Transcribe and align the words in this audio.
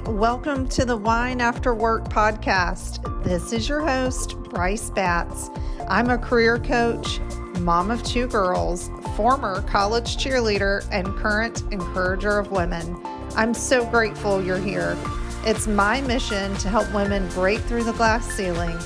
Welcome 0.00 0.68
to 0.68 0.86
the 0.86 0.96
Wine 0.96 1.42
After 1.42 1.74
Work 1.74 2.04
podcast. 2.04 3.22
This 3.24 3.52
is 3.52 3.68
your 3.68 3.82
host, 3.82 4.38
Bryce 4.38 4.88
Batts. 4.88 5.50
I'm 5.86 6.08
a 6.08 6.16
career 6.16 6.58
coach, 6.58 7.20
mom 7.60 7.90
of 7.90 8.02
two 8.02 8.26
girls, 8.26 8.90
former 9.16 9.60
college 9.62 10.16
cheerleader, 10.16 10.88
and 10.90 11.06
current 11.16 11.62
encourager 11.70 12.38
of 12.38 12.50
women. 12.50 12.98
I'm 13.36 13.52
so 13.52 13.84
grateful 13.84 14.42
you're 14.42 14.56
here. 14.56 14.96
It's 15.44 15.66
my 15.66 16.00
mission 16.00 16.54
to 16.56 16.68
help 16.70 16.92
women 16.94 17.28
break 17.30 17.60
through 17.60 17.84
the 17.84 17.92
glass 17.92 18.26
ceiling, 18.32 18.78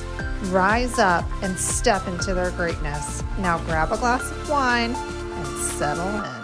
rise 0.50 0.98
up, 0.98 1.24
and 1.40 1.56
step 1.56 2.08
into 2.08 2.34
their 2.34 2.50
greatness. 2.50 3.22
Now 3.38 3.58
grab 3.58 3.92
a 3.92 3.96
glass 3.96 4.28
of 4.28 4.50
wine 4.50 4.96
and 4.96 5.46
settle 5.58 6.08
in. 6.08 6.35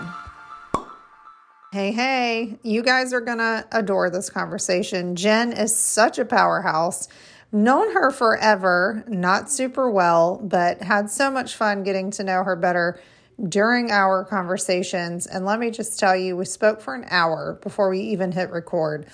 Hey, 1.73 1.93
hey, 1.93 2.59
you 2.63 2.83
guys 2.83 3.15
are 3.15 3.23
going 3.23 3.39
to 3.39 3.67
adore 3.73 4.11
this 4.11 4.29
conversation. 4.29 5.17
Jen 5.17 5.55
is 5.55 5.75
such 5.75 6.19
a 6.19 6.27
powerhouse. 6.27 7.09
Known 7.51 7.95
her 7.95 8.11
forever, 8.11 9.03
not 9.09 9.51
super 9.51 9.91
well, 9.91 10.39
but 10.45 10.83
had 10.83 11.11
so 11.11 11.31
much 11.31 11.57
fun 11.57 11.83
getting 11.83 12.11
to 12.11 12.25
know 12.25 12.45
her 12.45 12.57
better 12.57 13.01
during 13.49 13.91
our 13.91 14.23
conversations. 14.23 15.27
And 15.27 15.47
let 15.47 15.59
me 15.59 15.71
just 15.71 15.99
tell 15.99 16.15
you, 16.15 16.37
we 16.37 16.45
spoke 16.45 16.83
for 16.83 16.95
an 16.95 17.07
hour 17.09 17.59
before 17.63 17.89
we 17.89 18.01
even 18.01 18.33
hit 18.33 18.51
record. 18.51 19.07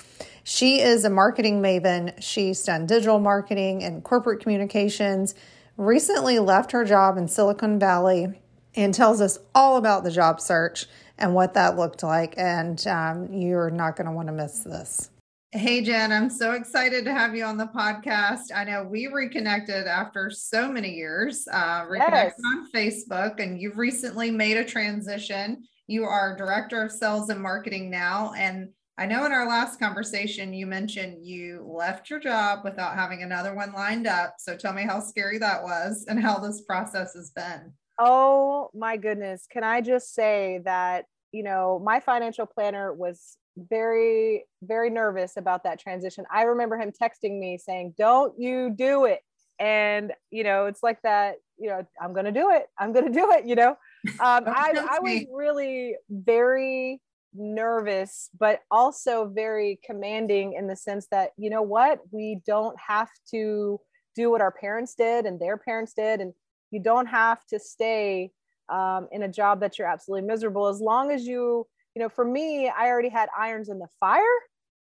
She 0.42 0.80
is 0.80 1.04
a 1.04 1.10
marketing 1.10 1.62
maven. 1.62 2.20
She's 2.20 2.64
done 2.64 2.86
digital 2.86 3.20
marketing 3.20 3.84
and 3.84 4.02
corporate 4.02 4.40
communications, 4.40 5.36
recently 5.77 6.40
left 6.40 6.72
her 6.72 6.84
job 6.84 7.18
in 7.18 7.28
Silicon 7.28 7.78
Valley, 7.78 8.32
and 8.74 8.92
tells 8.92 9.20
us 9.20 9.38
all 9.54 9.77
about 9.77 10.02
the 10.02 10.10
job 10.10 10.40
search 10.40 10.86
and 11.18 11.34
what 11.34 11.54
that 11.54 11.77
looked 11.77 12.02
like. 12.02 12.34
And 12.36 12.84
um, 12.86 13.32
you're 13.32 13.70
not 13.70 13.96
going 13.96 14.06
to 14.06 14.12
want 14.12 14.28
to 14.28 14.32
miss 14.32 14.60
this. 14.60 15.10
Hey, 15.52 15.80
Jen, 15.80 16.12
I'm 16.12 16.28
so 16.28 16.52
excited 16.52 17.06
to 17.06 17.14
have 17.14 17.34
you 17.34 17.42
on 17.44 17.56
the 17.56 17.69
podcast. 17.69 18.52
I 18.55 18.64
know 18.64 18.84
we 18.84 19.06
reconnected 19.06 19.86
after 19.86 20.30
so 20.30 20.70
many 20.70 20.94
years, 20.94 21.48
uh, 21.50 21.86
reconnected 21.89 22.34
yes. 22.39 22.52
on 22.55 22.70
Facebook, 22.70 23.41
and 23.41 23.58
you've 23.58 23.78
recently 23.78 24.30
made 24.30 24.58
a 24.58 24.64
transition. 24.64 25.64
You 25.86 26.05
are 26.05 26.36
director 26.36 26.83
of 26.83 26.92
sales 26.92 27.30
and 27.30 27.41
marketing 27.41 27.89
now. 27.89 28.34
And 28.36 28.69
I 28.98 29.06
know 29.06 29.24
in 29.24 29.33
our 29.33 29.48
last 29.48 29.78
conversation, 29.78 30.52
you 30.52 30.66
mentioned 30.66 31.24
you 31.24 31.64
left 31.66 32.11
your 32.11 32.20
job 32.20 32.61
without 32.62 32.96
having 32.96 33.22
another 33.22 33.55
one 33.55 33.72
lined 33.72 34.06
up. 34.06 34.34
So 34.39 34.55
tell 34.55 34.74
me 34.74 34.83
how 34.83 35.00
scary 35.00 35.39
that 35.39 35.62
was 35.62 36.05
and 36.08 36.20
how 36.20 36.41
this 36.41 36.61
process 36.61 37.14
has 37.14 37.30
been. 37.30 37.72
Oh 37.98 38.70
my 38.74 38.96
goodness. 38.96 39.46
Can 39.50 39.64
I 39.64 39.80
just 39.80 40.14
say 40.14 40.60
that, 40.64 41.06
you 41.32 41.42
know, 41.42 41.80
my 41.84 42.00
financial 42.00 42.46
planner 42.46 42.92
was 42.92 43.36
very, 43.56 44.44
very 44.62 44.88
nervous 44.88 45.36
about 45.36 45.64
that 45.64 45.80
transition. 45.80 46.24
I 46.32 46.42
remember 46.42 46.77
him 46.78 46.92
texting 46.92 47.38
me 47.38 47.58
saying, 47.58 47.94
Don't 47.98 48.38
you 48.38 48.70
do 48.70 49.05
it. 49.05 49.20
And, 49.58 50.12
you 50.30 50.44
know, 50.44 50.66
it's 50.66 50.82
like 50.82 51.02
that, 51.02 51.36
you 51.58 51.68
know, 51.68 51.84
I'm 52.00 52.12
going 52.12 52.27
to 52.27 52.32
do 52.32 52.50
it. 52.50 52.66
I'm 52.78 52.92
going 52.92 53.06
to 53.06 53.12
do 53.12 53.32
it, 53.32 53.46
you 53.46 53.55
know. 53.55 53.77
Um, 54.20 54.44
I, 54.46 54.72
I 54.77 55.00
was 55.00 55.24
really 55.34 55.96
very 56.08 57.00
nervous, 57.34 58.30
but 58.38 58.60
also 58.70 59.27
very 59.27 59.80
commanding 59.84 60.55
in 60.55 60.68
the 60.68 60.77
sense 60.77 61.08
that, 61.10 61.30
you 61.36 61.50
know 61.50 61.62
what, 61.62 61.98
we 62.12 62.40
don't 62.46 62.77
have 62.78 63.08
to 63.33 63.80
do 64.14 64.30
what 64.30 64.40
our 64.40 64.52
parents 64.52 64.94
did 64.94 65.27
and 65.27 65.40
their 65.40 65.56
parents 65.56 65.94
did. 65.94 66.20
And 66.20 66.33
you 66.70 66.80
don't 66.80 67.06
have 67.06 67.44
to 67.47 67.58
stay 67.58 68.30
um, 68.69 69.08
in 69.12 69.22
a 69.22 69.28
job 69.28 69.61
that 69.61 69.78
you're 69.78 69.88
absolutely 69.88 70.27
miserable. 70.27 70.66
As 70.66 70.80
long 70.80 71.11
as 71.11 71.27
you 71.27 71.66
you 71.98 72.05
know 72.05 72.08
for 72.08 72.24
me 72.24 72.69
i 72.69 72.86
already 72.86 73.08
had 73.08 73.28
irons 73.36 73.69
in 73.69 73.78
the 73.78 73.88
fire. 73.98 74.22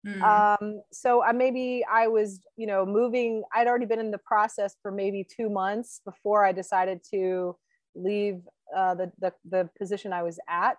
Mm. 0.04 0.22
um, 0.22 0.82
so 0.90 1.22
I 1.22 1.30
maybe 1.32 1.84
i 1.90 2.08
was 2.08 2.40
you 2.56 2.66
know 2.66 2.84
moving 2.84 3.44
i'd 3.54 3.68
already 3.68 3.86
been 3.86 4.00
in 4.00 4.10
the 4.10 4.18
process 4.18 4.74
for 4.82 4.90
maybe 4.90 5.24
two 5.24 5.48
months 5.48 6.00
before 6.04 6.44
i 6.44 6.50
decided 6.50 7.00
to 7.12 7.54
leave 7.94 8.40
uh, 8.76 8.94
the, 8.96 9.12
the 9.20 9.32
the 9.48 9.68
position 9.78 10.12
i 10.12 10.22
was 10.22 10.40
at. 10.48 10.78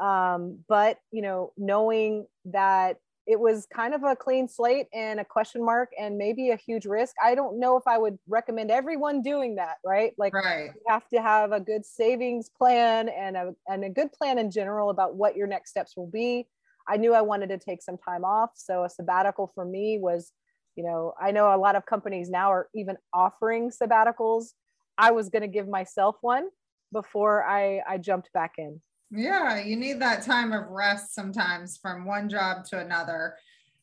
Um, 0.00 0.64
but 0.68 0.98
you 1.12 1.22
know 1.22 1.52
knowing 1.56 2.26
that 2.46 2.98
it 3.28 3.38
was 3.38 3.66
kind 3.66 3.92
of 3.92 4.02
a 4.04 4.16
clean 4.16 4.48
slate 4.48 4.86
and 4.94 5.20
a 5.20 5.24
question 5.24 5.62
mark 5.62 5.90
and 6.00 6.16
maybe 6.16 6.48
a 6.48 6.56
huge 6.56 6.86
risk. 6.86 7.14
I 7.22 7.34
don't 7.34 7.60
know 7.60 7.76
if 7.76 7.86
I 7.86 7.98
would 7.98 8.18
recommend 8.26 8.70
everyone 8.70 9.20
doing 9.20 9.56
that, 9.56 9.76
right? 9.84 10.14
Like 10.16 10.32
right. 10.32 10.70
you 10.74 10.82
have 10.88 11.06
to 11.08 11.20
have 11.20 11.52
a 11.52 11.60
good 11.60 11.84
savings 11.84 12.48
plan 12.48 13.10
and 13.10 13.36
a 13.36 13.54
and 13.68 13.84
a 13.84 13.90
good 13.90 14.12
plan 14.12 14.38
in 14.38 14.50
general 14.50 14.88
about 14.88 15.14
what 15.14 15.36
your 15.36 15.46
next 15.46 15.70
steps 15.70 15.94
will 15.94 16.06
be. 16.10 16.46
I 16.88 16.96
knew 16.96 17.12
I 17.12 17.20
wanted 17.20 17.50
to 17.50 17.58
take 17.58 17.82
some 17.82 17.98
time 17.98 18.24
off, 18.24 18.52
so 18.54 18.84
a 18.84 18.88
sabbatical 18.88 19.52
for 19.54 19.66
me 19.66 19.98
was, 20.00 20.32
you 20.74 20.82
know, 20.82 21.12
I 21.20 21.30
know 21.30 21.54
a 21.54 21.58
lot 21.58 21.76
of 21.76 21.84
companies 21.84 22.30
now 22.30 22.50
are 22.50 22.70
even 22.74 22.96
offering 23.12 23.70
sabbaticals. 23.70 24.54
I 24.96 25.10
was 25.10 25.28
going 25.28 25.42
to 25.42 25.48
give 25.48 25.68
myself 25.68 26.16
one 26.22 26.48
before 26.94 27.44
I 27.44 27.82
I 27.86 27.98
jumped 27.98 28.32
back 28.32 28.54
in. 28.56 28.80
Yeah, 29.10 29.60
you 29.60 29.76
need 29.76 30.00
that 30.00 30.22
time 30.22 30.52
of 30.52 30.68
rest 30.68 31.14
sometimes 31.14 31.78
from 31.78 32.04
one 32.04 32.28
job 32.28 32.64
to 32.66 32.78
another. 32.78 33.36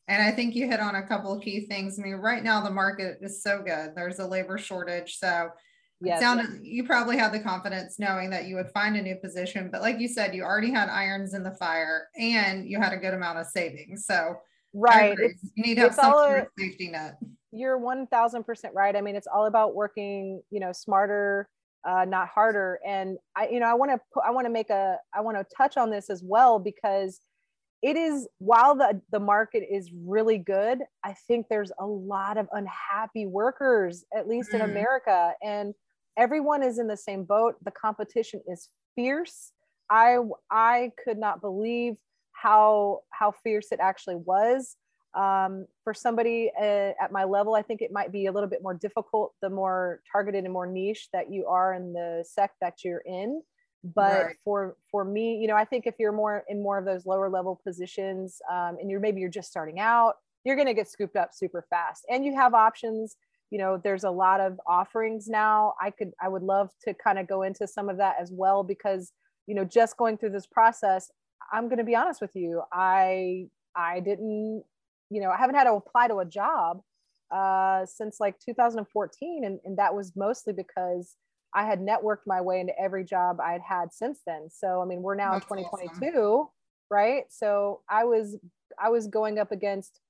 And 0.08 0.22
I 0.22 0.30
think 0.30 0.54
you 0.54 0.68
hit 0.68 0.78
on 0.78 0.94
a 0.94 1.06
couple 1.06 1.32
of 1.32 1.42
key 1.42 1.66
things. 1.66 1.98
I 1.98 2.02
mean, 2.02 2.14
right 2.14 2.42
now 2.42 2.62
the 2.62 2.70
market 2.70 3.18
is 3.20 3.42
so 3.42 3.60
good. 3.60 3.92
There's 3.96 4.20
a 4.20 4.26
labor 4.26 4.56
shortage. 4.56 5.18
So 5.18 5.48
yes, 6.00 6.20
sounded, 6.20 6.60
you 6.62 6.84
probably 6.84 7.16
had 7.16 7.32
the 7.32 7.40
confidence 7.40 7.98
knowing 7.98 8.30
that 8.30 8.46
you 8.46 8.54
would 8.54 8.70
find 8.70 8.96
a 8.96 9.02
new 9.02 9.16
position. 9.16 9.68
But 9.70 9.82
like 9.82 9.98
you 9.98 10.06
said, 10.06 10.32
you 10.32 10.44
already 10.44 10.70
had 10.70 10.88
irons 10.88 11.34
in 11.34 11.42
the 11.42 11.56
fire 11.56 12.08
and 12.16 12.68
you 12.68 12.80
had 12.80 12.92
a 12.92 12.98
good 12.98 13.14
amount 13.14 13.38
of 13.38 13.46
savings. 13.46 14.06
So 14.06 14.36
right. 14.72 15.18
you 15.18 15.64
need 15.64 15.74
to 15.76 15.82
have 15.82 15.94
some 15.94 16.12
sort 16.12 16.40
of 16.40 16.46
safety 16.56 16.88
net. 16.88 17.18
You're 17.50 17.80
1000% 17.80 18.70
right. 18.74 18.94
I 18.94 19.00
mean, 19.00 19.16
it's 19.16 19.26
all 19.26 19.46
about 19.46 19.74
working, 19.74 20.40
you 20.50 20.60
know, 20.60 20.70
smarter, 20.72 21.48
uh, 21.86 22.04
not 22.04 22.28
harder. 22.28 22.80
And 22.86 23.18
I, 23.36 23.48
you 23.48 23.60
know, 23.60 23.66
I 23.66 23.74
want 23.74 23.92
to 23.92 24.00
put, 24.12 24.24
I 24.26 24.30
want 24.30 24.46
to 24.46 24.52
make 24.52 24.70
a, 24.70 24.98
I 25.14 25.20
want 25.20 25.36
to 25.36 25.46
touch 25.56 25.76
on 25.76 25.90
this 25.90 26.10
as 26.10 26.22
well 26.22 26.58
because 26.58 27.20
it 27.82 27.96
is 27.96 28.26
while 28.38 28.74
the 28.74 29.00
the 29.12 29.20
market 29.20 29.62
is 29.70 29.90
really 29.92 30.38
good, 30.38 30.80
I 31.04 31.14
think 31.28 31.46
there's 31.48 31.72
a 31.78 31.86
lot 31.86 32.38
of 32.38 32.48
unhappy 32.52 33.26
workers, 33.26 34.04
at 34.16 34.26
least 34.26 34.50
mm. 34.50 34.54
in 34.56 34.60
America, 34.62 35.32
and 35.42 35.74
everyone 36.16 36.62
is 36.62 36.78
in 36.78 36.88
the 36.88 36.96
same 36.96 37.24
boat. 37.24 37.54
The 37.64 37.70
competition 37.70 38.40
is 38.48 38.68
fierce. 38.96 39.52
I 39.90 40.18
I 40.50 40.92
could 41.04 41.18
not 41.18 41.40
believe 41.40 41.96
how 42.32 43.00
how 43.10 43.32
fierce 43.44 43.68
it 43.72 43.78
actually 43.80 44.16
was 44.16 44.76
um, 45.16 45.66
for 45.82 45.94
somebody 45.94 46.50
uh, 46.60 46.92
at 47.02 47.10
my 47.10 47.24
level, 47.24 47.54
I 47.54 47.62
think 47.62 47.80
it 47.80 47.90
might 47.92 48.12
be 48.12 48.26
a 48.26 48.32
little 48.32 48.48
bit 48.48 48.62
more 48.62 48.74
difficult 48.74 49.32
the 49.40 49.50
more 49.50 50.00
targeted 50.10 50.44
and 50.44 50.52
more 50.52 50.66
niche 50.66 51.08
that 51.12 51.30
you 51.30 51.46
are 51.46 51.74
in 51.74 51.92
the 51.92 52.24
sect 52.28 52.56
that 52.60 52.84
you're 52.84 53.02
in. 53.06 53.42
But 53.82 54.24
right. 54.24 54.36
for 54.44 54.76
for 54.90 55.04
me, 55.04 55.36
you 55.36 55.46
know, 55.48 55.54
I 55.54 55.64
think 55.64 55.86
if 55.86 55.94
you're 55.98 56.12
more 56.12 56.44
in 56.48 56.62
more 56.62 56.78
of 56.78 56.84
those 56.84 57.06
lower 57.06 57.30
level 57.30 57.60
positions, 57.64 58.38
um, 58.50 58.76
and 58.80 58.90
you're 58.90 59.00
maybe 59.00 59.20
you're 59.20 59.30
just 59.30 59.48
starting 59.48 59.80
out, 59.80 60.14
you're 60.44 60.56
going 60.56 60.66
to 60.66 60.74
get 60.74 60.88
scooped 60.88 61.16
up 61.16 61.30
super 61.32 61.64
fast, 61.70 62.04
and 62.10 62.24
you 62.24 62.34
have 62.34 62.52
options. 62.52 63.16
You 63.50 63.58
know, 63.58 63.80
there's 63.82 64.04
a 64.04 64.10
lot 64.10 64.40
of 64.40 64.60
offerings 64.66 65.28
now. 65.28 65.74
I 65.80 65.90
could, 65.92 66.10
I 66.20 66.28
would 66.28 66.42
love 66.42 66.70
to 66.82 66.94
kind 66.94 67.16
of 67.16 67.28
go 67.28 67.42
into 67.42 67.68
some 67.68 67.88
of 67.88 67.98
that 67.98 68.16
as 68.20 68.32
well 68.32 68.64
because 68.64 69.12
you 69.46 69.54
know, 69.54 69.64
just 69.64 69.96
going 69.96 70.18
through 70.18 70.30
this 70.30 70.46
process, 70.46 71.10
I'm 71.52 71.68
going 71.68 71.78
to 71.78 71.84
be 71.84 71.94
honest 71.94 72.20
with 72.20 72.34
you, 72.34 72.62
I 72.72 73.46
I 73.76 74.00
didn't 74.00 74.64
you 75.10 75.20
know, 75.20 75.30
I 75.30 75.36
haven't 75.36 75.56
had 75.56 75.64
to 75.64 75.72
apply 75.72 76.08
to 76.08 76.18
a 76.18 76.24
job 76.24 76.80
uh, 77.30 77.86
since 77.86 78.20
like 78.20 78.38
2014. 78.38 79.44
And, 79.44 79.60
and 79.64 79.78
that 79.78 79.94
was 79.94 80.12
mostly 80.16 80.52
because 80.52 81.14
I 81.54 81.64
had 81.64 81.80
networked 81.80 82.26
my 82.26 82.40
way 82.40 82.60
into 82.60 82.78
every 82.78 83.04
job 83.04 83.40
I'd 83.40 83.62
had 83.62 83.92
since 83.92 84.20
then. 84.26 84.48
So, 84.50 84.82
I 84.82 84.84
mean, 84.84 85.02
we're 85.02 85.14
now 85.14 85.32
That's 85.32 85.50
in 85.50 85.58
2022, 85.58 86.18
awesome. 86.18 86.48
right? 86.90 87.24
So 87.28 87.80
I 87.88 88.04
was, 88.04 88.36
I 88.82 88.90
was 88.90 89.06
going 89.06 89.38
up 89.38 89.52
against, 89.52 90.00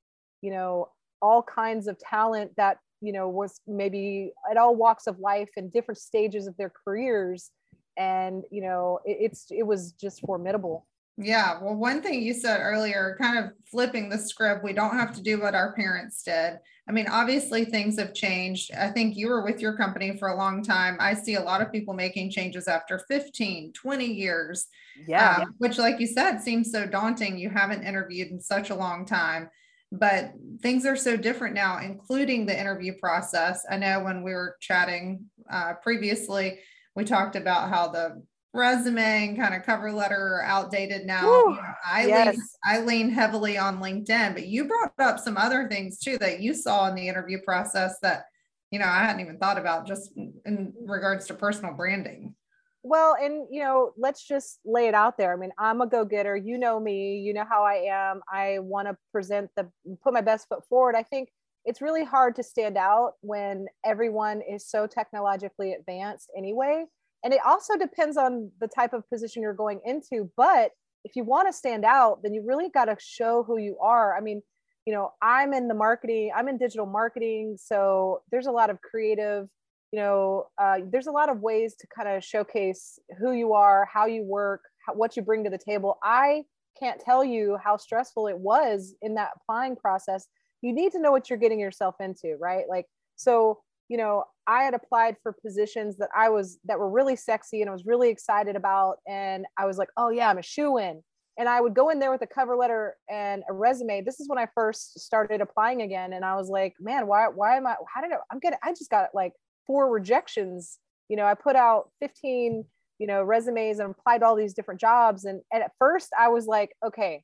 you 0.42 0.50
know, 0.50 0.88
all 1.22 1.42
kinds 1.42 1.86
of 1.86 1.98
talent 1.98 2.52
that, 2.56 2.78
you 3.00 3.12
know, 3.12 3.28
was 3.28 3.60
maybe 3.66 4.32
at 4.50 4.56
all 4.56 4.74
walks 4.74 5.06
of 5.06 5.18
life 5.20 5.50
and 5.56 5.72
different 5.72 5.98
stages 5.98 6.46
of 6.46 6.56
their 6.56 6.72
careers. 6.84 7.50
And, 7.96 8.44
you 8.50 8.62
know, 8.62 9.00
it, 9.04 9.18
it's, 9.20 9.46
it 9.50 9.66
was 9.66 9.92
just 9.92 10.20
formidable. 10.22 10.86
Yeah. 11.18 11.58
Well, 11.62 11.74
one 11.74 12.02
thing 12.02 12.22
you 12.22 12.34
said 12.34 12.60
earlier, 12.60 13.16
kind 13.20 13.38
of 13.38 13.52
flipping 13.70 14.08
the 14.08 14.18
script, 14.18 14.62
we 14.62 14.74
don't 14.74 14.98
have 14.98 15.14
to 15.14 15.22
do 15.22 15.40
what 15.40 15.54
our 15.54 15.72
parents 15.72 16.22
did. 16.22 16.58
I 16.88 16.92
mean, 16.92 17.08
obviously 17.08 17.64
things 17.64 17.98
have 17.98 18.12
changed. 18.12 18.72
I 18.74 18.88
think 18.88 19.16
you 19.16 19.28
were 19.28 19.42
with 19.42 19.60
your 19.60 19.76
company 19.76 20.16
for 20.18 20.28
a 20.28 20.36
long 20.36 20.62
time. 20.62 20.98
I 21.00 21.14
see 21.14 21.34
a 21.34 21.42
lot 21.42 21.62
of 21.62 21.72
people 21.72 21.94
making 21.94 22.30
changes 22.30 22.68
after 22.68 23.00
15, 23.08 23.72
20 23.72 24.04
years. 24.04 24.66
Yeah. 25.08 25.38
Um, 25.40 25.54
which, 25.58 25.78
like 25.78 25.98
you 26.00 26.06
said, 26.06 26.38
seems 26.38 26.70
so 26.70 26.86
daunting. 26.86 27.38
You 27.38 27.50
haven't 27.50 27.82
interviewed 27.82 28.30
in 28.30 28.40
such 28.40 28.70
a 28.70 28.76
long 28.76 29.06
time. 29.06 29.48
But 29.92 30.32
things 30.62 30.84
are 30.84 30.96
so 30.96 31.16
different 31.16 31.54
now, 31.54 31.78
including 31.78 32.44
the 32.44 32.58
interview 32.58 32.92
process. 33.00 33.64
I 33.70 33.78
know 33.78 34.00
when 34.00 34.22
we 34.22 34.32
were 34.32 34.56
chatting 34.60 35.26
uh, 35.50 35.74
previously, 35.82 36.58
we 36.94 37.04
talked 37.04 37.36
about 37.36 37.68
how 37.68 37.88
the 37.88 38.22
resume 38.56 39.28
and 39.28 39.36
kind 39.36 39.54
of 39.54 39.62
cover 39.62 39.92
letter 39.92 40.16
are 40.16 40.42
outdated 40.42 41.06
now. 41.06 41.22
Know, 41.22 41.58
I 41.86 42.06
yes. 42.06 42.36
lean 42.36 42.44
I 42.64 42.80
lean 42.80 43.10
heavily 43.10 43.58
on 43.58 43.80
LinkedIn, 43.80 44.34
but 44.34 44.46
you 44.46 44.64
brought 44.64 44.92
up 44.98 45.20
some 45.20 45.36
other 45.36 45.68
things 45.68 45.98
too 45.98 46.18
that 46.18 46.40
you 46.40 46.54
saw 46.54 46.88
in 46.88 46.94
the 46.94 47.08
interview 47.08 47.40
process 47.42 47.98
that 48.00 48.24
you 48.70 48.78
know 48.78 48.86
I 48.86 49.04
hadn't 49.04 49.20
even 49.20 49.38
thought 49.38 49.58
about 49.58 49.86
just 49.86 50.12
in 50.16 50.72
regards 50.80 51.26
to 51.26 51.34
personal 51.34 51.74
branding. 51.74 52.34
Well, 52.82 53.16
and 53.20 53.46
you 53.50 53.60
know, 53.62 53.92
let's 53.96 54.26
just 54.26 54.60
lay 54.64 54.86
it 54.86 54.94
out 54.94 55.18
there. 55.18 55.32
I 55.32 55.36
mean, 55.36 55.52
I'm 55.58 55.80
a 55.80 55.86
go-getter. 55.86 56.36
You 56.36 56.56
know 56.56 56.78
me. 56.78 57.18
You 57.18 57.34
know 57.34 57.44
how 57.48 57.64
I 57.64 57.86
am. 57.90 58.20
I 58.32 58.60
want 58.60 58.88
to 58.88 58.96
present 59.12 59.50
the 59.56 59.70
put 60.02 60.12
my 60.12 60.20
best 60.20 60.48
foot 60.48 60.66
forward. 60.68 60.94
I 60.94 61.02
think 61.02 61.28
it's 61.64 61.82
really 61.82 62.04
hard 62.04 62.36
to 62.36 62.44
stand 62.44 62.76
out 62.76 63.14
when 63.22 63.66
everyone 63.84 64.40
is 64.40 64.68
so 64.68 64.86
technologically 64.86 65.72
advanced 65.72 66.30
anyway 66.36 66.84
and 67.26 67.34
it 67.34 67.40
also 67.44 67.76
depends 67.76 68.16
on 68.16 68.52
the 68.60 68.68
type 68.68 68.92
of 68.92 69.02
position 69.10 69.42
you're 69.42 69.52
going 69.52 69.80
into 69.84 70.30
but 70.36 70.70
if 71.04 71.16
you 71.16 71.24
want 71.24 71.48
to 71.48 71.52
stand 71.52 71.84
out 71.84 72.20
then 72.22 72.32
you 72.32 72.42
really 72.46 72.68
got 72.70 72.84
to 72.84 72.96
show 73.00 73.42
who 73.42 73.58
you 73.58 73.76
are. 73.82 74.16
I 74.16 74.20
mean 74.20 74.40
you 74.86 74.94
know 74.94 75.10
i'm 75.20 75.52
in 75.52 75.66
the 75.66 75.74
marketing 75.74 76.30
i'm 76.36 76.46
in 76.46 76.56
digital 76.56 76.86
marketing 76.86 77.56
so 77.58 78.22
there's 78.30 78.46
a 78.46 78.52
lot 78.52 78.70
of 78.70 78.80
creative 78.82 79.48
you 79.90 79.98
know 79.98 80.46
uh, 80.62 80.76
there's 80.92 81.08
a 81.08 81.10
lot 81.10 81.28
of 81.28 81.40
ways 81.40 81.74
to 81.74 81.88
kind 81.88 82.08
of 82.08 82.22
showcase 82.22 83.00
who 83.18 83.32
you 83.32 83.52
are 83.52 83.88
how 83.92 84.06
you 84.06 84.22
work 84.22 84.60
how, 84.86 84.94
what 84.94 85.16
you 85.16 85.22
bring 85.22 85.44
to 85.44 85.50
the 85.50 85.58
table. 85.58 85.98
I 86.02 86.44
can't 86.78 87.00
tell 87.00 87.24
you 87.24 87.58
how 87.62 87.76
stressful 87.76 88.28
it 88.28 88.38
was 88.38 88.94
in 89.02 89.14
that 89.14 89.30
applying 89.36 89.76
process. 89.76 90.28
You 90.62 90.72
need 90.72 90.92
to 90.92 91.00
know 91.00 91.10
what 91.10 91.28
you're 91.28 91.38
getting 91.38 91.60
yourself 91.60 91.96
into 92.00 92.36
right? 92.40 92.64
Like 92.68 92.86
so 93.16 93.60
you 93.88 93.96
know 93.96 94.24
i 94.46 94.62
had 94.62 94.74
applied 94.74 95.16
for 95.22 95.32
positions 95.32 95.96
that 95.96 96.08
i 96.16 96.28
was 96.28 96.58
that 96.64 96.78
were 96.78 96.90
really 96.90 97.16
sexy 97.16 97.60
and 97.60 97.70
i 97.70 97.72
was 97.72 97.86
really 97.86 98.08
excited 98.08 98.56
about 98.56 98.96
and 99.08 99.46
i 99.58 99.64
was 99.64 99.78
like 99.78 99.88
oh 99.96 100.10
yeah 100.10 100.28
i'm 100.28 100.38
a 100.38 100.42
shoe 100.42 100.78
in 100.78 101.02
and 101.38 101.48
i 101.48 101.60
would 101.60 101.74
go 101.74 101.90
in 101.90 101.98
there 101.98 102.10
with 102.10 102.22
a 102.22 102.26
cover 102.26 102.56
letter 102.56 102.96
and 103.10 103.42
a 103.48 103.52
resume. 103.52 104.02
This 104.02 104.20
is 104.20 104.28
when 104.28 104.38
i 104.38 104.48
first 104.54 104.98
started 104.98 105.40
applying 105.40 105.82
again 105.82 106.12
and 106.12 106.24
i 106.24 106.34
was 106.36 106.48
like 106.48 106.74
man 106.80 107.06
why 107.06 107.28
why 107.28 107.56
am 107.56 107.66
i 107.66 107.74
how 107.92 108.00
did 108.00 108.12
I, 108.12 108.16
i'm 108.30 108.38
getting 108.38 108.58
i 108.62 108.72
just 108.72 108.90
got 108.90 109.10
like 109.14 109.32
four 109.66 109.90
rejections. 109.90 110.78
You 111.08 111.16
know 111.16 111.24
i 111.24 111.34
put 111.34 111.56
out 111.56 111.90
15 112.00 112.64
you 112.98 113.06
know 113.06 113.22
resumes 113.22 113.78
and 113.78 113.90
applied 113.90 114.22
all 114.22 114.34
these 114.34 114.54
different 114.54 114.80
jobs 114.80 115.24
and, 115.24 115.40
and 115.52 115.62
at 115.62 115.70
first 115.78 116.10
i 116.18 116.28
was 116.28 116.46
like 116.46 116.72
okay 116.84 117.22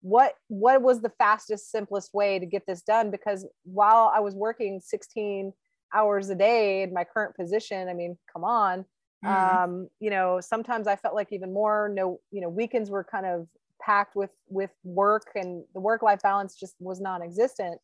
what 0.00 0.34
what 0.46 0.80
was 0.80 1.00
the 1.02 1.12
fastest 1.18 1.70
simplest 1.70 2.14
way 2.14 2.38
to 2.38 2.46
get 2.46 2.64
this 2.66 2.82
done? 2.82 3.10
Because 3.10 3.46
while 3.64 4.12
i 4.14 4.20
was 4.20 4.34
working 4.34 4.80
16 4.80 5.52
hours 5.94 6.30
a 6.30 6.34
day 6.34 6.82
in 6.82 6.92
my 6.92 7.04
current 7.04 7.34
position 7.34 7.88
i 7.88 7.94
mean 7.94 8.16
come 8.32 8.44
on 8.44 8.84
mm. 9.24 9.62
um 9.62 9.88
you 10.00 10.10
know 10.10 10.40
sometimes 10.40 10.86
i 10.86 10.96
felt 10.96 11.14
like 11.14 11.32
even 11.32 11.52
more 11.52 11.90
no 11.94 12.20
you 12.30 12.40
know 12.40 12.48
weekends 12.48 12.90
were 12.90 13.04
kind 13.04 13.26
of 13.26 13.46
packed 13.80 14.16
with 14.16 14.30
with 14.48 14.70
work 14.84 15.28
and 15.34 15.64
the 15.74 15.80
work 15.80 16.02
life 16.02 16.20
balance 16.22 16.54
just 16.54 16.74
was 16.80 17.00
non-existent 17.00 17.80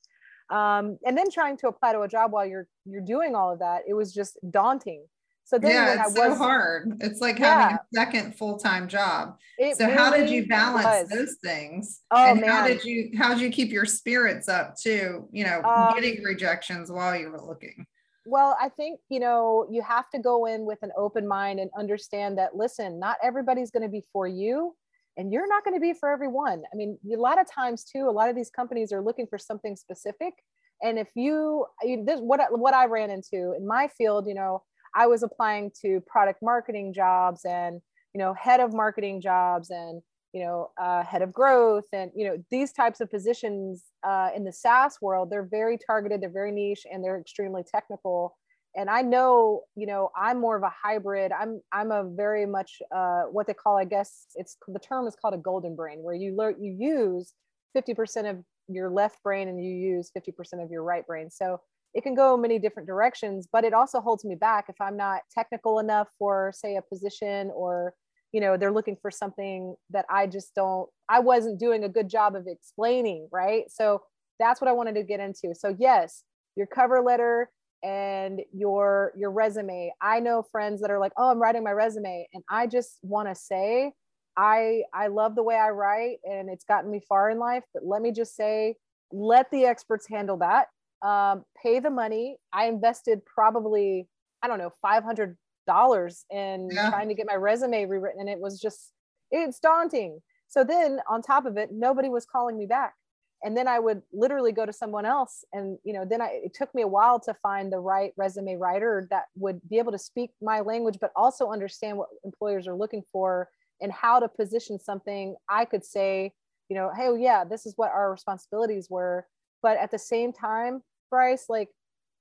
um 0.51 0.99
and 1.07 1.17
then 1.17 1.31
trying 1.31 1.57
to 1.57 1.69
apply 1.69 1.93
to 1.93 2.01
a 2.01 2.09
job 2.09 2.33
while 2.33 2.45
you're 2.45 2.67
you're 2.85 3.01
doing 3.01 3.35
all 3.35 3.53
of 3.53 3.59
that 3.59 3.83
it 3.89 3.95
was 3.95 4.13
just 4.13 4.39
daunting 4.51 5.05
so 5.45 5.59
then 5.59 5.73
yeah, 5.73 6.07
it's 6.07 6.19
was, 6.19 6.33
so 6.33 6.35
hard. 6.37 6.97
It's 7.01 7.21
like 7.21 7.39
yeah. 7.39 7.61
having 7.61 7.77
a 7.77 7.81
second 7.95 8.37
full-time 8.37 8.89
job. 8.89 9.37
It 9.59 9.77
so 9.77 9.85
really 9.85 9.97
how 9.97 10.11
did 10.11 10.31
you 10.31 10.47
balance 10.47 10.87
was. 10.87 11.09
those 11.11 11.37
things? 11.45 12.01
Oh 12.11 12.33
and 12.33 12.41
man. 12.41 12.51
how 12.51 12.67
did 12.67 12.83
you 12.83 13.11
how 13.17 13.35
did 13.35 13.43
you 13.43 13.51
keep 13.51 13.71
your 13.71 13.85
spirits 13.85 14.49
up 14.49 14.75
too, 14.77 15.29
you 15.33 15.45
know, 15.45 15.61
um, 15.63 15.95
getting 15.95 16.23
rejections 16.25 16.91
while 16.91 17.15
you 17.15 17.31
were 17.31 17.43
looking? 17.43 17.87
Well, 18.27 18.57
I 18.61 18.71
think, 18.71 19.01
you 19.11 19.21
know, 19.21 19.67
you 19.71 19.83
have 19.83 20.09
to 20.11 20.19
go 20.19 20.47
in 20.47 20.65
with 20.65 20.79
an 20.83 20.93
open 20.97 21.29
mind 21.29 21.61
and 21.61 21.71
understand 21.79 22.39
that, 22.39 22.57
listen, 22.57 22.99
not 22.99 23.17
everybody's 23.23 23.71
going 23.71 23.83
to 23.83 23.89
be 23.89 24.03
for 24.13 24.27
you 24.27 24.75
and 25.17 25.33
you're 25.33 25.47
not 25.47 25.65
going 25.65 25.77
to 25.77 25.81
be 25.81 25.93
for 25.93 26.11
everyone. 26.11 26.63
I 26.73 26.77
mean, 26.77 26.99
a 27.13 27.17
lot 27.17 27.41
of 27.41 27.47
times 27.51 27.85
too, 27.85 28.09
a 28.09 28.11
lot 28.11 28.31
of 28.31 28.37
these 28.37 28.51
companies 28.51 28.93
are 28.93 29.03
looking 29.03 29.27
for 29.27 29.39
something 29.39 29.77
specific. 29.77 30.35
And 30.83 30.99
if 30.99 31.09
you, 31.15 31.67
you 31.83 32.05
this, 32.05 32.21
what, 32.21 32.41
what 32.59 32.75
I 32.75 32.87
ran 32.87 33.11
into 33.11 33.55
in 33.57 33.67
my 33.67 33.89
field, 33.89 34.27
you 34.27 34.35
know, 34.35 34.63
I 34.95 35.07
was 35.07 35.23
applying 35.23 35.71
to 35.83 36.01
product 36.07 36.41
marketing 36.43 36.93
jobs 36.95 37.45
and, 37.45 37.81
you 38.15 38.19
know, 38.19 38.35
head 38.35 38.61
of 38.61 38.73
marketing 38.73 39.21
jobs 39.21 39.71
and, 39.71 40.03
you 40.35 40.45
know, 40.45 40.71
uh, 40.83 41.05
head 41.05 41.23
of 41.23 41.33
growth 41.33 41.85
and, 41.93 42.11
you 42.15 42.27
know, 42.27 42.37
these 42.51 42.73
types 42.73 43.01
of 43.01 43.09
positions 43.09 43.85
uh, 44.03 44.31
in 44.35 44.43
the 44.43 44.53
SaaS 44.53 44.99
world, 45.01 45.31
they're 45.31 45.49
very 45.49 45.79
targeted, 45.79 46.21
they're 46.21 46.29
very 46.29 46.51
niche, 46.51 46.85
and 46.93 47.05
they're 47.05 47.21
extremely 47.21 47.63
technical. 47.63 48.37
And 48.77 48.91
I 48.91 49.03
know, 49.03 49.63
you 49.77 49.87
know, 49.87 50.11
I'm 50.17 50.41
more 50.41 50.57
of 50.57 50.65
a 50.65 50.73
hybrid. 50.83 51.31
I'm 51.31 51.61
I'm 51.73 51.93
a 51.93 52.03
very 52.03 52.47
much 52.47 52.83
uh, 52.93 53.23
what 53.31 53.47
they 53.47 53.55
call, 53.55 53.79
I 53.79 53.85
guess, 53.85 54.27
it's 54.35 54.57
the 54.67 54.81
term 54.81 55.07
is 55.07 55.15
called 55.15 55.35
a 55.35 55.39
golden 55.39 55.77
brain, 55.77 56.03
where 56.03 56.17
you 56.17 56.35
learn 56.37 56.57
you 56.61 56.73
use 56.73 57.33
50% 57.77 58.29
of 58.29 58.45
your 58.67 58.91
left 58.91 59.23
brain 59.23 59.47
and 59.47 59.65
you 59.65 59.71
use 59.71 60.11
50% 60.19 60.65
of 60.65 60.71
your 60.73 60.83
right 60.83 61.07
brain. 61.07 61.31
So 61.31 61.61
it 61.95 62.03
can 62.03 62.17
go 62.17 62.37
many 62.37 62.59
different 62.59 62.89
directions, 62.89 63.47
but 63.53 63.63
it 63.63 63.73
also 63.73 64.01
holds 64.01 64.25
me 64.25 64.35
back 64.35 64.65
if 64.69 64.81
I'm 64.81 64.97
not 64.97 65.21
technical 65.33 65.79
enough 65.79 66.09
for, 66.19 66.53
say, 66.53 66.75
a 66.77 66.83
position 66.83 67.53
or 67.55 67.95
you 68.35 68.41
know 68.41 68.57
they're 68.59 68.73
looking 68.73 68.97
for 69.01 69.11
something 69.11 69.77
that 69.91 70.05
i 70.11 70.27
just 70.27 70.55
don't 70.57 70.89
i 71.09 71.21
wasn't 71.21 71.59
doing 71.61 71.85
a 71.85 71.89
good 71.89 72.09
job 72.11 72.35
of 72.37 72.47
explaining 72.49 73.29
right? 73.33 73.65
So 73.71 74.03
that's 74.41 74.61
what 74.61 74.69
i 74.69 74.73
wanted 74.73 74.97
to 74.97 75.05
get 75.05 75.21
into. 75.21 75.55
So 75.55 75.75
yes 75.79 76.25
your 76.57 76.67
cover 76.67 77.01
letter 77.01 77.51
and 77.85 78.41
your 78.53 79.13
your 79.17 79.31
resume. 79.31 79.93
I 80.03 80.21
know 80.21 80.43
friends 80.43 80.81
that 80.83 80.91
are 80.91 80.99
like 80.99 81.13
oh 81.17 81.31
i'm 81.31 81.41
writing 81.41 81.65
my 81.65 81.73
resume 81.73 82.27
and 82.35 82.43
i 82.51 82.67
just 82.67 82.99
want 83.03 83.29
to 83.29 83.35
say 83.37 83.93
i 84.37 84.83
i 84.93 85.07
love 85.07 85.37
the 85.37 85.43
way 85.45 85.57
i 85.57 85.71
write 85.71 86.17
and 86.25 86.51
it's 86.51 86.65
gotten 86.65 86.91
me 86.91 87.01
far 87.09 87.31
in 87.31 87.39
life 87.39 87.63
but 87.73 87.85
let 87.87 88.03
me 88.03 88.11
just 88.13 88.35
say 88.37 88.75
let 89.13 89.51
the 89.53 89.65
experts 89.65 90.07
handle 90.09 90.39
that. 90.39 90.67
Um, 91.07 91.45
pay 91.63 91.79
the 91.79 91.91
money. 91.91 92.39
I 92.53 92.67
invested 92.67 93.21
probably 93.27 94.09
i 94.43 94.49
don't 94.49 94.59
know 94.59 94.73
500 94.83 95.37
dollars 95.67 96.25
in 96.31 96.69
yeah. 96.73 96.91
trying 96.91 97.09
to 97.09 97.15
get 97.15 97.27
my 97.27 97.35
resume 97.35 97.87
rewritten 97.87 98.21
and 98.21 98.29
it 98.29 98.41
was 98.41 98.61
just 98.61 98.93
it's 99.31 99.59
daunting. 99.59 100.21
So 100.49 100.63
then 100.63 101.01
on 101.09 101.23
top 101.23 101.47
of 101.47 101.57
it 101.57 101.71
nobody 101.73 102.09
was 102.09 102.27
calling 102.27 102.57
me 102.57 102.67
back. 102.67 102.95
And 103.43 103.57
then 103.57 103.69
i 103.69 103.79
would 103.79 104.03
literally 104.13 104.53
go 104.53 104.65
to 104.65 104.73
someone 104.73 105.05
else 105.05 105.45
and 105.53 105.79
you 105.85 105.93
know 105.93 106.05
then 106.09 106.23
I, 106.23 106.41
it 106.45 106.55
took 106.55 106.75
me 106.75 106.83
a 106.83 106.89
while 106.89 107.21
to 107.21 107.35
find 107.35 107.71
the 107.71 107.79
right 107.79 108.13
resume 108.17 108.57
writer 108.57 109.07
that 109.11 109.25
would 109.37 109.61
be 109.69 109.79
able 109.79 109.93
to 109.93 109.99
speak 109.99 110.31
my 110.41 110.61
language 110.61 110.99
but 111.01 111.13
also 111.15 111.51
understand 111.51 111.99
what 111.99 112.09
employers 112.25 112.67
are 112.67 112.75
looking 112.75 113.03
for 113.13 113.49
and 113.83 113.93
how 113.93 114.21
to 114.21 114.29
position 114.29 114.79
something. 114.79 115.37
I 115.49 115.67
could 115.67 115.85
say 115.85 116.33
you 116.71 116.77
know 116.77 116.91
hey 116.97 117.11
yeah 117.19 117.45
this 117.45 117.67
is 117.67 117.75
what 117.77 117.91
our 117.91 118.11
responsibilities 118.11 118.89
were. 118.89 119.27
But 119.63 119.79
at 119.79 119.91
the 119.91 119.99
same 119.99 120.33
time 120.33 120.83
bryce 121.11 121.47
like 121.49 121.69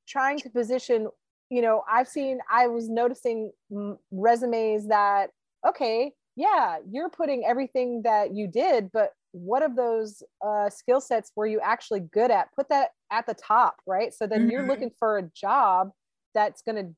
trying 0.08 0.40
to 0.40 0.50
position 0.50 1.08
you 1.54 1.62
know, 1.62 1.84
I've 1.88 2.08
seen, 2.08 2.40
I 2.52 2.66
was 2.66 2.90
noticing 2.90 3.52
resumes 4.12 4.88
that, 4.88 5.30
okay, 5.68 6.14
yeah, 6.36 6.78
you're 6.90 7.10
putting 7.10 7.46
everything 7.46 8.02
that 8.04 8.34
you 8.34 8.48
did, 8.48 8.92
but 8.92 9.12
what 9.34 9.62
of 9.62 9.76
those 9.76 10.24
uh, 10.44 10.70
skill 10.72 11.00
sets 11.00 11.32
were 11.36 11.46
you 11.46 11.60
actually 11.60 12.00
good 12.00 12.32
at? 12.32 12.48
Put 12.56 12.70
that 12.70 12.90
at 13.12 13.28
the 13.28 13.36
top, 13.36 13.76
right? 13.86 14.12
So 14.12 14.26
then 14.26 14.42
mm-hmm. 14.42 14.50
you're 14.50 14.68
looking 14.68 14.90
for 14.98 15.20
a 15.20 15.30
job 15.36 15.92
that's 16.34 16.64
going 16.64 16.78
to 16.84 16.96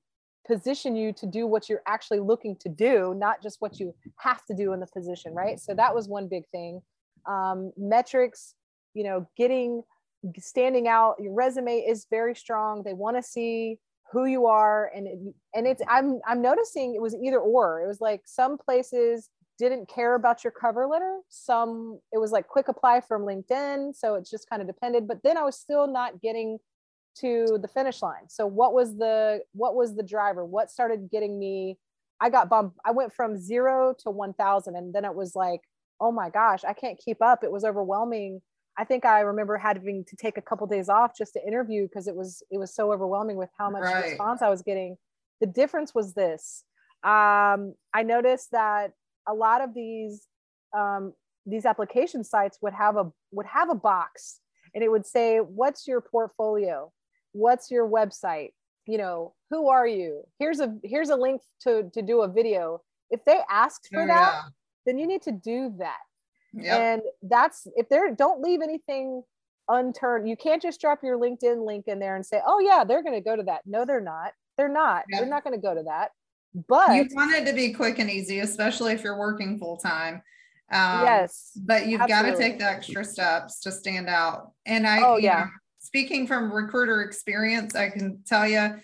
position 0.48 0.96
you 0.96 1.12
to 1.12 1.26
do 1.26 1.48
what 1.48 1.68
you're 1.68 1.82
actually 1.86 2.22
looking 2.22 2.56
to 2.62 2.70
do, 2.70 3.14
not 3.18 3.44
just 3.44 3.58
what 3.60 3.78
you 3.78 3.94
have 4.20 4.46
to 4.46 4.56
do 4.56 4.72
in 4.72 4.80
the 4.80 4.88
position, 4.88 5.34
right? 5.34 5.60
So 5.60 5.74
that 5.74 5.94
was 5.94 6.08
one 6.08 6.30
big 6.30 6.44
thing. 6.54 6.82
Um, 7.28 7.74
metrics, 7.76 8.56
you 8.94 9.04
know, 9.04 9.28
getting 9.36 9.84
standing 10.40 10.88
out. 10.88 11.16
Your 11.20 11.34
resume 11.34 11.80
is 11.80 12.08
very 12.10 12.36
strong. 12.36 12.84
They 12.84 12.94
want 12.94 13.18
to 13.18 13.24
see 13.24 13.80
who 14.16 14.26
you 14.26 14.46
are 14.46 14.90
and 14.96 15.08
it, 15.08 15.20
and 15.54 15.68
it's 15.68 15.82
i'm 15.90 16.22
i'm 16.26 16.42
noticing 16.42 16.96
it 16.96 17.02
was 17.02 17.14
either 17.16 17.40
or. 17.40 17.82
It 17.82 17.88
was 17.88 18.00
like 18.00 18.22
some 18.24 18.58
places 18.58 19.30
didn't 19.60 19.90
care 19.90 20.16
about 20.16 20.44
your 20.44 20.52
cover 20.52 20.88
letter. 20.88 21.20
Some 21.28 22.00
it 22.14 22.18
was 22.18 22.32
like 22.32 22.48
quick 22.48 22.70
apply 22.70 23.02
from 23.02 23.24
linkedin 23.24 23.94
so 23.94 24.16
it 24.16 24.26
just 24.30 24.50
kind 24.50 24.62
of 24.62 24.68
depended 24.70 25.06
but 25.06 25.20
then 25.24 25.38
i 25.38 25.44
was 25.44 25.58
still 25.58 25.86
not 25.86 26.22
getting 26.22 26.60
to 27.20 27.58
the 27.62 27.68
finish 27.68 28.02
line. 28.02 28.28
So 28.30 28.48
what 28.48 28.74
was 28.74 28.98
the 28.98 29.42
what 29.52 29.76
was 29.76 29.96
the 29.96 30.04
driver? 30.04 30.46
What 30.46 30.72
started 30.72 31.10
getting 31.12 31.38
me? 31.38 31.78
I 32.22 32.30
got 32.30 32.50
bumped 32.50 32.78
i 32.86 32.92
went 32.92 33.14
from 33.14 33.38
zero 33.38 33.94
to 34.04 34.10
1000 34.12 34.76
and 34.78 34.94
then 34.96 35.04
it 35.04 35.14
was 35.14 35.36
like 35.36 35.60
oh 36.00 36.12
my 36.12 36.30
gosh 36.30 36.64
i 36.64 36.72
can't 36.72 36.98
keep 37.04 37.22
up. 37.22 37.44
It 37.44 37.52
was 37.52 37.66
overwhelming 37.66 38.42
I 38.78 38.84
think 38.84 39.06
I 39.06 39.22
remember 39.22 39.58
having 39.58 40.04
to 40.06 40.16
take 40.16 40.38
a 40.38 40.42
couple 40.42 40.68
days 40.68 40.90
off 40.90 41.12
just 41.18 41.34
to 41.34 41.48
interview 41.48 41.84
because 41.84 42.08
it 42.08 42.16
was 42.16 42.44
it 42.52 42.58
was 42.58 42.74
so 42.74 42.92
overwhelming 42.92 43.38
with 43.38 43.50
how 43.58 43.70
much 43.70 43.84
right. 43.84 44.06
response 44.06 44.42
I 44.42 44.50
was 44.50 44.62
getting. 44.62 44.98
The 45.42 45.48
difference 45.48 45.96
was 45.96 46.14
this. 46.14 46.64
Um, 47.04 47.76
I 47.94 48.04
noticed 48.04 48.52
that 48.52 48.92
a 49.28 49.34
lot 49.34 49.62
of 49.62 49.74
these 49.74 50.28
um, 50.78 51.14
these 51.46 51.66
application 51.66 52.24
sites 52.24 52.58
would 52.62 52.74
have 52.74 52.98
a 52.98 53.12
would 53.32 53.46
have 53.46 53.70
a 53.70 53.76
box 53.76 54.40
and 54.74 54.84
it 54.84 54.92
would 54.92 55.06
say, 55.06 55.38
"What's 55.38 55.88
your 55.88 56.02
portfolio? 56.02 56.92
What's 57.32 57.72
your 57.72 57.88
website? 57.88 58.52
You 58.88 58.98
know, 58.98 59.34
who 59.50 59.70
are 59.70 59.88
you? 59.88 60.24
Here's 60.40 60.60
a 60.60 60.76
here's 60.84 61.10
a 61.10 61.16
link 61.16 61.42
to 61.62 61.90
to 61.94 62.02
do 62.02 62.22
a 62.22 62.28
video." 62.28 62.82
if 63.12 63.24
they 63.26 63.40
asked 63.50 63.90
for 63.92 64.04
Oh, 64.04 64.08
that 64.08 64.32
yeah. 64.34 64.42
then 64.86 64.98
you 64.98 65.08
need 65.08 65.22
to 65.24 65.32
do 65.32 65.74
that 65.78 66.00
Yep. 66.56 66.80
and 66.80 67.02
that's 67.24 67.68
if 67.76 67.90
they're 67.90 68.14
don't 68.16 68.42
leave 68.42 68.62
anything 68.62 69.24
unturned 69.68 70.30
you 70.30 70.38
can't 70.38 70.62
just 70.62 70.80
drop 70.80 71.00
your 71.04 71.18
linkedin 71.18 71.66
link 71.66 71.86
in 71.88 72.00
there 72.00 72.16
and 72.16 72.26
say 72.26 72.40
oh 72.46 72.60
yeah 72.60 72.84
they're 72.84 73.04
going 73.04 73.16
to 73.16 73.22
go 73.22 73.36
to 73.36 73.44
that 73.44 73.62
no 73.66 73.84
they're 73.86 74.00
not 74.00 74.32
they're 74.58 74.70
not 74.70 75.04
Yeah. 75.10 75.20
they're 75.20 75.30
not 75.30 75.44
going 75.44 75.56
to 75.56 75.62
go 75.62 75.74
to 75.74 75.84
that 75.84 76.12
but 76.70 76.96
you 76.96 77.08
want 77.12 77.34
it 77.36 77.46
to 77.48 77.54
be 77.54 77.74
quick 77.74 78.00
and 78.00 78.10
easy, 78.10 78.40
especially 78.40 78.94
if 78.94 79.04
you're 79.04 79.20
working 79.20 79.60
full 79.60 79.76
time. 79.76 80.22
Um, 80.72 81.02
yes 81.04 81.52
but 81.58 81.88
you've 81.88 82.08
got 82.08 82.22
to 82.22 82.38
take 82.38 82.60
the 82.60 82.66
extra 82.66 83.04
steps 83.04 83.60
to 83.62 83.72
stand 83.74 84.08
out. 84.08 84.52
And 84.66 84.88
I, 84.88 85.02
Oh, 85.02 85.18
yeah. 85.18 85.40
know, 85.40 85.46
speaking 85.80 86.26
from 86.26 86.52
recruiter 86.54 87.02
experience, 87.02 87.76
I 87.76 87.90
can 87.90 88.22
tell 88.26 88.48
you, 88.48 88.76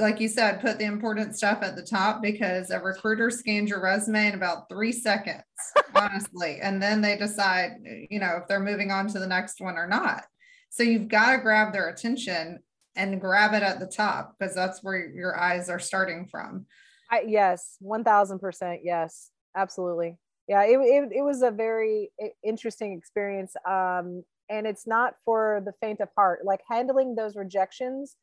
like 0.00 0.20
you 0.20 0.28
said, 0.28 0.60
put 0.60 0.78
the 0.78 0.84
important 0.84 1.36
stuff 1.36 1.62
at 1.62 1.76
the 1.76 1.82
top 1.82 2.22
because 2.22 2.70
a 2.70 2.80
recruiter 2.80 3.30
scans 3.30 3.70
your 3.70 3.82
resume 3.82 4.28
in 4.28 4.34
about 4.34 4.68
three 4.68 4.92
seconds, 4.92 5.44
honestly, 5.94 6.58
and 6.60 6.82
then 6.82 7.00
they 7.00 7.16
decide, 7.16 7.72
you 8.10 8.18
know, 8.18 8.38
if 8.40 8.48
they're 8.48 8.60
moving 8.60 8.90
on 8.90 9.06
to 9.08 9.18
the 9.18 9.26
next 9.26 9.60
one 9.60 9.76
or 9.76 9.86
not. 9.86 10.24
So 10.70 10.82
you've 10.82 11.08
got 11.08 11.32
to 11.32 11.38
grab 11.38 11.72
their 11.72 11.88
attention 11.88 12.60
and 12.96 13.20
grab 13.20 13.54
it 13.54 13.62
at 13.62 13.80
the 13.80 13.86
top 13.86 14.34
because 14.38 14.54
that's 14.54 14.82
where 14.82 15.08
your 15.08 15.38
eyes 15.38 15.68
are 15.68 15.78
starting 15.78 16.26
from. 16.26 16.66
I, 17.10 17.24
yes, 17.26 17.76
one 17.80 18.04
thousand 18.04 18.38
percent. 18.38 18.80
Yes, 18.84 19.30
absolutely. 19.56 20.16
Yeah, 20.48 20.64
it, 20.64 20.78
it, 20.78 21.12
it 21.18 21.22
was 21.22 21.42
a 21.42 21.50
very 21.50 22.10
interesting 22.44 22.92
experience. 22.96 23.54
Um, 23.68 24.24
and 24.48 24.66
it's 24.66 24.86
not 24.86 25.14
for 25.24 25.62
the 25.64 25.72
faint 25.80 26.00
of 26.00 26.08
heart. 26.16 26.40
Like 26.44 26.60
handling 26.68 27.14
those 27.14 27.36
rejections, 27.36 28.16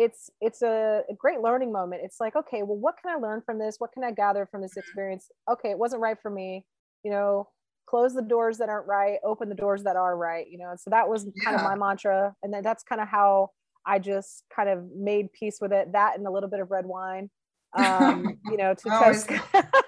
it's 0.00 0.30
it's 0.40 0.62
a, 0.62 1.02
a 1.10 1.14
great 1.14 1.40
learning 1.40 1.72
moment. 1.72 2.02
It's 2.04 2.20
like, 2.20 2.34
okay, 2.34 2.62
well, 2.62 2.78
what 2.78 2.96
can 3.00 3.12
I 3.14 3.18
learn 3.18 3.42
from 3.44 3.58
this? 3.58 3.76
What 3.78 3.92
can 3.92 4.02
I 4.02 4.10
gather 4.10 4.48
from 4.50 4.62
this 4.62 4.76
experience? 4.76 5.28
Okay, 5.50 5.70
it 5.70 5.78
wasn't 5.78 6.02
right 6.02 6.16
for 6.20 6.30
me. 6.30 6.64
You 7.04 7.10
know, 7.10 7.48
close 7.86 8.14
the 8.14 8.22
doors 8.22 8.58
that 8.58 8.68
aren't 8.68 8.86
right, 8.86 9.18
open 9.24 9.48
the 9.48 9.54
doors 9.54 9.84
that 9.84 9.96
are 9.96 10.16
right. 10.16 10.46
You 10.50 10.58
know, 10.58 10.70
and 10.70 10.80
so 10.80 10.90
that 10.90 11.08
was 11.08 11.26
kind 11.44 11.54
of 11.54 11.62
my 11.62 11.76
mantra, 11.76 12.34
and 12.42 12.52
then 12.52 12.62
that's 12.62 12.82
kind 12.82 13.00
of 13.00 13.08
how 13.08 13.50
I 13.86 13.98
just 13.98 14.44
kind 14.54 14.68
of 14.68 14.84
made 14.96 15.32
peace 15.32 15.58
with 15.60 15.72
it. 15.72 15.92
That 15.92 16.16
and 16.16 16.26
a 16.26 16.30
little 16.30 16.48
bit 16.48 16.60
of 16.60 16.70
red 16.70 16.86
wine 16.86 17.30
um, 17.74 18.38
you 18.50 18.56
know, 18.56 18.74
to 18.74 18.88
test, 18.88 19.30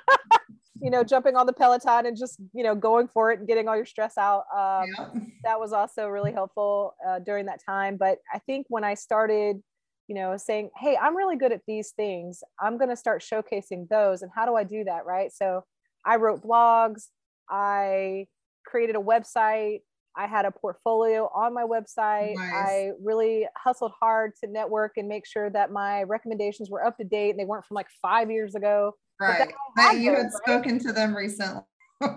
you 0.81 0.91
know, 0.91 1.03
jumping 1.03 1.37
on 1.37 1.47
the 1.47 1.53
Peloton 1.53 2.07
and 2.07 2.17
just, 2.17 2.41
you 2.53 2.63
know, 2.63 2.75
going 2.75 3.09
for 3.09 3.33
it 3.33 3.39
and 3.39 3.49
getting 3.49 3.69
all 3.69 3.77
your 3.77 3.87
stress 3.87 4.19
out. 4.19 4.45
Um, 4.55 4.89
Yep. 4.99 5.23
That 5.45 5.59
was 5.59 5.73
also 5.73 6.07
really 6.07 6.33
helpful 6.33 6.95
uh, 7.07 7.19
during 7.19 7.47
that 7.47 7.61
time. 7.65 7.97
But 7.97 8.19
I 8.33 8.39
think 8.39 8.67
when 8.69 8.85
I 8.85 8.95
started, 8.95 9.61
you 10.09 10.15
know, 10.15 10.37
saying, 10.37 10.71
hey, 10.77 10.97
I'm 11.01 11.17
really 11.17 11.37
good 11.37 11.53
at 11.53 11.63
these 11.67 11.91
things, 11.91 12.43
I'm 12.61 12.79
going 12.79 12.91
to 12.91 12.97
start 12.97 13.23
showcasing 13.23 13.89
those. 13.89 14.23
And 14.23 14.31
how 14.35 14.47
do 14.47 14.55
I 14.55 14.65
do 14.65 14.85
that? 14.85 15.07
Right. 15.07 15.33
So 15.33 15.65
I 16.05 16.17
wrote 16.17 16.43
blogs, 16.43 17.09
I 17.49 18.27
created 18.67 18.97
a 18.97 19.01
website. 19.01 19.81
I 20.15 20.27
had 20.27 20.45
a 20.45 20.51
portfolio 20.51 21.31
on 21.35 21.55
my 21.55 21.63
website. 21.63 22.35
Nice. 22.35 22.53
I 22.53 22.91
really 23.03 23.47
hustled 23.57 23.93
hard 23.99 24.33
to 24.45 24.51
network 24.51 24.93
and 24.99 25.09
make 25.09 25.27
sure 25.27 25.49
that 25.49 25.73
my 25.73 26.03
recommendations 26.03 26.69
were 26.69 26.85
up 26.85 26.99
to 26.99 27.05
date 27.05 27.31
and 27.31 27.39
they 27.39 27.47
weren't 27.47 27.65
from 27.65 27.77
like 27.77 27.89
five 28.03 28.31
years 28.31 28.55
ago. 28.55 28.93
Right. 29.19 29.51
that 29.77 30.01
you 30.01 30.11
had 30.11 30.25
right? 30.25 30.33
spoken 30.33 30.79
to 30.81 30.93
them 30.93 31.17
recently. 31.17 31.63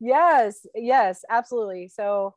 Yes, 0.00 0.66
yes, 0.74 1.24
absolutely. 1.28 1.88
So, 1.88 2.34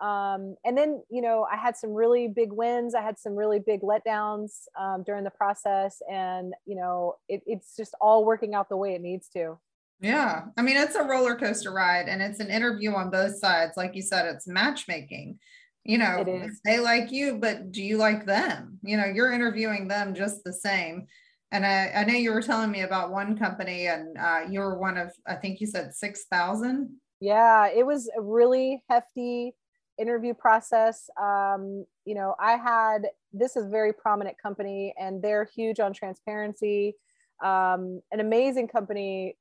um, 0.00 0.56
and 0.64 0.76
then, 0.76 1.02
you 1.10 1.22
know, 1.22 1.46
I 1.50 1.56
had 1.56 1.76
some 1.76 1.90
really 1.90 2.28
big 2.28 2.52
wins. 2.52 2.94
I 2.94 3.02
had 3.02 3.18
some 3.18 3.34
really 3.34 3.58
big 3.58 3.80
letdowns 3.80 4.64
um, 4.78 5.02
during 5.04 5.24
the 5.24 5.30
process. 5.30 6.02
And, 6.10 6.54
you 6.66 6.76
know, 6.76 7.16
it, 7.28 7.42
it's 7.46 7.74
just 7.76 7.94
all 8.00 8.24
working 8.24 8.54
out 8.54 8.68
the 8.68 8.76
way 8.76 8.94
it 8.94 9.00
needs 9.00 9.28
to. 9.30 9.58
yeah. 10.00 10.44
I 10.56 10.62
mean, 10.62 10.76
it's 10.76 10.96
a 10.96 11.02
roller 11.02 11.34
coaster 11.34 11.72
ride 11.72 12.08
and 12.08 12.20
it's 12.20 12.40
an 12.40 12.50
interview 12.50 12.92
on 12.92 13.10
both 13.10 13.38
sides. 13.38 13.76
Like 13.76 13.94
you 13.94 14.02
said, 14.02 14.26
it's 14.26 14.46
matchmaking. 14.46 15.38
You 15.84 15.98
know, 15.98 16.24
they 16.64 16.80
like 16.80 17.12
you, 17.12 17.38
but 17.38 17.70
do 17.70 17.80
you 17.80 17.96
like 17.96 18.26
them? 18.26 18.80
You 18.82 18.96
know, 18.96 19.06
you're 19.06 19.32
interviewing 19.32 19.86
them 19.86 20.14
just 20.14 20.42
the 20.42 20.52
same. 20.52 21.06
And 21.52 21.64
I, 21.64 21.92
I 21.94 22.04
know 22.04 22.14
you 22.14 22.32
were 22.32 22.42
telling 22.42 22.72
me 22.72 22.80
about 22.80 23.12
one 23.12 23.38
company 23.38 23.86
and 23.86 24.18
uh, 24.18 24.40
you 24.50 24.58
were 24.58 24.78
one 24.78 24.98
of, 24.98 25.12
I 25.28 25.36
think 25.36 25.60
you 25.60 25.66
said 25.68 25.94
6,000. 25.94 26.90
Yeah, 27.20 27.68
it 27.68 27.86
was 27.86 28.10
a 28.18 28.20
really 28.20 28.82
hefty 28.90 29.54
interview 29.98 30.34
process. 30.34 31.08
Um, 31.20 31.86
you 32.04 32.14
know, 32.14 32.34
I 32.38 32.56
had 32.56 33.08
this 33.32 33.56
is 33.56 33.70
very 33.70 33.92
prominent 33.92 34.36
company 34.42 34.94
and 34.98 35.22
they're 35.22 35.44
huge 35.44 35.80
on 35.80 35.92
transparency. 35.92 36.94
Um, 37.42 38.00
an 38.12 38.20
amazing 38.20 38.68
company. 38.68 39.36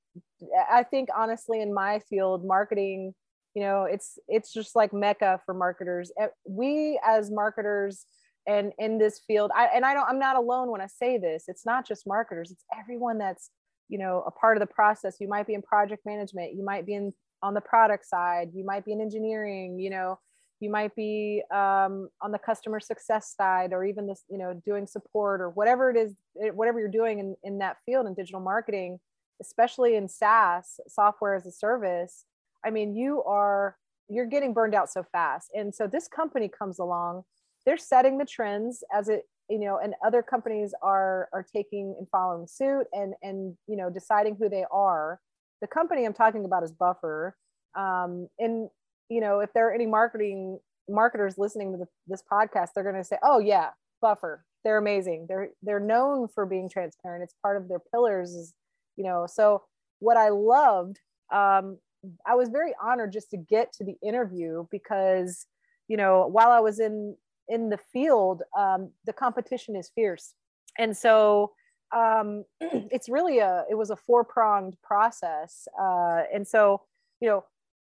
I 0.69 0.83
think 0.83 1.09
honestly, 1.15 1.61
in 1.61 1.73
my 1.73 1.99
field, 2.09 2.45
marketing, 2.45 3.13
you 3.53 3.61
know, 3.61 3.83
it's 3.83 4.19
it's 4.27 4.53
just 4.53 4.75
like 4.75 4.93
mecca 4.93 5.39
for 5.45 5.53
marketers. 5.53 6.11
We 6.47 6.99
as 7.05 7.31
marketers 7.31 8.05
and 8.47 8.73
in 8.77 8.97
this 8.97 9.21
field, 9.25 9.51
I 9.55 9.69
and 9.73 9.85
I 9.85 9.93
don't 9.93 10.07
I'm 10.07 10.19
not 10.19 10.35
alone 10.35 10.71
when 10.71 10.81
I 10.81 10.87
say 10.87 11.17
this. 11.17 11.45
It's 11.47 11.65
not 11.65 11.87
just 11.87 12.05
marketers, 12.05 12.51
it's 12.51 12.65
everyone 12.77 13.17
that's 13.17 13.49
you 13.87 13.97
know 13.97 14.23
a 14.25 14.31
part 14.31 14.57
of 14.57 14.61
the 14.61 14.73
process. 14.73 15.17
You 15.19 15.27
might 15.27 15.47
be 15.47 15.53
in 15.53 15.61
project 15.61 16.05
management, 16.05 16.53
you 16.53 16.63
might 16.63 16.85
be 16.85 16.95
in 16.95 17.13
on 17.45 17.53
the 17.53 17.61
product 17.61 18.05
side 18.05 18.49
you 18.53 18.65
might 18.65 18.85
be 18.85 18.91
in 18.91 19.01
engineering 19.01 19.79
you 19.79 19.89
know 19.89 20.17
you 20.59 20.69
might 20.69 20.95
be 20.95 21.43
um, 21.53 22.09
on 22.21 22.31
the 22.31 22.39
customer 22.39 22.79
success 22.79 23.33
side 23.35 23.73
or 23.73 23.83
even 23.83 24.07
this 24.07 24.23
you 24.29 24.37
know 24.37 24.59
doing 24.65 24.87
support 24.87 25.41
or 25.41 25.49
whatever 25.49 25.89
it 25.89 25.97
is 25.97 26.15
whatever 26.53 26.79
you're 26.79 26.89
doing 26.89 27.19
in, 27.19 27.35
in 27.43 27.57
that 27.59 27.77
field 27.85 28.07
in 28.07 28.13
digital 28.13 28.39
marketing 28.39 28.99
especially 29.41 29.95
in 29.95 30.07
saas 30.07 30.79
software 30.87 31.35
as 31.35 31.45
a 31.45 31.51
service 31.51 32.25
i 32.65 32.69
mean 32.69 32.95
you 32.95 33.23
are 33.23 33.75
you're 34.07 34.25
getting 34.25 34.53
burned 34.53 34.75
out 34.75 34.89
so 34.89 35.03
fast 35.11 35.49
and 35.53 35.73
so 35.73 35.87
this 35.87 36.07
company 36.07 36.49
comes 36.49 36.79
along 36.79 37.23
they're 37.65 37.77
setting 37.77 38.17
the 38.17 38.25
trends 38.25 38.83
as 38.93 39.09
it 39.09 39.23
you 39.49 39.59
know 39.59 39.79
and 39.83 39.93
other 40.05 40.21
companies 40.21 40.73
are 40.81 41.27
are 41.33 41.45
taking 41.53 41.95
and 41.97 42.07
following 42.09 42.47
suit 42.47 42.85
and 42.93 43.13
and 43.21 43.55
you 43.67 43.75
know 43.75 43.89
deciding 43.89 44.35
who 44.35 44.47
they 44.47 44.63
are 44.71 45.19
the 45.61 45.67
company 45.67 46.05
I'm 46.05 46.13
talking 46.13 46.45
about 46.45 46.63
is 46.63 46.71
Buffer. 46.71 47.35
Um, 47.75 48.27
and 48.39 48.69
you 49.09 49.21
know, 49.21 49.39
if 49.39 49.53
there 49.53 49.67
are 49.67 49.73
any 49.73 49.85
marketing 49.85 50.59
marketers 50.89 51.37
listening 51.37 51.71
to 51.71 51.77
the, 51.77 51.87
this 52.07 52.23
podcast, 52.31 52.69
they're 52.73 52.83
going 52.83 52.95
to 52.95 53.03
say, 53.03 53.17
"Oh 53.23 53.39
yeah, 53.39 53.69
Buffer. 54.01 54.45
They're 54.63 54.77
amazing. 54.77 55.25
They're 55.29 55.49
they're 55.61 55.79
known 55.79 56.27
for 56.27 56.45
being 56.45 56.69
transparent. 56.69 57.23
It's 57.23 57.35
part 57.41 57.57
of 57.57 57.67
their 57.67 57.79
pillars." 57.79 58.31
Is 58.31 58.53
you 58.95 59.03
know, 59.03 59.27
so 59.27 59.63
what 59.99 60.17
I 60.17 60.29
loved, 60.29 60.99
um, 61.33 61.77
I 62.25 62.35
was 62.35 62.49
very 62.49 62.73
honored 62.81 63.11
just 63.11 63.31
to 63.31 63.37
get 63.37 63.73
to 63.73 63.83
the 63.83 63.95
interview 64.03 64.65
because 64.71 65.47
you 65.87 65.97
know, 65.97 66.27
while 66.27 66.51
I 66.51 66.59
was 66.59 66.79
in 66.79 67.15
in 67.47 67.69
the 67.69 67.79
field, 67.93 68.41
um, 68.57 68.91
the 69.05 69.13
competition 69.13 69.75
is 69.75 69.91
fierce, 69.95 70.33
and 70.77 70.95
so 70.95 71.51
um, 71.95 72.45
it's 72.61 73.09
really 73.09 73.39
a 73.39 73.65
it 73.69 73.75
was 73.75 73.89
a 73.89 73.95
four 73.95 74.23
pronged 74.23 74.75
process 74.83 75.67
uh, 75.79 76.23
and 76.33 76.47
so 76.47 76.81
you 77.21 77.29
know 77.29 77.43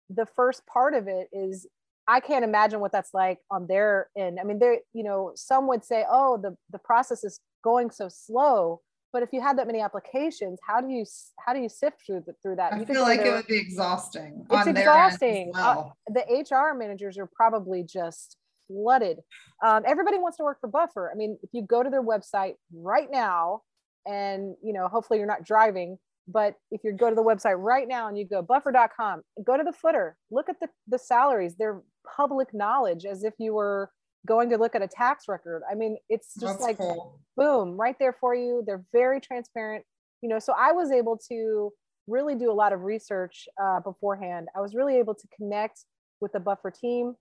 the 0.10 0.26
first 0.26 0.66
part 0.66 0.94
of 0.94 1.08
it 1.08 1.28
is 1.32 1.68
i 2.08 2.20
can't 2.20 2.44
imagine 2.44 2.80
what 2.80 2.92
that's 2.92 3.14
like 3.14 3.40
on 3.52 3.68
their 3.68 4.10
end 4.18 4.40
i 4.40 4.44
mean 4.44 4.60
there 4.60 4.78
you 4.94 5.04
know 5.04 5.32
some 5.36 5.68
would 5.68 5.84
say 5.84 6.06
oh 6.10 6.38
the 6.38 6.56
the 6.72 6.80
process 6.80 7.24
is 7.24 7.40
going 7.64 7.90
so 7.92 8.08
slow 8.10 8.82
but 9.12 9.24
if 9.24 9.30
you 9.32 9.42
had 9.42 9.58
that 9.58 9.68
many 9.68 9.82
applications 9.82 10.60
how 10.66 10.80
do 10.82 10.90
you 10.90 11.06
how 11.46 11.54
do 11.54 11.60
you 11.60 11.70
sift 11.70 11.98
through 12.06 12.24
the, 12.26 12.34
through 12.42 12.56
that 12.56 12.74
I 12.74 12.80
You 12.80 12.86
feel 12.86 13.02
like 13.02 13.22
it 13.22 13.32
would 13.32 13.48
be 13.48 13.58
exhausting. 13.58 14.46
It's 14.50 14.68
on 14.68 14.74
their 14.74 14.90
end 14.90 15.14
as 15.14 15.22
exhausting. 15.22 15.52
Uh, 15.56 15.90
the 16.08 16.46
HR 16.50 16.78
managers 16.78 17.18
are 17.18 17.26
probably 17.26 17.84
just 17.84 18.38
flooded. 18.70 19.20
Um, 19.64 19.84
everybody 19.86 20.18
wants 20.18 20.38
to 20.38 20.44
work 20.44 20.60
for 20.62 20.68
Buffer. 20.68 21.12
I 21.12 21.16
mean, 21.16 21.38
if 21.42 21.50
you 21.54 21.64
go 21.64 21.84
to 21.84 21.90
their 21.90 22.04
website 22.04 22.56
right 22.74 23.10
now, 23.12 23.62
and 24.06 24.56
you 24.64 24.74
know, 24.74 24.88
hopefully 24.88 25.20
you're 25.20 25.28
not 25.28 25.44
driving, 25.44 25.98
but 26.32 26.56
if 26.72 26.82
you 26.84 26.94
go 26.94 27.10
to 27.10 27.16
the 27.16 27.24
website 27.24 27.56
right 27.58 27.88
now 27.88 28.08
and 28.08 28.18
you 28.18 28.26
go 28.26 28.42
buffer.com, 28.42 29.22
go 29.46 29.58
to 29.58 29.64
the 29.64 29.74
footer, 29.74 30.16
look 30.32 30.50
at 30.50 30.60
the, 30.60 30.68
the 30.88 31.00
salaries. 31.00 31.56
They're 31.58 31.82
public 32.16 32.54
knowledge 32.54 33.06
as 33.06 33.24
if 33.24 33.34
you 33.40 33.54
were 33.54 33.90
going 34.28 34.50
to 34.50 34.58
look 34.58 34.76
at 34.76 34.82
a 34.82 34.88
tax 34.88 35.26
record. 35.28 35.64
I 35.70 35.76
mean, 35.76 35.98
it's 36.10 36.34
just 36.36 36.60
That's 36.60 36.62
like 36.62 36.78
cool. 36.78 37.20
boom 37.38 37.78
right 37.80 37.96
there 38.00 38.16
for 38.20 38.36
you 38.36 38.64
they're 38.66 38.84
very 38.92 39.22
transparent 39.22 39.86
you 40.22 40.28
know 40.30 40.40
so 40.40 40.54
i 40.60 40.72
was 40.74 40.92
able 40.92 41.18
to 41.30 41.72
really 42.08 42.36
do 42.36 42.52
a 42.52 42.54
lot 42.54 42.74
of 42.74 42.82
research 42.82 43.48
uh, 43.64 43.80
beforehand 43.80 44.48
i 44.56 44.60
was 44.60 44.76
really 44.76 44.98
able 44.98 45.16
to 45.16 45.28
connect 45.36 45.86
with 46.20 46.34
the 46.34 46.40
buffer 46.40 46.70
team 46.72 47.16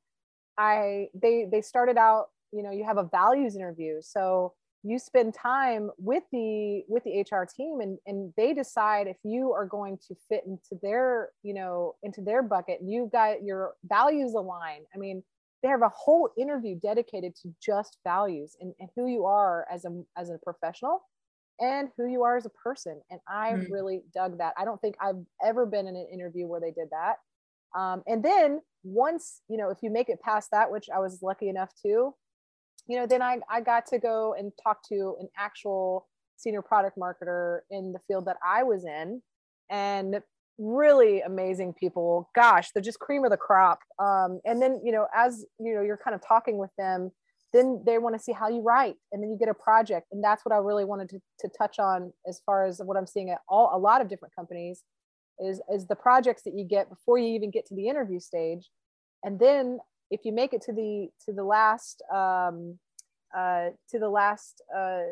i 0.58 1.06
they 1.14 1.46
they 1.50 1.62
started 1.62 1.96
out 1.96 2.26
you 2.52 2.62
know 2.64 2.70
you 2.72 2.84
have 2.84 2.98
a 2.98 3.04
values 3.04 3.54
interview 3.54 3.98
so 4.00 4.52
you 4.85 4.99
spend 4.99 5.35
time 5.35 5.90
with 5.99 6.23
the 6.32 6.85
with 6.88 7.02
the 7.04 7.20
hr 7.30 7.44
team 7.44 7.80
and 7.80 7.99
and 8.06 8.32
they 8.37 8.54
decide 8.54 9.06
if 9.08 9.16
you 9.25 9.52
are 9.52 9.66
going 9.66 9.99
to 9.99 10.14
fit 10.28 10.44
into 10.47 10.78
their 10.82 11.30
you 11.42 11.52
know 11.52 11.97
into 12.02 12.20
their 12.20 12.42
bucket 12.42 12.80
and 12.80 12.90
you've 12.90 13.11
got 13.11 13.42
your 13.42 13.75
values 13.85 14.35
align 14.35 14.85
i 14.94 14.99
mean 14.99 15.23
they 15.62 15.68
have 15.68 15.82
a 15.82 15.88
whole 15.88 16.30
interview 16.38 16.76
dedicated 16.78 17.35
to 17.35 17.52
just 17.61 17.99
values 18.04 18.56
and, 18.61 18.73
and 18.78 18.88
who 18.94 19.06
you 19.08 19.25
are 19.26 19.66
as 19.70 19.85
a 19.85 20.02
as 20.16 20.30
a 20.30 20.38
professional 20.38 21.02
and 21.61 21.88
who 21.97 22.06
you 22.06 22.23
are 22.23 22.37
as 22.37 22.47
a 22.47 22.50
person. 22.50 23.00
And 23.11 23.20
I 23.26 23.50
Mm. 23.52 23.70
really 23.70 24.04
dug 24.14 24.38
that. 24.38 24.54
I 24.56 24.64
don't 24.64 24.80
think 24.80 24.97
I've 25.00 25.25
ever 25.42 25.66
been 25.66 25.88
in 25.88 25.97
an 25.97 26.06
interview 26.06 26.47
where 26.47 26.61
they 26.61 26.70
did 26.70 26.90
that. 26.90 27.16
Um, 27.75 28.02
and 28.06 28.25
then 28.25 28.62
once, 28.85 29.42
you 29.49 29.56
know, 29.56 29.70
if 29.70 29.78
you 29.82 29.90
make 29.90 30.08
it 30.08 30.20
past 30.23 30.50
that, 30.52 30.70
which 30.70 30.88
I 30.88 31.00
was 31.00 31.20
lucky 31.23 31.49
enough 31.49 31.73
to, 31.82 32.14
you 32.88 32.97
know, 32.97 33.07
then 33.07 33.23
I, 33.23 33.38
I 33.50 33.61
got 33.61 33.87
to 33.87 33.99
go 33.99 34.35
and 34.38 34.50
talk 34.62 34.83
to 34.88 35.16
an 35.21 35.28
actual 35.38 36.09
senior 36.37 36.62
product 36.62 36.97
marketer 36.99 37.61
in 37.71 37.92
the 37.92 38.00
field 38.09 38.25
that 38.26 38.37
I 38.45 38.62
was 38.62 38.85
in 38.85 39.23
and 39.71 40.21
really 40.57 41.21
amazing 41.21 41.75
people. 41.75 42.30
Gosh, 42.35 42.71
they're 42.73 42.83
just 42.83 42.99
cream 42.99 43.25
of 43.25 43.30
the 43.30 43.37
crop. 43.37 43.80
Um, 43.99 44.40
and 44.45 44.61
then, 44.61 44.80
you 44.83 44.92
know, 44.92 45.07
as 45.14 45.45
you 45.61 45.75
know, 45.75 45.83
you're 45.83 45.99
kind 45.99 46.14
of 46.14 46.26
talking 46.26 46.59
with 46.59 46.71
them, 46.78 47.11
then 47.52 47.83
they 47.87 47.99
want 47.99 48.16
to 48.16 48.23
see 48.23 48.33
how 48.33 48.49
you 48.49 48.61
write 48.61 48.97
and 49.12 49.23
then 49.23 49.30
you 49.30 49.38
get 49.38 49.49
a 49.49 49.54
project. 49.54 50.09
And 50.11 50.25
that's 50.25 50.45
what 50.45 50.54
I 50.54 50.59
really 50.59 50.85
wanted 50.85 51.11
to, 51.11 51.21
to 51.40 51.49
touch 51.57 51.78
on 51.78 52.12
as 52.26 52.40
far 52.45 52.66
as 52.66 52.80
what 52.83 52.97
I'm 52.97 53.07
seeing 53.07 53.30
at 53.30 53.40
all 53.49 53.71
a 53.75 53.78
lot 53.78 54.00
of 54.00 54.09
different 54.09 54.35
companies 54.35 54.83
is, 55.38 55.61
is 55.73 55.87
the 55.87 55.95
projects 55.95 56.42
that 56.42 56.54
you 56.54 56.64
get 56.64 56.88
before 56.88 57.18
you 57.18 57.28
even 57.35 57.50
get 57.50 57.66
to 57.66 57.75
the 57.75 57.88
interview 57.88 58.18
stage. 58.18 58.68
And 59.23 59.38
then 59.38 59.78
if 60.10 60.24
you 60.24 60.32
make 60.32 60.52
it 60.52 60.62
to 60.62 60.72
the 60.72 61.08
to 61.26 61.32
the 61.32 61.44
last 61.44 62.02
um, 62.12 62.78
uh, 63.36 63.70
to 63.90 63.98
the 63.98 64.08
last 64.08 64.62
uh, 64.76 65.02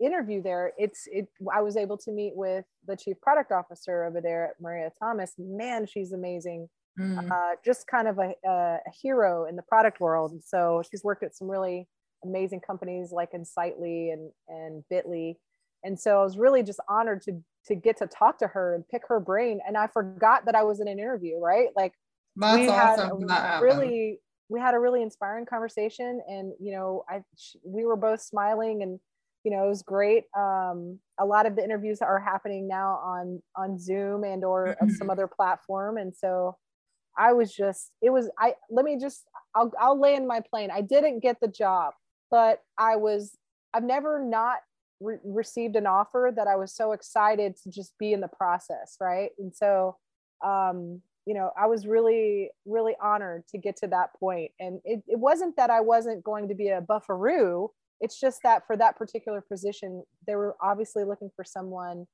interview 0.00 0.42
there, 0.42 0.72
it's 0.78 1.08
it. 1.10 1.28
I 1.52 1.60
was 1.60 1.76
able 1.76 1.98
to 1.98 2.12
meet 2.12 2.34
with 2.36 2.64
the 2.86 2.96
chief 2.96 3.20
product 3.20 3.52
officer 3.52 4.04
over 4.04 4.20
there 4.20 4.48
at 4.48 4.60
Maria 4.60 4.90
Thomas. 4.98 5.32
Man, 5.38 5.86
she's 5.86 6.12
amazing. 6.12 6.68
Mm. 6.98 7.30
Uh, 7.30 7.54
just 7.64 7.86
kind 7.86 8.08
of 8.08 8.18
a, 8.18 8.32
a, 8.44 8.50
a 8.50 8.90
hero 9.02 9.44
in 9.46 9.54
the 9.54 9.62
product 9.62 10.00
world. 10.00 10.32
And 10.32 10.42
so 10.42 10.82
she's 10.90 11.04
worked 11.04 11.22
at 11.22 11.36
some 11.36 11.48
really 11.48 11.86
amazing 12.24 12.60
companies 12.60 13.12
like 13.12 13.30
Insightly 13.34 14.10
and 14.10 14.30
and 14.48 14.82
Bitly. 14.92 15.36
And 15.84 15.98
so 15.98 16.20
I 16.20 16.24
was 16.24 16.36
really 16.36 16.62
just 16.62 16.80
honored 16.88 17.22
to 17.22 17.40
to 17.66 17.74
get 17.74 17.98
to 17.98 18.06
talk 18.06 18.38
to 18.38 18.48
her 18.48 18.74
and 18.74 18.88
pick 18.88 19.02
her 19.08 19.20
brain. 19.20 19.60
And 19.66 19.76
I 19.76 19.86
forgot 19.86 20.46
that 20.46 20.54
I 20.54 20.62
was 20.62 20.80
in 20.80 20.88
an 20.88 20.98
interview, 20.98 21.38
right? 21.38 21.68
Like 21.76 21.92
That's 22.36 22.58
we 22.58 22.66
had 22.66 22.98
awesome. 22.98 23.22
a 23.22 23.26
that 23.26 23.42
happened. 23.42 23.62
really 23.62 24.20
we 24.48 24.60
had 24.60 24.74
a 24.74 24.78
really 24.78 25.02
inspiring 25.02 25.46
conversation 25.46 26.20
and 26.28 26.52
you 26.60 26.72
know 26.72 27.04
i 27.08 27.20
we 27.64 27.84
were 27.84 27.96
both 27.96 28.20
smiling 28.20 28.82
and 28.82 28.98
you 29.44 29.50
know 29.50 29.64
it 29.64 29.68
was 29.68 29.82
great. 29.82 30.24
Um 30.36 30.98
a 31.18 31.24
lot 31.24 31.46
of 31.46 31.56
the 31.56 31.64
interviews 31.64 32.00
are 32.02 32.18
happening 32.20 32.68
now 32.68 33.00
on 33.04 33.42
on 33.56 33.78
zoom 33.78 34.24
and 34.24 34.44
or 34.44 34.76
some 34.98 35.10
other 35.10 35.26
platform. 35.26 35.96
And 35.96 36.14
so 36.14 36.56
i 37.16 37.32
was 37.32 37.52
just 37.54 37.90
it 38.02 38.10
was 38.10 38.30
i 38.38 38.54
let 38.70 38.84
me 38.84 38.98
just 38.98 39.24
i'll 39.54 39.72
i'll 39.80 39.98
land 39.98 40.26
my 40.26 40.40
plane. 40.40 40.70
I 40.72 40.82
didn't 40.82 41.20
get 41.20 41.40
the 41.40 41.48
job 41.48 41.94
but 42.30 42.60
i 42.78 42.96
was 42.96 43.36
i've 43.74 43.84
never 43.84 44.22
not 44.22 44.58
re- 45.00 45.18
received 45.24 45.76
an 45.76 45.86
offer 45.86 46.32
that 46.34 46.46
i 46.46 46.56
was 46.56 46.74
so 46.74 46.92
excited 46.92 47.56
to 47.56 47.70
just 47.70 47.96
be 47.98 48.12
in 48.12 48.20
the 48.20 48.28
process 48.28 48.96
right? 49.00 49.30
And 49.38 49.54
so 49.54 49.96
um 50.44 51.02
you 51.28 51.34
know 51.34 51.50
i 51.62 51.66
was 51.66 51.86
really 51.86 52.50
really 52.64 52.94
honored 53.02 53.42
to 53.48 53.58
get 53.58 53.76
to 53.76 53.86
that 53.86 54.08
point. 54.18 54.50
And 54.58 54.80
it, 54.84 55.02
it 55.06 55.18
wasn't 55.18 55.54
that 55.56 55.70
i 55.70 55.80
wasn't 55.80 56.24
going 56.24 56.48
to 56.48 56.54
be 56.54 56.68
a 56.68 56.80
bufferoo 56.80 57.68
it's 58.00 58.18
just 58.18 58.40
that 58.44 58.66
for 58.66 58.76
that 58.76 58.96
particular 58.96 59.40
position 59.40 60.02
they 60.26 60.36
were 60.36 60.56
obviously 60.62 61.04
looking 61.04 61.30
for 61.36 61.44
someone 61.44 62.06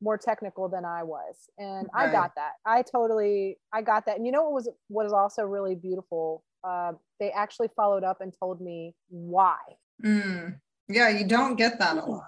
more 0.00 0.18
technical 0.18 0.68
than 0.68 0.84
i 0.84 1.02
was. 1.02 1.34
And 1.58 1.88
i 1.94 2.10
got 2.10 2.32
that. 2.36 2.52
I 2.66 2.82
totally 2.82 3.58
i 3.72 3.82
got 3.82 4.06
that. 4.06 4.16
And 4.16 4.26
you 4.26 4.32
know 4.32 4.44
what 4.44 4.52
was 4.52 4.68
what 4.88 5.06
is 5.06 5.12
also 5.12 5.42
really 5.42 5.74
beautiful? 5.74 6.44
Uh, 6.64 6.92
they 7.18 7.30
actually 7.30 7.68
followed 7.74 8.04
up 8.04 8.20
and 8.20 8.32
told 8.38 8.60
me 8.60 8.94
why. 9.08 9.58
Mm. 10.04 10.56
Yeah, 10.88 11.08
you 11.08 11.26
don't 11.26 11.56
get 11.56 11.78
that 11.78 11.96
a 11.96 12.04
lot. 12.04 12.24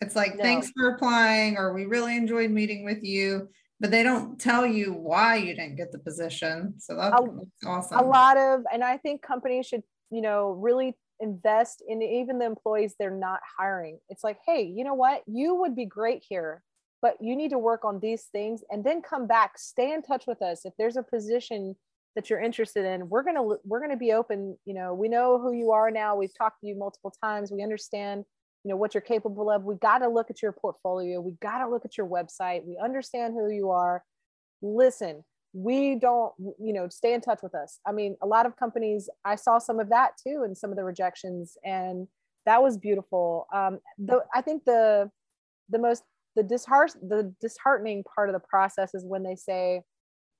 It's 0.00 0.16
like, 0.16 0.36
No. 0.36 0.42
thanks 0.42 0.70
for 0.76 0.90
applying, 0.90 1.56
or 1.56 1.72
we 1.72 1.86
really 1.86 2.16
enjoyed 2.16 2.50
meeting 2.50 2.84
with 2.84 3.02
you, 3.02 3.48
but 3.80 3.90
they 3.90 4.02
don't 4.02 4.40
tell 4.40 4.66
you 4.66 4.92
why 4.92 5.36
you 5.36 5.54
didn't 5.54 5.76
get 5.76 5.92
the 5.92 5.98
position. 5.98 6.74
So 6.78 6.96
that's, 6.96 7.14
A- 7.14 7.68
awesome. 7.68 7.98
a 7.98 8.02
lot 8.02 8.36
of 8.36 8.62
and 8.72 8.82
i 8.82 8.96
think 8.96 9.22
companies 9.22 9.66
should 9.66 9.82
you 10.10 10.20
know 10.20 10.50
really 10.50 10.96
invest 11.20 11.82
in 11.86 12.00
even 12.00 12.38
the 12.38 12.46
employees 12.46 12.94
they're 12.98 13.10
not 13.10 13.40
hiring. 13.58 13.98
It's 14.08 14.24
like 14.24 14.38
hey 14.46 14.62
you 14.62 14.84
know 14.84 14.94
what? 14.94 15.22
You 15.26 15.54
would 15.56 15.74
be 15.74 15.86
great 15.86 16.24
here 16.28 16.62
but 17.00 17.16
you 17.20 17.36
need 17.36 17.50
to 17.50 17.58
work 17.58 17.84
on 17.84 18.00
these 18.00 18.24
things 18.24 18.64
and 18.70 18.82
then 18.84 19.00
come 19.02 19.26
back 19.26 19.58
stay 19.58 19.92
in 19.92 20.02
touch 20.02 20.26
with 20.26 20.42
us. 20.42 20.64
If 20.64 20.74
there's 20.78 20.96
a 20.96 21.02
position 21.02 21.76
that 22.16 22.30
you're 22.30 22.40
interested 22.40 22.84
in 22.84 23.08
we're 23.08 23.22
going 23.22 23.36
to 23.36 23.58
we're 23.64 23.78
going 23.78 23.92
to 23.92 23.96
be 23.96 24.12
open 24.12 24.56
you 24.64 24.74
know. 24.74 24.94
We 24.94 25.08
know 25.08 25.38
who 25.38 25.52
you 25.52 25.70
are 25.72 25.90
now. 25.90 26.16
We've 26.16 26.36
talked 26.36 26.60
to 26.60 26.66
you 26.66 26.76
multiple 26.76 27.14
times. 27.22 27.52
We 27.52 27.62
understand 27.62 28.24
you 28.64 28.70
know 28.70 28.76
what 28.76 28.94
you're 28.94 29.00
capable 29.00 29.50
of. 29.50 29.64
We 29.64 29.76
got 29.76 29.98
to 29.98 30.08
look 30.08 30.30
at 30.30 30.42
your 30.42 30.52
portfolio. 30.52 31.20
We 31.20 31.32
got 31.40 31.64
to 31.64 31.70
look 31.70 31.84
at 31.84 31.96
your 31.96 32.06
website. 32.06 32.64
We 32.64 32.78
understand 32.82 33.34
who 33.34 33.50
you 33.50 33.70
are. 33.70 34.02
Listen 34.62 35.24
we 35.52 35.94
don't 35.94 36.32
you 36.38 36.72
know 36.72 36.88
stay 36.88 37.14
in 37.14 37.20
touch 37.20 37.40
with 37.42 37.54
us. 37.54 37.80
I 37.86 37.92
mean 37.92 38.16
a 38.22 38.26
lot 38.26 38.46
of 38.46 38.56
companies 38.56 39.08
i 39.24 39.34
saw 39.34 39.58
some 39.58 39.80
of 39.80 39.88
that 39.90 40.12
too 40.22 40.44
in 40.46 40.54
some 40.54 40.70
of 40.70 40.76
the 40.76 40.84
rejections 40.84 41.56
and 41.64 42.06
that 42.46 42.62
was 42.62 42.76
beautiful. 42.76 43.46
Um 43.52 43.78
the 43.98 44.24
i 44.34 44.42
think 44.42 44.64
the 44.64 45.10
the 45.70 45.78
most 45.78 46.02
the 46.36 46.42
disheart 46.42 46.92
the 47.02 47.34
disheartening 47.40 48.04
part 48.04 48.28
of 48.28 48.34
the 48.34 48.46
process 48.46 48.94
is 48.94 49.04
when 49.04 49.22
they 49.22 49.36
say 49.36 49.82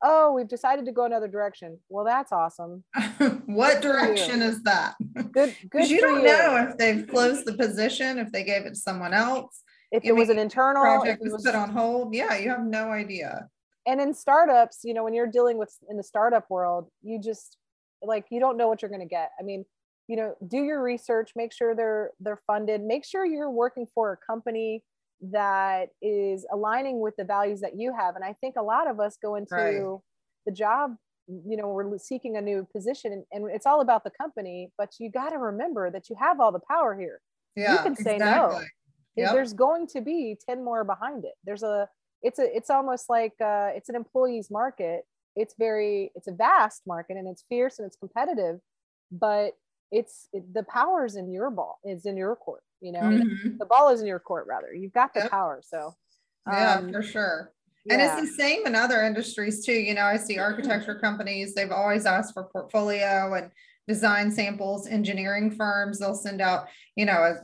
oh 0.02 0.32
we've 0.32 0.48
decided 0.48 0.84
to 0.86 0.92
go 0.92 1.04
another 1.04 1.28
direction 1.28 1.78
well 1.88 2.04
that's 2.04 2.32
awesome 2.32 2.84
what 3.46 3.80
Good 3.80 3.82
direction 3.82 4.42
is 4.42 4.62
that? 4.62 4.94
good 5.32 5.32
good 5.32 5.54
Because 5.62 5.90
you 5.90 6.00
don't 6.00 6.20
you. 6.22 6.26
know 6.28 6.66
if 6.68 6.76
they've 6.78 7.06
closed 7.06 7.44
the 7.46 7.54
position, 7.54 8.18
if 8.18 8.30
they 8.32 8.44
gave 8.44 8.64
it 8.66 8.70
to 8.70 8.76
someone 8.76 9.12
else, 9.14 9.62
if 9.90 10.04
it 10.04 10.12
was 10.12 10.28
an 10.28 10.38
internal 10.38 10.82
project 10.82 11.22
was 11.22 11.42
put 11.44 11.54
on 11.54 11.70
hold. 11.70 12.14
Yeah, 12.14 12.36
you 12.38 12.50
have 12.50 12.64
no 12.64 12.90
idea. 12.90 13.48
and 13.86 14.00
in 14.00 14.12
startups 14.14 14.80
you 14.84 14.94
know 14.94 15.02
when 15.04 15.14
you're 15.14 15.26
dealing 15.38 15.56
with 15.58 15.74
in 15.90 15.96
the 15.96 16.02
startup 16.02 16.48
world 16.50 16.90
you 17.02 17.18
just 17.20 17.56
like 18.02 18.26
you 18.30 18.38
don't 18.40 18.56
know 18.56 18.68
what 18.68 18.82
you're 18.82 18.90
going 18.90 19.00
to 19.00 19.06
get 19.06 19.30
i 19.40 19.42
mean 19.42 19.64
you 20.06 20.16
know 20.16 20.34
do 20.46 20.58
your 20.58 20.82
research 20.82 21.32
make 21.36 21.52
sure 21.52 21.74
they're 21.74 22.10
they're 22.20 22.40
funded 22.46 22.80
make 22.82 23.04
sure 23.04 23.24
you're 23.24 23.50
working 23.50 23.86
for 23.94 24.12
a 24.12 24.16
company 24.16 24.84
that 25.20 25.88
is 26.00 26.46
aligning 26.52 27.00
with 27.00 27.14
the 27.16 27.24
values 27.24 27.60
that 27.60 27.76
you 27.76 27.92
have 27.92 28.14
and 28.16 28.24
i 28.24 28.32
think 28.32 28.54
a 28.56 28.62
lot 28.62 28.88
of 28.88 29.00
us 29.00 29.16
go 29.20 29.34
into 29.34 29.54
Right. 29.54 29.98
the 30.46 30.52
job 30.52 30.94
you 31.26 31.56
know 31.56 31.68
we're 31.68 31.98
seeking 31.98 32.36
a 32.36 32.40
new 32.40 32.66
position 32.72 33.12
and, 33.12 33.24
and 33.32 33.50
it's 33.50 33.66
all 33.66 33.80
about 33.80 34.04
the 34.04 34.10
company 34.10 34.70
but 34.78 34.90
you 34.98 35.10
got 35.10 35.30
to 35.30 35.38
remember 35.38 35.90
that 35.90 36.08
you 36.08 36.16
have 36.18 36.40
all 36.40 36.52
the 36.52 36.60
power 36.70 36.98
here 36.98 37.20
Yeah, 37.56 37.72
you 37.72 37.78
can 37.80 37.96
say 37.96 38.16
no. 38.18 38.60
Yep. 39.16 39.32
there's 39.34 39.52
going 39.52 39.86
to 39.88 40.00
be 40.00 40.36
10 40.48 40.64
more 40.64 40.84
behind 40.84 41.24
it 41.24 41.34
there's 41.44 41.64
a 41.64 41.88
it's 42.22 42.38
a 42.38 42.56
it's 42.56 42.70
almost 42.70 43.10
like 43.10 43.34
uh, 43.40 43.70
it's 43.74 43.88
an 43.88 43.96
employees 43.96 44.48
market 44.50 45.02
it's 45.36 45.54
very 45.58 46.10
it's 46.14 46.28
a 46.28 46.32
vast 46.32 46.82
market 46.86 47.16
and 47.16 47.26
it's 47.28 47.44
fierce 47.48 47.78
and 47.78 47.86
it's 47.86 47.96
competitive 47.96 48.60
but 49.10 49.52
it's 49.90 50.28
it, 50.32 50.44
the 50.54 50.62
power 50.62 51.04
is 51.04 51.16
in 51.16 51.32
your 51.32 51.50
ball 51.50 51.78
It's 51.84 52.06
in 52.06 52.16
your 52.16 52.36
court 52.36 52.62
you 52.80 52.92
know 52.92 53.00
Mhm. 53.00 53.58
the 53.58 53.66
ball 53.66 53.90
is 53.90 54.00
in 54.00 54.06
your 54.06 54.18
court 54.20 54.46
rather 54.46 54.72
you've 54.72 54.92
got 54.92 55.12
the 55.14 55.20
Yep. 55.20 55.30
power 55.30 55.60
so 55.62 55.94
Yeah, 56.46 56.76
um, 56.78 56.92
for 56.92 57.02
sure. 57.02 57.52
And 57.90 58.02
it's 58.02 58.16
the 58.20 58.26
same 58.26 58.66
in 58.66 58.74
other 58.74 59.02
industries 59.02 59.64
too. 59.64 59.72
You 59.72 59.94
know, 59.94 60.02
I 60.04 60.18
see 60.18 60.38
architecture 60.38 60.94
companies, 60.94 61.54
they've 61.54 61.70
always 61.70 62.04
asked 62.04 62.34
for 62.34 62.44
portfolio 62.44 63.32
and 63.34 63.50
design 63.86 64.30
samples. 64.30 64.86
Engineering 64.86 65.50
firms, 65.50 65.98
they'll 65.98 66.14
send 66.14 66.42
out, 66.42 66.66
you 66.96 67.06
know, 67.06 67.12
a 67.12 67.36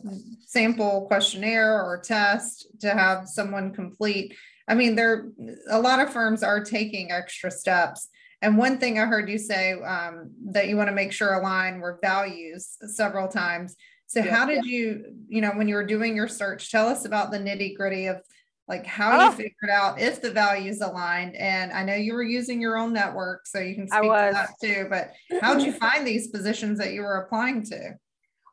sample 0.46 1.06
questionnaire 1.06 1.82
or 1.82 1.98
test 1.98 2.66
to 2.80 2.90
have 2.90 3.26
someone 3.26 3.72
complete. 3.72 4.36
I 4.68 4.74
mean, 4.74 4.94
there, 4.96 5.30
a 5.70 5.80
lot 5.80 6.00
of 6.00 6.12
firms 6.12 6.42
are 6.42 6.62
taking 6.62 7.10
extra 7.10 7.50
steps. 7.50 8.08
And 8.42 8.58
one 8.58 8.76
thing 8.76 8.98
I 8.98 9.06
heard 9.06 9.30
you 9.30 9.38
say 9.38 9.72
um, 9.80 10.30
that 10.52 10.68
you 10.68 10.76
want 10.76 10.88
to 10.88 10.94
make 10.94 11.12
sure 11.12 11.32
align 11.32 11.80
were 11.80 11.98
values 12.02 12.76
several 12.88 13.28
times. 13.28 13.76
So 14.14 14.20
Yeah. 14.22 14.32
how 14.36 14.46
did 14.46 14.64
you, 14.64 15.12
you 15.26 15.40
know, 15.40 15.50
when 15.50 15.66
you 15.66 15.74
were 15.74 15.84
doing 15.84 16.14
your 16.14 16.28
search, 16.28 16.70
tell 16.70 16.86
us 16.86 17.04
about 17.04 17.32
the 17.32 17.38
nitty 17.38 17.76
gritty 17.76 18.06
of 18.06 18.22
like 18.68 18.86
how 18.86 19.10
Oh. 19.10 19.24
you 19.24 19.26
ah. 19.26 19.30
figured 19.32 19.70
out 19.72 20.00
if 20.00 20.22
the 20.22 20.30
values 20.30 20.80
aligned. 20.80 21.34
And 21.34 21.72
I 21.72 21.82
know 21.82 21.96
you 21.96 22.14
were 22.14 22.22
using 22.22 22.60
your 22.60 22.78
own 22.78 22.92
network, 22.92 23.44
so 23.48 23.58
you 23.58 23.74
can 23.74 23.88
speak 23.88 24.02
to 24.02 24.08
that 24.32 24.50
too. 24.62 24.86
But 24.88 25.10
how'd 25.42 25.62
you 25.62 25.72
find 25.72 26.06
these 26.06 26.28
positions 26.28 26.78
that 26.78 26.92
you 26.92 27.02
were 27.02 27.16
applying 27.16 27.64
to? 27.66 27.94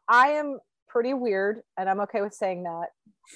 i 0.10 0.30
am 0.30 0.58
pretty 0.90 1.14
weird 1.14 1.62
and 1.78 1.88
i'm 1.90 2.02
okay 2.02 2.22
with 2.22 2.34
saying 2.34 2.64
that 2.64 2.88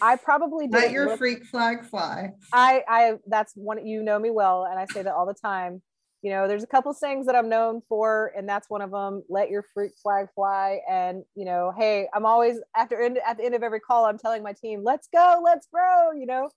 i 0.02 0.16
probably 0.18 0.68
Let 0.68 0.92
your 0.92 1.06
look- 1.06 1.20
freak 1.20 1.46
flag 1.46 1.86
fly. 1.86 2.32
I 2.52 2.84
I 2.88 3.14
that's 3.28 3.54
one 3.56 3.86
you 3.86 4.02
know 4.04 4.18
me 4.20 4.32
well 4.32 4.66
and 4.66 4.78
I 4.78 4.86
say 4.92 5.04
that 5.04 5.14
all 5.14 5.28
the 5.28 5.36
time. 5.36 5.82
You 6.26 6.32
know, 6.32 6.48
there's 6.48 6.64
a 6.64 6.68
couple 6.68 6.92
things 6.96 7.28
that 7.28 7.36
I'm 7.36 7.50
known 7.50 7.82
for 7.88 8.32
and 8.36 8.50
that's 8.50 8.68
one 8.68 8.82
of 8.82 8.90
them. 8.90 9.22
Let 9.30 9.52
your 9.52 9.64
freak 9.76 9.92
flag 10.02 10.26
fly 10.34 10.80
and 10.90 11.24
you 11.36 11.46
know, 11.46 11.72
hey, 11.78 12.08
I'm 12.16 12.26
always 12.26 12.58
after 12.76 13.00
end, 13.00 13.20
at 13.28 13.38
the 13.38 13.46
end 13.46 13.54
of 13.54 13.62
every 13.62 13.80
call 13.80 14.06
I'm 14.06 14.18
telling 14.18 14.42
my 14.42 14.54
team, 14.54 14.82
"Let's 14.84 15.08
go, 15.14 15.40
let's 15.46 15.68
grow," 15.72 16.14
you 16.14 16.26
know. 16.26 16.50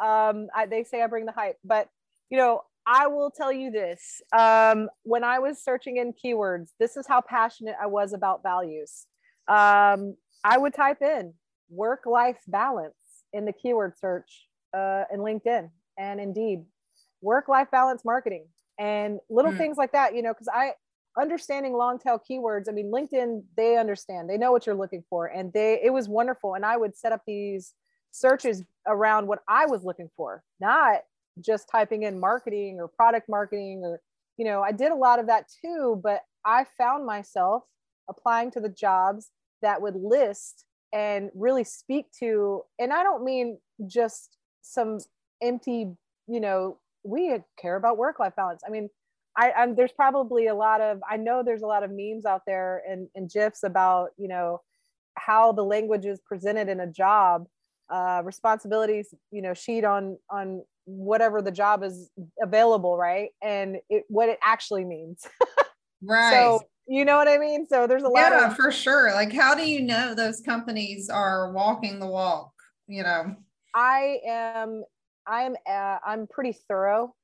Um 0.00 0.46
I, 0.54 0.66
they 0.70 0.84
say 0.84 1.02
I 1.02 1.08
bring 1.08 1.26
the 1.26 1.32
hype, 1.32 1.56
but 1.64 1.88
you 2.30 2.38
know, 2.38 2.60
I 2.86 3.08
will 3.08 3.32
tell 3.32 3.52
you 3.52 3.72
this. 3.72 4.22
Um 4.32 4.88
when 5.02 5.24
I 5.24 5.40
was 5.40 5.58
searching 5.60 5.96
in 5.96 6.12
keywords, 6.12 6.68
this 6.78 6.96
is 6.96 7.04
how 7.08 7.20
passionate 7.20 7.74
I 7.82 7.86
was 7.88 8.12
about 8.12 8.44
values. 8.44 9.08
Um 9.48 10.14
I 10.44 10.56
would 10.56 10.72
type 10.72 11.02
in 11.02 11.34
work 11.68 12.06
life 12.06 12.38
balance 12.46 12.94
in 13.32 13.44
the 13.44 13.52
keyword 13.52 13.98
search 13.98 14.46
uh, 14.72 15.02
in 15.12 15.18
LinkedIn 15.18 15.68
and 15.98 16.20
Indeed, 16.20 16.64
work 17.20 17.48
life 17.48 17.72
balance 17.72 18.04
marketing, 18.04 18.46
and 18.78 19.18
little 19.30 19.52
mm. 19.52 19.58
things 19.58 19.76
like 19.76 19.92
that. 19.92 20.14
You 20.14 20.22
know, 20.22 20.32
because 20.32 20.48
I 20.52 20.72
understanding 21.18 21.72
long 21.72 21.98
tail 21.98 22.20
keywords. 22.30 22.68
I 22.68 22.72
mean, 22.72 22.92
LinkedIn 22.92 23.42
they 23.56 23.76
understand, 23.76 24.28
they 24.28 24.36
know 24.36 24.52
what 24.52 24.66
you're 24.66 24.74
looking 24.74 25.04
for, 25.08 25.26
and 25.26 25.52
they 25.52 25.80
it 25.82 25.92
was 25.92 26.08
wonderful. 26.08 26.54
And 26.54 26.64
I 26.64 26.76
would 26.76 26.96
set 26.96 27.12
up 27.12 27.22
these 27.26 27.74
searches 28.10 28.62
around 28.86 29.26
what 29.26 29.40
I 29.48 29.66
was 29.66 29.84
looking 29.84 30.10
for, 30.16 30.42
not 30.60 31.00
just 31.40 31.68
typing 31.70 32.02
in 32.02 32.18
marketing 32.18 32.78
or 32.80 32.88
product 32.88 33.28
marketing 33.28 33.82
or 33.84 34.00
you 34.36 34.44
know 34.44 34.62
i 34.62 34.72
did 34.72 34.92
a 34.92 34.96
lot 34.96 35.18
of 35.18 35.26
that 35.26 35.44
too 35.62 36.00
but 36.02 36.22
i 36.44 36.64
found 36.78 37.04
myself 37.04 37.64
applying 38.08 38.50
to 38.50 38.60
the 38.60 38.68
jobs 38.68 39.30
that 39.62 39.80
would 39.80 39.96
list 39.96 40.64
and 40.92 41.30
really 41.34 41.64
speak 41.64 42.06
to 42.18 42.62
and 42.78 42.92
i 42.92 43.02
don't 43.02 43.24
mean 43.24 43.58
just 43.86 44.36
some 44.62 44.98
empty 45.42 45.86
you 46.26 46.40
know 46.40 46.78
we 47.06 47.36
care 47.60 47.76
about 47.76 47.96
work 47.98 48.18
life 48.18 48.34
balance. 48.36 48.62
I 48.66 48.70
mean 48.70 48.88
I, 49.38 49.52
I'm, 49.52 49.74
there's 49.74 49.92
probably 49.92 50.46
a 50.46 50.54
lot 50.54 50.80
of 50.80 50.98
i 51.10 51.18
know 51.18 51.42
there's 51.44 51.60
a 51.60 51.66
lot 51.66 51.82
of 51.82 51.90
memes 51.92 52.24
out 52.24 52.40
there 52.46 52.82
and, 52.88 53.06
and 53.14 53.30
gifs 53.30 53.64
about 53.64 54.08
you 54.16 54.28
know 54.28 54.62
how 55.14 55.52
the 55.52 55.62
language 55.62 56.06
is 56.06 56.20
presented 56.20 56.70
in 56.70 56.80
a 56.80 56.86
job 56.86 57.46
uh, 57.90 58.22
responsibilities 58.24 59.14
you 59.30 59.42
know 59.42 59.52
sheet 59.52 59.84
on 59.84 60.16
on 60.30 60.62
whatever 60.86 61.42
the 61.42 61.50
job 61.50 61.82
is 61.82 62.10
available 62.40 62.96
right? 62.96 63.30
And 63.42 63.78
it, 63.90 64.04
what 64.08 64.28
it 64.28 64.38
actually 64.42 64.84
means. 64.84 65.26
Right. 66.02 66.30
so 66.30 66.60
you 66.86 67.06
know 67.06 67.16
what 67.16 67.26
i 67.26 67.38
mean? 67.38 67.66
So 67.66 67.86
there's 67.86 68.02
a 68.02 68.08
lot 68.08 68.30
yeah 68.30 68.48
of, 68.48 68.56
for 68.56 68.70
sure. 68.70 69.12
Like 69.14 69.32
how 69.32 69.54
do 69.54 69.68
you 69.68 69.80
know 69.80 70.14
those 70.14 70.42
companies 70.42 71.08
are 71.08 71.52
walking 71.52 71.98
the 71.98 72.06
walk 72.06 72.52
you 72.86 73.02
know? 73.02 73.34
I 73.74 74.18
am 74.26 74.84
i'm 75.26 75.56
uh, 75.68 75.98
i'm 76.06 76.26
pretty 76.26 76.56
thorough 76.68 77.14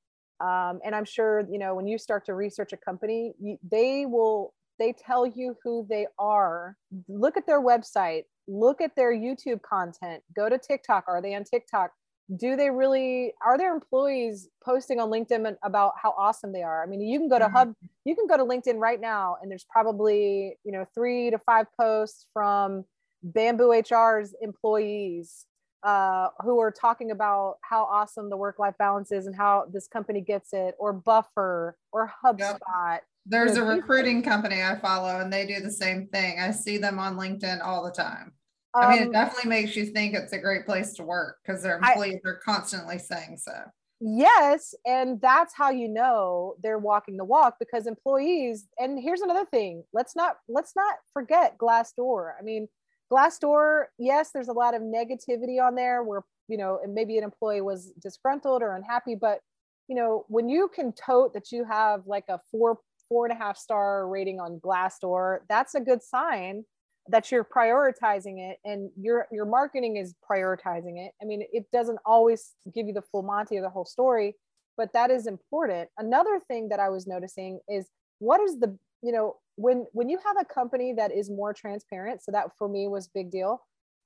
um, 0.41 0.81
and 0.85 0.95
i'm 0.95 1.05
sure 1.05 1.47
you 1.51 1.59
know 1.59 1.75
when 1.75 1.87
you 1.87 1.99
start 1.99 2.25
to 2.27 2.35
research 2.35 2.73
a 2.73 2.77
company 2.77 3.35
you, 3.41 3.59
they 3.71 4.07
will 4.07 4.55
they 4.79 4.93
tell 4.93 5.27
you 5.27 5.57
who 5.62 5.87
they 5.88 6.07
are. 6.19 6.77
Look 7.09 7.37
at 7.37 7.47
their 7.47 7.62
website 7.62 8.25
look 8.49 8.81
at 8.81 8.97
their 8.97 9.15
youtube 9.15 9.62
content 9.62 10.23
go 10.35 10.49
to 10.49 10.59
tiktok. 10.59 11.05
Are 11.07 11.23
they 11.23 11.35
on 11.35 11.45
tiktok? 11.45 11.91
Do 12.37 12.57
they 12.57 12.71
really 12.71 13.35
are 13.45 13.59
their 13.59 13.75
employees 13.75 14.49
posting 14.65 14.99
on 14.99 15.11
linkedin 15.11 15.57
about 15.62 15.93
how 16.03 16.15
awesome 16.19 16.53
they 16.53 16.62
are? 16.62 16.83
I 16.83 16.87
mean 16.87 17.01
you 17.01 17.19
can 17.19 17.29
go 17.29 17.38
to 17.38 17.45
mm-hmm. 17.45 17.57
hub 17.57 17.75
you 18.05 18.17
can 18.17 18.27
go 18.27 18.37
to 18.37 18.45
linkedin 18.45 18.79
right 18.79 19.01
now 19.01 19.37
and 19.41 19.51
there's 19.51 19.67
probably 19.71 20.57
you 20.65 20.73
know 20.73 20.85
three 20.95 21.31
to 21.31 21.38
five 21.38 21.67
posts 21.81 22.27
from 22.33 22.85
bamboo 23.23 23.71
hr's 23.71 24.35
employees 24.41 25.47
uh, 25.83 26.29
who 26.42 26.61
are 26.61 26.71
talking 26.71 27.11
about 27.11 27.57
how 27.62 27.85
awesome 27.85 28.31
the 28.31 28.37
work 28.37 28.59
life 28.59 28.75
balance 28.79 29.11
is 29.11 29.27
and 29.27 29.35
how 29.35 29.64
this 29.73 29.88
company 29.88 30.21
gets 30.21 30.53
it 30.53 30.75
or 30.79 30.92
buffer 30.92 31.77
or 31.92 32.12
hubspot 32.25 32.61
yep. 32.90 33.05
there's 33.27 33.57
you 33.57 33.64
know, 33.64 33.71
a 33.71 33.77
recruiting 33.77 34.23
company 34.23 34.62
i 34.62 34.79
follow 34.81 35.21
and 35.21 35.33
they 35.33 35.47
do 35.47 35.61
the 35.61 35.71
same 35.71 36.07
thing 36.09 36.38
i 36.38 36.51
see 36.51 36.79
them 36.79 36.99
on 36.99 37.16
linkedin 37.16 37.61
all 37.64 37.85
the 37.85 37.90
time 37.90 38.33
I 38.75 38.90
mean, 38.90 39.03
it 39.03 39.07
um, 39.07 39.12
definitely 39.12 39.51
makes 39.51 39.77
you 39.77 39.87
think 39.87 40.14
it's 40.14 40.33
a 40.33 40.38
great 40.38 40.64
place 40.64 40.95
to 40.95 41.03
work 41.03 41.38
because 41.45 41.62
their 41.62 41.77
employees 41.77 42.21
I, 42.25 42.29
are 42.29 42.40
constantly 42.42 42.99
saying 42.99 43.37
so. 43.37 43.53
Yes, 44.01 44.75
and 44.87 45.21
that's 45.21 45.55
how 45.55 45.71
you 45.71 45.88
know 45.88 46.57
they're 46.62 46.79
walking 46.79 47.16
the 47.16 47.25
walk 47.25 47.57
because 47.61 47.87
employees. 47.87 48.66
And 48.79 48.99
here's 48.99 49.21
another 49.21 49.45
thing: 49.45 49.85
let's 49.92 50.16
not 50.16 50.38
let's 50.49 50.75
not 50.75 50.97
forget 51.12 51.59
Glassdoor. 51.59 52.33
I 52.38 52.42
mean, 52.42 52.66
Glassdoor. 53.12 53.85
Yes, 53.98 54.31
there's 54.33 54.48
a 54.48 54.53
lot 54.53 54.75
of 54.75 54.83
negativity 54.83 55.61
on 55.61 55.75
there 55.75 56.03
where 56.03 56.22
you 56.48 56.59
know, 56.59 56.81
maybe 56.87 57.16
an 57.18 57.25
employee 57.25 57.61
was 57.61 57.92
disgruntled 58.03 58.62
or 58.62 58.77
unhappy, 58.77 59.14
but 59.14 59.40
you 59.88 59.96
know, 59.96 60.25
when 60.29 60.48
you 60.48 60.70
can 60.75 60.92
tote 60.92 61.33
that 61.35 61.51
you 61.51 61.64
have 61.64 62.03
like 62.07 62.25
a 62.29 62.38
four 62.51 62.79
four 63.09 63.27
and 63.27 63.35
a 63.35 63.42
half 63.42 63.57
star 63.57 64.09
rating 64.09 64.40
on 64.40 64.61
Glassdoor, 64.61 65.40
that's 65.48 65.75
a 65.75 65.81
good 65.81 66.03
sign 66.03 66.64
that 67.09 67.33
you're 67.33 67.44
prioritizing 67.44 68.38
it 68.38 68.59
and 68.64 68.90
your 68.96 69.27
your 69.33 69.44
marketing 69.44 69.96
is 69.96 70.14
prioritizing 70.31 71.05
it 71.05 71.11
i 71.20 71.25
mean 71.25 71.42
it 71.53 71.68
doesn't 71.72 71.98
always 72.07 72.53
give 72.72 72.87
you 72.87 72.92
the 72.92 73.03
full 73.03 73.25
monty 73.25 73.57
of 73.57 73.64
the 73.64 73.68
whole 73.68 73.85
story 73.85 74.37
but 74.77 74.92
that 74.92 75.11
is 75.11 75.27
important 75.27 75.88
another 75.98 76.38
thing 76.46 76.68
that 76.68 76.79
i 76.79 76.88
was 76.88 77.05
noticing 77.05 77.59
is 77.68 77.88
what 78.20 78.40
is 78.40 78.61
the 78.61 78.79
you 79.03 79.11
know 79.11 79.35
when 79.57 79.87
when 79.93 80.09
you 80.09 80.19
have 80.25 80.37
a 80.41 80.45
company 80.45 80.93
that 80.93 81.12
is 81.12 81.31
more 81.31 81.53
transparent 81.53 82.23
so 82.23 82.33
that 82.33 82.47
for 82.57 82.69
me 82.69 82.88
was 82.88 83.09
big 83.09 83.31
deal 83.31 83.61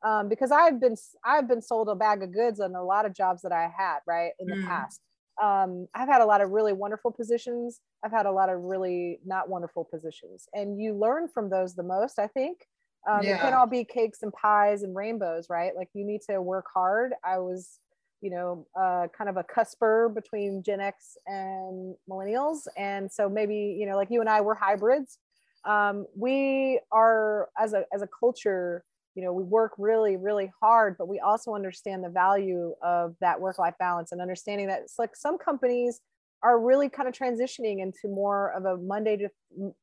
um, 0.04 0.28
because 0.28 0.50
i've 0.50 0.80
been 0.80 0.96
i've 1.24 1.48
been 1.48 1.62
sold 1.62 1.88
a 1.88 1.94
bag 1.94 2.22
of 2.22 2.32
goods 2.32 2.60
on 2.60 2.74
a 2.74 2.82
lot 2.82 3.06
of 3.06 3.14
jobs 3.14 3.42
that 3.42 3.52
i 3.52 3.70
had 3.76 3.98
right 4.06 4.32
in 4.38 4.48
the 4.48 4.56
mm. 4.56 4.66
past 4.66 5.00
um, 5.42 5.86
I've 5.94 6.08
had 6.08 6.22
a 6.22 6.24
lot 6.24 6.40
of 6.40 6.48
really 6.48 6.72
wonderful 6.72 7.10
positions. 7.10 7.82
I've 8.02 8.10
had 8.10 8.24
a 8.24 8.32
lot 8.32 8.48
of 8.48 8.58
really 8.62 9.18
not 9.22 9.50
wonderful 9.50 9.84
positions. 9.84 10.48
And 10.54 10.80
you 10.80 10.94
learn 10.94 11.28
from 11.28 11.50
those 11.50 11.74
the 11.74 11.82
most, 11.82 12.18
I 12.18 12.26
think, 12.26 12.60
um, 13.06 13.22
yeah. 13.22 13.36
it 13.36 13.40
can't 13.40 13.54
all 13.54 13.66
be 13.66 13.84
cakes 13.84 14.22
and 14.22 14.32
pies 14.32 14.82
and 14.82 14.94
rainbows 14.94 15.46
right 15.48 15.74
like 15.76 15.88
you 15.94 16.04
need 16.04 16.20
to 16.28 16.40
work 16.42 16.66
hard 16.72 17.12
i 17.24 17.38
was 17.38 17.78
you 18.20 18.30
know 18.30 18.66
uh, 18.78 19.06
kind 19.16 19.28
of 19.28 19.36
a 19.36 19.44
cusper 19.44 20.08
between 20.14 20.62
gen 20.62 20.80
x 20.80 21.16
and 21.26 21.94
millennials 22.10 22.66
and 22.76 23.10
so 23.10 23.28
maybe 23.28 23.76
you 23.78 23.86
know 23.86 23.96
like 23.96 24.10
you 24.10 24.20
and 24.20 24.28
i 24.28 24.40
were 24.40 24.54
hybrids 24.54 25.18
um, 25.66 26.06
we 26.16 26.80
are 26.92 27.48
as 27.58 27.72
a 27.72 27.84
as 27.92 28.02
a 28.02 28.08
culture 28.18 28.84
you 29.14 29.22
know 29.24 29.32
we 29.32 29.42
work 29.42 29.72
really 29.78 30.16
really 30.16 30.52
hard 30.60 30.96
but 30.98 31.08
we 31.08 31.18
also 31.20 31.54
understand 31.54 32.04
the 32.04 32.08
value 32.08 32.74
of 32.82 33.14
that 33.20 33.40
work 33.40 33.58
life 33.58 33.74
balance 33.78 34.12
and 34.12 34.20
understanding 34.20 34.66
that 34.66 34.82
it's 34.82 34.98
like 34.98 35.16
some 35.16 35.38
companies 35.38 36.00
are 36.42 36.60
really 36.60 36.88
kind 36.88 37.08
of 37.08 37.14
transitioning 37.14 37.80
into 37.80 38.08
more 38.08 38.52
of 38.52 38.64
a 38.64 38.76
monday 38.76 39.16
to 39.16 39.28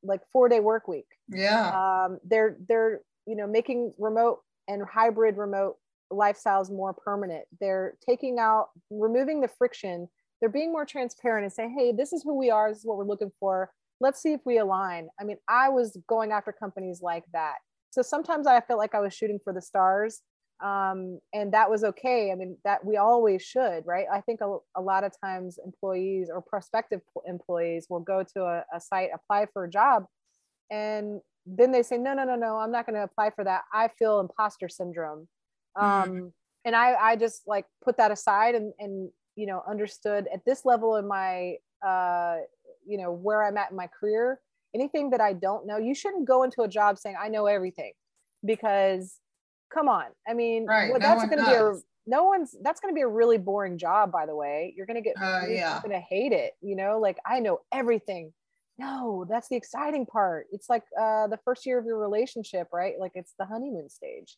like 0.04 0.22
four 0.32 0.50
day 0.50 0.60
work 0.60 0.88
week. 0.88 1.08
Yeah. 1.30 1.70
Um, 1.72 2.20
they're 2.24 2.58
they're 2.68 3.02
you 3.26 3.36
know 3.36 3.48
making 3.48 3.94
remote 3.98 4.40
and 4.68 4.84
hybrid 4.84 5.38
remote 5.38 5.78
lifestyles 6.12 6.70
more 6.70 6.94
permanent. 6.94 7.46
They're 7.60 7.96
taking 8.08 8.40
out 8.40 8.70
removing 8.90 9.42
the 9.42 9.48
friction. 9.48 10.08
They're 10.40 10.50
being 10.50 10.72
more 10.72 10.86
transparent 10.86 11.44
and 11.44 11.54
saying 11.54 11.76
hey 11.78 11.92
this 11.92 12.14
is 12.14 12.24
who 12.24 12.38
we 12.38 12.50
are. 12.50 12.70
This 12.70 12.80
is 12.80 12.86
what 12.86 12.98
we're 12.98 13.06
looking 13.06 13.32
for 13.40 13.72
let's 14.00 14.22
see 14.22 14.34
if 14.34 14.42
we 14.46 14.58
align. 14.58 15.08
I 15.20 15.24
mean 15.24 15.38
i 15.48 15.70
was 15.70 15.98
going 16.08 16.32
after 16.32 16.52
companies 16.52 17.02
like 17.02 17.24
that. 17.34 17.56
So 17.92 18.02
sometimes 18.02 18.48
i 18.48 18.60
felt 18.62 18.80
like 18.80 18.96
i 18.96 19.00
was 19.00 19.14
shooting 19.14 19.40
for 19.44 19.54
the 19.54 19.62
stars 19.62 20.22
um, 20.64 21.20
and 21.34 21.52
that 21.54 21.70
was 21.70 21.84
okay. 21.84 22.32
I 22.32 22.36
mean 22.36 22.58
that 22.64 22.86
we 22.86 22.98
always 22.98 23.42
should 23.42 23.84
right? 23.86 24.06
I 24.12 24.22
think 24.22 24.40
a, 24.42 24.58
a 24.76 24.82
lot 24.82 25.04
of 25.04 25.12
times 25.24 25.60
employees 25.64 26.30
or 26.34 26.42
prospective 26.42 27.02
employees 27.28 27.88
will 27.90 28.00
go 28.00 28.24
to 28.36 28.44
a, 28.44 28.64
a 28.74 28.80
site 28.80 29.10
apply 29.14 29.48
for 29.52 29.66
a 29.66 29.70
job 29.70 30.06
and 30.72 31.20
then 31.46 31.72
they 31.72 31.84
say 31.84 31.98
no 31.98 32.14
no 32.14 32.24
no 32.24 32.36
no 32.36 32.56
i'm 32.58 32.72
not 32.72 32.86
going 32.86 32.96
to 32.96 33.04
apply 33.04 33.30
for 33.32 33.44
that. 33.44 33.64
I 33.74 33.90
feel 34.00 34.20
imposter 34.20 34.70
syndrome. 34.70 35.28
Mm-hmm. 35.78 36.12
um, 36.12 36.34
and 36.66 36.76
i 36.76 36.94
i 36.94 37.16
just 37.16 37.44
like 37.48 37.66
put 37.84 37.98
that 37.98 38.12
aside 38.12 38.56
and 38.56 38.74
and 38.80 39.10
you 39.36 39.48
know 39.48 39.64
understood 39.68 40.28
at 40.34 40.46
this 40.46 40.66
level 40.66 40.98
in 40.98 41.08
my 41.08 41.56
uh 41.86 42.38
you 42.86 42.98
know 42.98 43.12
where 43.12 43.44
i'm 43.44 43.58
at 43.58 43.72
in 43.72 43.78
my 43.78 43.88
career 43.88 44.40
anything 44.76 45.10
that 45.10 45.22
i 45.22 45.34
don't 45.34 45.66
know 45.66 45.78
you 45.78 45.94
shouldn't 45.94 46.26
go 46.26 46.44
into 46.44 46.62
a 46.62 46.68
job 46.68 46.98
saying 46.98 47.16
i 47.20 47.28
know 47.28 47.46
everything 47.46 47.94
because 48.46 49.20
come 49.74 49.90
on. 49.90 50.06
I 50.28 50.34
mean 50.34 50.66
right. 50.66 50.92
well, 50.92 51.00
that's 51.00 51.24
no 51.24 51.30
going 51.30 51.44
to 51.44 51.50
be 51.50 51.56
a 51.56 51.74
no 52.06 52.26
one's 52.26 52.56
that's 52.62 52.80
going 52.80 52.94
to 52.94 52.96
be 52.96 53.02
a 53.02 53.08
really 53.08 53.38
boring 53.38 53.78
job 53.78 54.12
by 54.12 54.26
the 54.26 54.36
way. 54.36 54.74
You're 54.78 54.86
going 54.86 55.02
to 55.02 55.02
get 55.02 55.16
uh, 55.20 55.42
you're 55.44 55.56
yeah. 55.56 55.82
going 55.82 56.00
to 56.00 56.06
hate 56.06 56.32
it 56.32 56.54
you 56.62 56.76
know? 56.76 57.00
Like 57.00 57.18
i 57.26 57.40
know 57.40 57.62
everything. 57.72 58.34
No 58.78 59.26
that's 59.28 59.50
the 59.50 59.56
exciting 59.56 60.06
part. 60.06 60.48
It's 60.52 60.70
like 60.70 60.84
uh, 61.00 61.28
the 61.28 61.40
first 61.44 61.66
year 61.66 61.80
of 61.80 61.86
your 61.86 61.98
relationship 61.98 62.68
right? 62.72 62.96
Like 63.00 63.14
it's 63.16 63.34
the 63.38 63.46
honeymoon 63.46 63.90
stage. 63.90 64.38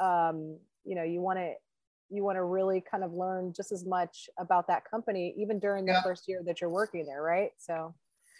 Um, 0.00 0.58
you 0.84 0.96
know 0.96 1.04
you 1.04 1.20
want 1.20 1.38
to 1.38 1.52
you 2.12 2.22
want 2.22 2.36
to 2.36 2.44
really 2.44 2.80
kind 2.80 3.02
of 3.02 3.12
learn 3.12 3.52
just 3.54 3.72
as 3.72 3.84
much 3.84 4.28
about 4.38 4.66
that 4.66 4.88
company 4.88 5.34
even 5.36 5.58
during 5.58 5.84
the 5.84 5.92
yeah. 5.92 6.02
first 6.02 6.28
year 6.28 6.42
that 6.44 6.60
you're 6.60 6.70
working 6.70 7.06
there 7.06 7.22
right 7.22 7.50
so 7.58 7.94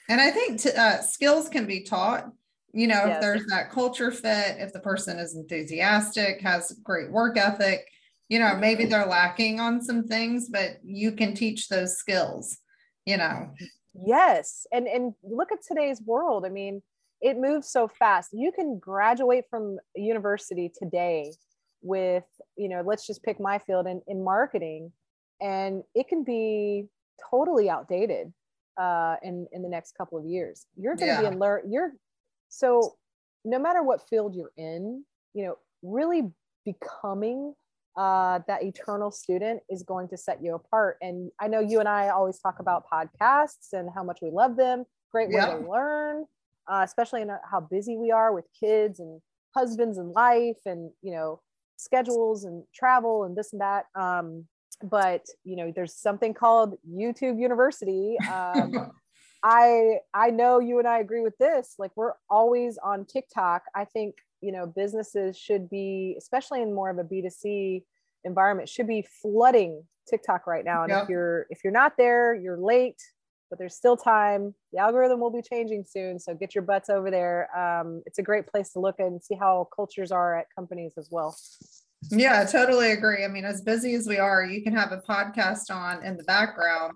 and 0.08 0.20
i 0.20 0.30
think 0.30 0.60
t- 0.60 0.70
uh, 0.70 1.00
skills 1.00 1.48
can 1.48 1.66
be 1.66 1.82
taught 1.82 2.30
you 2.72 2.86
know 2.86 3.06
yes. 3.06 3.16
if 3.16 3.20
there's 3.20 3.46
that 3.46 3.70
culture 3.70 4.10
fit 4.10 4.56
if 4.58 4.72
the 4.72 4.80
person 4.80 5.18
is 5.18 5.34
enthusiastic 5.34 6.40
has 6.40 6.78
great 6.82 7.10
work 7.10 7.36
ethic 7.36 7.88
you 8.28 8.38
know 8.38 8.56
maybe 8.56 8.84
they're 8.84 9.06
lacking 9.06 9.60
on 9.60 9.82
some 9.82 10.06
things 10.06 10.48
but 10.48 10.78
you 10.84 11.12
can 11.12 11.34
teach 11.34 11.68
those 11.68 11.96
skills 11.96 12.58
you 13.06 13.16
know 13.16 13.50
yes 13.94 14.66
and 14.72 14.86
and 14.86 15.14
look 15.22 15.52
at 15.52 15.58
today's 15.66 16.00
world 16.02 16.44
i 16.44 16.48
mean 16.48 16.82
it 17.20 17.38
moves 17.38 17.68
so 17.68 17.86
fast 17.86 18.30
you 18.32 18.50
can 18.50 18.78
graduate 18.78 19.44
from 19.50 19.78
university 19.94 20.72
today 20.76 21.32
with 21.82 22.24
you 22.56 22.68
know 22.68 22.82
let's 22.84 23.06
just 23.06 23.22
pick 23.22 23.40
my 23.40 23.58
field 23.58 23.86
in, 23.86 24.00
in 24.06 24.22
marketing 24.22 24.92
and 25.40 25.82
it 25.94 26.08
can 26.08 26.22
be 26.24 26.86
totally 27.30 27.68
outdated 27.68 28.32
uh, 28.80 29.16
in 29.22 29.46
in 29.52 29.62
the 29.62 29.68
next 29.68 29.96
couple 29.96 30.18
of 30.18 30.24
years 30.24 30.66
you're 30.76 30.96
going 30.96 31.08
to 31.08 31.22
yeah. 31.22 31.30
be 31.30 31.36
alert 31.36 31.64
you're 31.68 31.92
so 32.48 32.94
no 33.44 33.58
matter 33.58 33.82
what 33.82 34.00
field 34.08 34.34
you're 34.34 34.52
in 34.56 35.04
you 35.34 35.44
know 35.44 35.56
really 35.82 36.30
becoming 36.64 37.54
uh, 37.96 38.40
that 38.46 38.62
eternal 38.62 39.10
student 39.10 39.60
is 39.68 39.82
going 39.82 40.08
to 40.08 40.16
set 40.16 40.42
you 40.42 40.54
apart. 40.54 40.96
And 41.02 41.30
I 41.40 41.48
know 41.48 41.60
you 41.60 41.80
and 41.80 41.88
I 41.88 42.08
always 42.08 42.38
talk 42.38 42.58
about 42.58 42.84
podcasts 42.90 43.72
and 43.72 43.88
how 43.94 44.02
much 44.02 44.20
we 44.22 44.30
love 44.30 44.56
them. 44.56 44.84
Great 45.10 45.28
way 45.28 45.40
to 45.40 45.58
learn, 45.68 46.24
uh, 46.66 46.82
especially 46.84 47.20
in 47.20 47.30
how 47.50 47.60
busy 47.60 47.96
we 47.96 48.10
are 48.10 48.32
with 48.32 48.46
kids 48.58 48.98
and 48.98 49.20
husbands 49.54 49.98
and 49.98 50.10
life 50.12 50.56
and, 50.64 50.90
you 51.02 51.12
know, 51.12 51.40
schedules 51.82 52.44
and 52.44 52.64
travel 52.74 53.24
and 53.24 53.36
this 53.36 53.52
and 53.52 53.60
that. 53.60 53.86
Um, 53.94 54.46
but, 54.82 55.26
you 55.44 55.56
know, 55.56 55.72
there's 55.74 55.94
something 55.94 56.34
called 56.34 56.74
YouTube 56.88 57.38
University. 57.38 58.16
Um, 58.32 58.92
I 59.44 59.96
I 60.14 60.30
know 60.30 60.60
you 60.60 60.78
and 60.78 60.86
I 60.86 61.00
agree 61.00 61.20
with 61.20 61.36
this. 61.38 61.74
Like 61.76 61.90
we're 61.96 62.12
always 62.30 62.78
on 62.78 63.04
TikTok. 63.04 63.62
I 63.74 63.84
think 63.84 64.14
you 64.42 64.52
know 64.52 64.66
businesses 64.66 65.38
should 65.38 65.70
be 65.70 66.16
especially 66.18 66.60
in 66.60 66.74
more 66.74 66.90
of 66.90 66.98
a 66.98 67.04
b2c 67.04 67.82
environment 68.24 68.68
should 68.68 68.86
be 68.86 69.06
flooding 69.22 69.82
tiktok 70.10 70.46
right 70.46 70.64
now 70.64 70.82
and 70.82 70.90
yep. 70.90 71.04
if 71.04 71.08
you're 71.08 71.46
if 71.48 71.64
you're 71.64 71.72
not 71.72 71.96
there 71.96 72.34
you're 72.34 72.58
late 72.58 73.00
but 73.52 73.58
there's 73.58 73.76
still 73.76 73.98
time 73.98 74.54
the 74.72 74.78
algorithm 74.78 75.20
will 75.20 75.30
be 75.30 75.42
changing 75.42 75.84
soon 75.86 76.18
so 76.18 76.34
get 76.34 76.54
your 76.54 76.62
butts 76.62 76.88
over 76.88 77.10
there 77.10 77.48
um, 77.54 78.02
it's 78.06 78.18
a 78.18 78.22
great 78.22 78.46
place 78.46 78.72
to 78.72 78.80
look 78.80 78.98
and 78.98 79.22
see 79.22 79.34
how 79.38 79.68
cultures 79.76 80.10
are 80.10 80.38
at 80.38 80.46
companies 80.56 80.94
as 80.96 81.08
well 81.12 81.36
yeah 82.10 82.44
totally 82.44 82.92
agree 82.92 83.24
i 83.24 83.28
mean 83.28 83.44
as 83.44 83.60
busy 83.60 83.94
as 83.94 84.08
we 84.08 84.16
are 84.16 84.42
you 84.42 84.62
can 84.62 84.74
have 84.74 84.90
a 84.90 85.02
podcast 85.06 85.70
on 85.70 86.02
in 86.02 86.16
the 86.16 86.24
background 86.24 86.94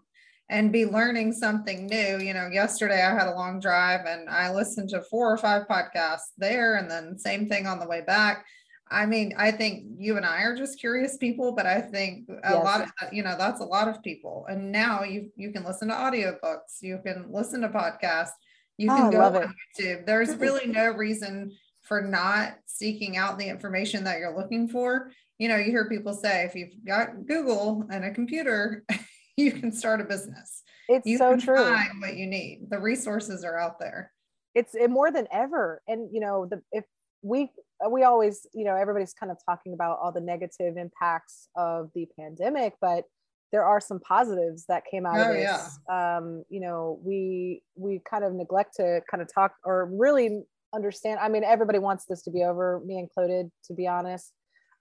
and 0.48 0.72
be 0.72 0.86
learning 0.86 1.32
something 1.32 1.86
new. 1.86 2.18
You 2.18 2.32
know, 2.32 2.48
yesterday 2.52 3.02
I 3.02 3.12
had 3.12 3.26
a 3.26 3.34
long 3.34 3.58
drive 3.58 4.06
and 4.06 4.28
I 4.28 4.52
listened 4.52 4.90
to 4.90 5.02
four 5.02 5.32
or 5.32 5.36
five 5.36 5.66
podcasts 5.68 6.30
there, 6.38 6.76
and 6.76 6.90
then 6.90 7.18
same 7.18 7.48
thing 7.48 7.66
on 7.66 7.80
the 7.80 7.88
way 7.88 8.02
back. 8.02 8.44
I 8.88 9.05
mean, 9.07 9.35
I 9.37 9.51
think 9.51 9.85
you 9.99 10.16
and 10.16 10.25
I 10.25 10.42
are 10.42 10.57
just 10.57 10.79
curious 10.79 11.16
people, 11.16 11.53
but 11.53 11.66
I 11.66 11.81
think 11.81 12.29
a 12.29 12.53
yes. 12.53 12.64
lot 12.64 12.81
of 12.83 12.88
uh, 13.03 13.07
you 13.11 13.22
know 13.22 13.35
that's 13.37 13.61
a 13.61 13.64
lot 13.64 13.88
of 13.88 14.03
people. 14.03 14.46
And 14.49 14.70
now 14.70 15.03
you 15.03 15.31
you 15.37 15.51
can 15.53 15.64
listen 15.64 15.88
to 15.88 15.94
audiobooks, 15.94 16.83
you 16.83 17.01
can 17.05 17.27
listen 17.31 17.62
to 17.62 17.68
podcasts, 17.68 18.31
you 18.79 18.90
oh, 18.90 18.96
can 18.96 19.07
oh, 19.07 19.11
go 19.11 19.20
on 19.22 19.37
it. 19.37 19.49
YouTube. 19.79 20.07
There's 20.07 20.37
really 20.37 20.66
no 20.66 20.90
reason 20.90 21.53
for 21.83 22.01
not 22.01 22.55
seeking 22.66 23.16
out 23.16 23.38
the 23.38 23.49
information 23.49 24.05
that 24.05 24.18
you're 24.18 24.37
looking 24.37 24.68
for. 24.68 25.11
You 25.38 25.49
know, 25.49 25.57
you 25.57 25.70
hear 25.70 25.88
people 25.88 26.14
say 26.14 26.44
if 26.44 26.55
you've 26.55 26.85
got 26.87 27.27
Google 27.27 27.85
and 27.90 28.05
a 28.05 28.11
computer, 28.12 28.85
you 29.37 29.53
can 29.53 29.72
start 29.72 30.01
a 30.01 30.05
business. 30.05 30.62
It's 30.88 31.07
you 31.07 31.18
so 31.18 31.37
true. 31.37 31.57
Find 31.57 32.01
what 32.01 32.16
you 32.16 32.27
need. 32.27 32.66
The 32.70 32.79
resources 32.79 33.44
are 33.44 33.59
out 33.59 33.81
there. 33.81 34.12
It's 34.55 34.75
more 34.88 35.11
than 35.11 35.27
ever. 35.33 35.83
And 35.88 36.09
you 36.12 36.20
know, 36.20 36.46
the 36.46 36.62
if 36.70 36.85
we 37.22 37.51
we 37.90 38.04
always, 38.04 38.46
you 38.54 38.64
know, 38.64 38.74
everybody's 38.76 39.12
kind 39.12 39.30
of 39.30 39.38
talking 39.44 39.74
about 39.74 39.98
all 40.02 40.12
the 40.12 40.20
negative 40.20 40.76
impacts 40.76 41.48
of 41.56 41.90
the 41.94 42.06
pandemic, 42.18 42.74
but 42.80 43.04
there 43.52 43.64
are 43.64 43.80
some 43.80 44.00
positives 44.00 44.64
that 44.68 44.84
came 44.90 45.06
out 45.06 45.18
oh, 45.18 45.30
of 45.30 45.34
this. 45.34 45.78
Yeah. 45.88 46.16
Um, 46.18 46.44
you 46.48 46.60
know, 46.60 46.98
we 47.04 47.62
we 47.76 48.00
kind 48.08 48.24
of 48.24 48.32
neglect 48.32 48.76
to 48.76 49.00
kind 49.10 49.22
of 49.22 49.32
talk 49.32 49.54
or 49.64 49.86
really 49.92 50.42
understand. 50.74 51.20
I 51.20 51.28
mean, 51.28 51.44
everybody 51.44 51.78
wants 51.78 52.06
this 52.06 52.22
to 52.22 52.30
be 52.30 52.42
over, 52.42 52.80
me 52.84 52.98
included, 52.98 53.50
to 53.66 53.74
be 53.74 53.86
honest. 53.86 54.32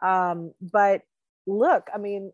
Um, 0.04 0.54
but 0.62 1.02
look, 1.48 1.88
I 1.94 1.98
mean, 1.98 2.32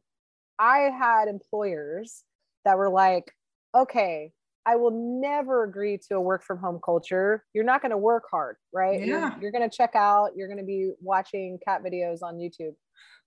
I 0.57 0.89
had 0.97 1.27
employers 1.27 2.23
that 2.65 2.77
were 2.77 2.89
like, 2.89 3.31
okay, 3.75 4.31
I 4.65 4.75
will 4.75 4.91
never 4.91 5.63
agree 5.63 5.99
to 6.09 6.15
a 6.15 6.21
work 6.21 6.43
from 6.43 6.59
home 6.59 6.79
culture. 6.83 7.43
You're 7.53 7.63
not 7.63 7.81
going 7.81 7.91
to 7.91 7.97
work 7.97 8.25
hard, 8.29 8.57
right? 8.71 8.99
Yeah. 8.99 9.05
You're, 9.05 9.41
you're 9.41 9.51
going 9.51 9.67
to 9.67 9.75
check 9.75 9.95
out. 9.95 10.31
You're 10.35 10.47
going 10.47 10.59
to 10.59 10.63
be 10.63 10.91
watching 11.01 11.57
cat 11.65 11.83
videos 11.83 12.21
on 12.21 12.35
YouTube. 12.35 12.75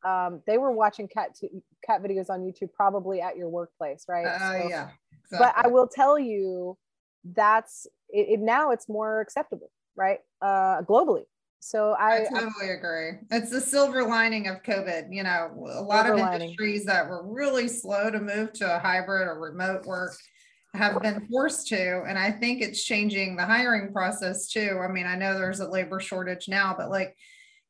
Um, 0.05 0.43
they 0.47 0.59
were 0.59 0.71
watching 0.71 1.09
cat 1.09 1.35
t- 1.35 1.49
cat 1.85 2.03
videos 2.03 2.31
on 2.31 2.41
YouTube 2.41 2.73
probably 2.75 3.21
at 3.21 3.37
your 3.37 3.49
workplace, 3.49 4.05
right? 4.09 4.27
Uh, 4.27 4.39
so, 4.39 4.69
yeah. 4.69 4.89
Exactly. 5.25 5.39
But 5.39 5.55
I 5.57 5.69
will 5.69 5.89
tell 5.89 6.19
you, 6.19 6.77
that's 7.25 7.87
it, 8.11 8.35
it, 8.35 8.41
Now 8.41 8.71
it's 8.71 8.89
more 8.89 9.21
acceptable, 9.21 9.71
right? 9.97 10.19
Uh, 10.41 10.83
globally. 10.83 11.25
So 11.61 11.97
I, 11.99 12.17
I 12.17 12.25
totally 12.25 12.69
I, 12.69 12.75
agree. 12.75 13.13
It's 13.31 13.51
the 13.51 13.61
silver 13.61 14.05
lining 14.05 14.49
of 14.49 14.63
COVID. 14.63 15.07
You 15.11 15.23
know, 15.23 15.49
a 15.73 15.83
lot 15.83 16.09
of 16.09 16.19
industries 16.19 16.85
lining. 16.85 16.87
that 16.87 17.09
were 17.09 17.27
really 17.27 17.69
slow 17.69 18.11
to 18.11 18.21
move 18.21 18.53
to 18.55 18.77
a 18.77 18.79
hybrid 18.79 19.27
or 19.27 19.41
remote 19.41 19.87
work 19.87 20.15
have 20.75 21.01
been 21.01 21.27
forced 21.29 21.69
to. 21.69 22.03
And 22.03 22.19
I 22.19 22.31
think 22.31 22.61
it's 22.61 22.85
changing 22.85 23.37
the 23.37 23.45
hiring 23.45 23.93
process 23.93 24.49
too. 24.49 24.81
I 24.83 24.91
mean, 24.91 25.07
I 25.07 25.17
know 25.17 25.35
there's 25.35 25.61
a 25.61 25.69
labor 25.69 26.01
shortage 26.01 26.49
now, 26.49 26.75
but 26.77 26.91
like 26.91 27.17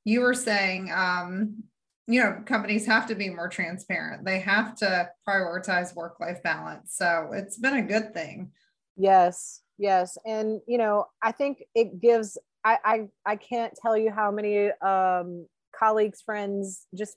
you 0.04 0.20
were 0.20 0.34
saying, 0.34 0.90
um, 0.94 1.62
you 2.06 2.20
know, 2.20 2.42
companies 2.44 2.86
have 2.86 3.06
to 3.06 3.14
be 3.14 3.30
more 3.30 3.48
transparent. 3.48 4.24
They 4.24 4.40
have 4.40 4.74
to 4.76 5.08
prioritize 5.26 5.94
work 5.94 6.20
life 6.20 6.42
balance. 6.42 6.94
So 6.96 7.30
it's 7.32 7.58
been 7.58 7.76
a 7.76 7.82
good 7.82 8.12
thing. 8.12 8.50
Yes. 8.96 9.60
Yes. 9.78 10.18
And, 10.26 10.60
you 10.66 10.78
know, 10.78 11.06
I 11.22 11.32
think 11.32 11.64
it 11.74 12.00
gives 12.00 12.38
I, 12.64 12.78
I, 12.84 13.08
I 13.26 13.36
can't 13.36 13.74
tell 13.80 13.96
you 13.96 14.10
how 14.10 14.30
many 14.30 14.70
um, 14.80 15.46
colleagues, 15.78 16.22
friends, 16.22 16.86
just 16.96 17.16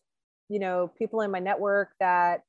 you 0.49 0.59
know, 0.59 0.91
people 0.97 1.21
in 1.21 1.31
my 1.31 1.39
network 1.39 1.89
that 1.99 2.41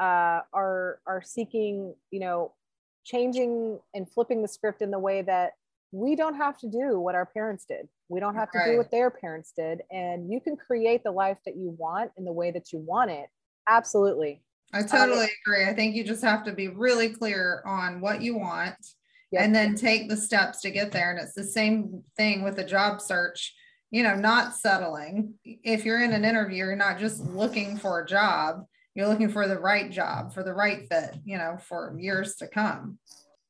uh, 0.00 0.40
are 0.52 1.00
are 1.06 1.22
seeking, 1.24 1.94
you 2.10 2.20
know, 2.20 2.54
changing 3.04 3.78
and 3.94 4.08
flipping 4.10 4.42
the 4.42 4.48
script 4.48 4.82
in 4.82 4.90
the 4.90 4.98
way 4.98 5.22
that 5.22 5.52
we 5.92 6.16
don't 6.16 6.34
have 6.34 6.58
to 6.58 6.68
do 6.68 6.98
what 6.98 7.14
our 7.14 7.26
parents 7.26 7.64
did. 7.66 7.88
We 8.08 8.20
don't 8.20 8.34
have 8.34 8.50
to 8.52 8.58
right. 8.58 8.72
do 8.72 8.78
what 8.78 8.90
their 8.90 9.10
parents 9.10 9.52
did, 9.56 9.82
and 9.90 10.30
you 10.32 10.40
can 10.40 10.56
create 10.56 11.04
the 11.04 11.10
life 11.10 11.38
that 11.44 11.56
you 11.56 11.74
want 11.78 12.12
in 12.16 12.24
the 12.24 12.32
way 12.32 12.50
that 12.50 12.72
you 12.72 12.78
want 12.78 13.10
it. 13.10 13.28
Absolutely. 13.68 14.42
I 14.72 14.82
totally 14.82 15.24
um, 15.24 15.30
agree. 15.44 15.64
I 15.66 15.74
think 15.74 15.94
you 15.94 16.02
just 16.02 16.22
have 16.22 16.44
to 16.44 16.52
be 16.52 16.68
really 16.68 17.10
clear 17.10 17.62
on 17.66 18.00
what 18.00 18.22
you 18.22 18.38
want 18.38 18.76
yep. 19.30 19.42
and 19.42 19.54
then 19.54 19.74
take 19.74 20.08
the 20.08 20.16
steps 20.16 20.60
to 20.62 20.70
get 20.70 20.92
there. 20.92 21.10
And 21.10 21.20
it's 21.20 21.34
the 21.34 21.44
same 21.44 22.02
thing 22.16 22.42
with 22.42 22.56
the 22.56 22.64
job 22.64 23.00
search, 23.00 23.54
you 23.90 24.02
know, 24.02 24.14
not 24.14 24.54
settling. 24.54 25.34
If 25.44 25.84
you're 25.84 26.02
in 26.02 26.12
an 26.12 26.24
interview, 26.24 26.64
you're 26.64 26.76
not 26.76 26.98
just 26.98 27.20
looking 27.20 27.76
for 27.76 28.00
a 28.00 28.06
job, 28.06 28.64
you're 28.94 29.08
looking 29.08 29.28
for 29.28 29.48
the 29.48 29.58
right 29.58 29.90
job, 29.90 30.32
for 30.32 30.42
the 30.42 30.54
right 30.54 30.86
fit, 30.88 31.16
you 31.24 31.38
know, 31.38 31.56
for 31.60 31.96
years 31.98 32.36
to 32.36 32.46
come. 32.46 32.98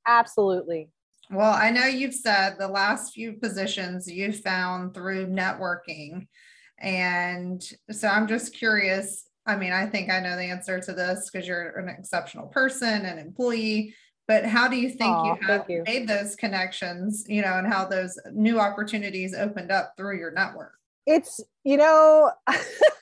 Absolutely. 0.07 0.91
Well, 1.31 1.53
I 1.53 1.71
know 1.71 1.87
you've 1.87 2.15
said 2.15 2.57
the 2.59 2.69
last 2.69 3.15
few 3.15 3.35
positions 3.35 4.11
you 4.11 4.33
found 4.33 4.95
through 4.95 5.29
networking. 5.29 6.27
And 6.79 7.63
so 7.91 8.09
I'm 8.09 8.27
just 8.27 8.55
curious. 8.55 9.25
I 9.47 9.57
mean, 9.57 9.73
I 9.73 9.87
think 9.87 10.11
I 10.11 10.21
know 10.21 10.37
the 10.37 10.45
answer 10.45 10.81
to 10.81 10.93
this 10.93 11.31
because 11.31 11.47
you're 11.47 11.79
an 11.79 11.89
exceptional 11.89 12.49
person, 12.49 13.05
an 13.07 13.19
employee 13.19 13.95
but 14.29 14.45
how 14.45 14.69
do 14.69 14.77
you 14.77 14.89
think 14.89 15.17
you 15.25 15.37
have 15.43 15.69
you. 15.69 15.83
made 15.87 16.09
those 16.09 16.37
connections 16.37 17.25
you 17.29 17.43
know 17.43 17.55
and 17.59 17.67
how 17.67 17.85
those 17.85 18.19
new 18.33 18.59
opportunities 18.59 19.35
opened 19.35 19.71
up 19.71 19.93
through 19.97 20.19
your 20.19 20.33
network 20.33 20.75
it's 21.07 21.41
you 21.65 21.77
know 21.77 22.31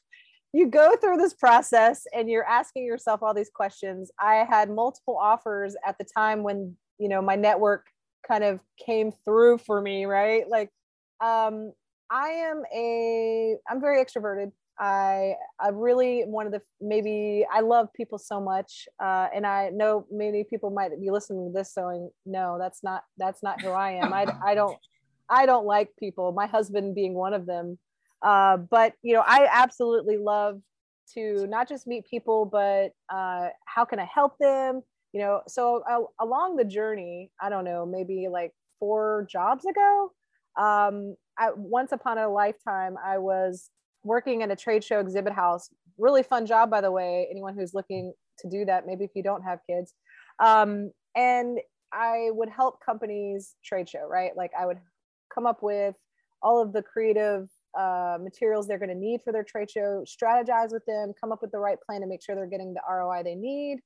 you 0.52 0.66
go 0.66 0.96
through 0.96 1.16
this 1.16 1.34
process 1.34 2.06
and 2.12 2.28
you're 2.28 2.44
asking 2.44 2.84
yourself 2.84 3.22
all 3.22 3.34
these 3.34 3.50
questions 3.50 4.10
i 4.18 4.46
had 4.48 4.70
multiple 4.70 5.16
offers 5.20 5.76
at 5.86 5.96
the 5.98 6.04
time 6.04 6.42
when 6.42 6.76
you 6.98 7.08
know 7.08 7.22
my 7.22 7.36
network 7.36 7.86
kind 8.26 8.44
of 8.44 8.60
came 8.84 9.12
through 9.24 9.58
for 9.58 9.80
me 9.80 10.04
right 10.04 10.48
like 10.48 10.70
um 11.20 11.72
i 12.10 12.28
am 12.28 12.62
a 12.74 13.56
i'm 13.70 13.80
very 13.80 14.04
extroverted 14.04 14.52
I 14.80 15.34
I 15.60 15.68
really 15.68 16.22
one 16.22 16.46
of 16.46 16.52
the 16.52 16.62
maybe 16.80 17.44
I 17.52 17.60
love 17.60 17.92
people 17.92 18.16
so 18.16 18.40
much, 18.40 18.88
uh, 18.98 19.28
and 19.34 19.46
I 19.46 19.68
know 19.68 20.06
many 20.10 20.42
people 20.42 20.70
might 20.70 20.98
be 20.98 21.10
listening 21.10 21.52
to 21.52 21.52
this 21.52 21.74
saying, 21.74 22.10
no, 22.24 22.56
that's 22.58 22.82
not 22.82 23.04
that's 23.18 23.42
not 23.42 23.60
who 23.60 23.68
I 23.68 23.92
am. 23.92 24.14
I 24.14 24.26
I 24.42 24.54
don't 24.54 24.78
I 25.28 25.44
don't 25.44 25.66
like 25.66 25.90
people. 25.98 26.32
My 26.32 26.46
husband 26.46 26.94
being 26.94 27.12
one 27.12 27.34
of 27.34 27.44
them, 27.44 27.78
uh, 28.22 28.56
but 28.56 28.94
you 29.02 29.14
know 29.14 29.24
I 29.26 29.48
absolutely 29.50 30.16
love 30.16 30.60
to 31.14 31.46
not 31.48 31.68
just 31.68 31.86
meet 31.86 32.06
people, 32.08 32.44
but 32.44 32.92
uh, 33.14 33.48
how 33.66 33.84
can 33.84 33.98
I 33.98 34.08
help 34.12 34.38
them? 34.38 34.82
You 35.12 35.20
know, 35.20 35.40
so 35.48 35.82
uh, 35.90 36.24
along 36.24 36.56
the 36.56 36.64
journey, 36.64 37.30
I 37.40 37.48
don't 37.48 37.64
know, 37.64 37.84
maybe 37.84 38.28
like 38.30 38.52
four 38.78 39.26
jobs 39.30 39.64
ago, 39.66 40.12
um, 40.58 41.16
I, 41.38 41.50
once 41.56 41.92
upon 41.92 42.18
a 42.18 42.28
lifetime, 42.28 42.96
I 43.04 43.18
was 43.18 43.70
working 44.04 44.42
in 44.42 44.50
a 44.50 44.56
trade 44.56 44.84
show 44.84 45.00
exhibit 45.00 45.32
house. 45.32 45.68
Really 45.98 46.22
fun 46.22 46.46
job, 46.46 46.70
by 46.70 46.80
the 46.80 46.90
way. 46.90 47.26
Anyone 47.30 47.54
who's 47.54 47.74
looking 47.74 48.12
to 48.38 48.48
do 48.48 48.64
that, 48.66 48.86
maybe 48.86 49.04
if 49.04 49.10
you 49.14 49.22
don't 49.22 49.42
have 49.42 49.58
kids. 49.68 49.94
Um, 50.38 50.92
and 51.16 51.58
I 51.92 52.28
would 52.30 52.48
help 52.48 52.78
companies 52.84 53.56
trade 53.64 53.88
show, 53.88 54.06
right? 54.08 54.30
Like 54.36 54.52
I 54.58 54.66
would 54.66 54.78
come 55.34 55.46
up 55.46 55.62
with 55.62 55.96
all 56.42 56.62
of 56.62 56.72
the 56.72 56.82
creative 56.82 57.48
uh, 57.78 58.18
materials 58.20 58.66
they're 58.66 58.78
going 58.78 58.90
to 58.90 58.94
need 58.94 59.20
for 59.24 59.32
their 59.32 59.44
trade 59.44 59.70
show, 59.70 60.04
strategize 60.06 60.72
with 60.72 60.84
them, 60.86 61.12
come 61.20 61.32
up 61.32 61.40
with 61.42 61.52
the 61.52 61.58
right 61.58 61.78
plan 61.84 62.00
to 62.00 62.06
make 62.06 62.22
sure 62.22 62.34
they're 62.34 62.46
getting 62.46 62.74
the 62.74 62.82
ROI 62.88 63.22
they 63.22 63.34
need. 63.34 63.78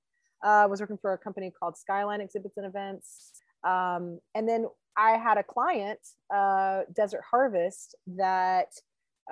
Uh, 0.42 0.66
was 0.68 0.80
working 0.80 0.98
for 1.00 1.14
a 1.14 1.18
company 1.18 1.50
called 1.58 1.76
Skyline 1.76 2.20
Exhibits 2.20 2.56
and 2.58 2.66
Events. 2.66 3.32
Um, 3.66 4.18
and 4.34 4.46
then 4.48 4.66
I 4.96 5.12
had 5.12 5.38
a 5.38 5.42
client, 5.42 5.98
uh, 6.34 6.82
Desert 6.94 7.22
Harvest, 7.30 7.94
that 8.16 8.68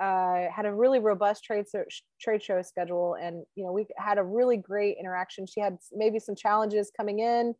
uh, 0.01 0.49
had 0.53 0.65
a 0.65 0.73
really 0.73 0.99
robust 0.99 1.43
trade 1.43 1.67
so, 1.69 1.83
trade 2.19 2.41
show 2.41 2.61
schedule, 2.61 3.15
and 3.21 3.43
you 3.55 3.63
know 3.63 3.71
we 3.71 3.85
had 3.97 4.17
a 4.17 4.23
really 4.23 4.57
great 4.57 4.97
interaction. 4.99 5.45
She 5.45 5.61
had 5.61 5.77
maybe 5.91 6.19
some 6.19 6.35
challenges 6.35 6.91
coming 6.95 7.19
in. 7.19 7.53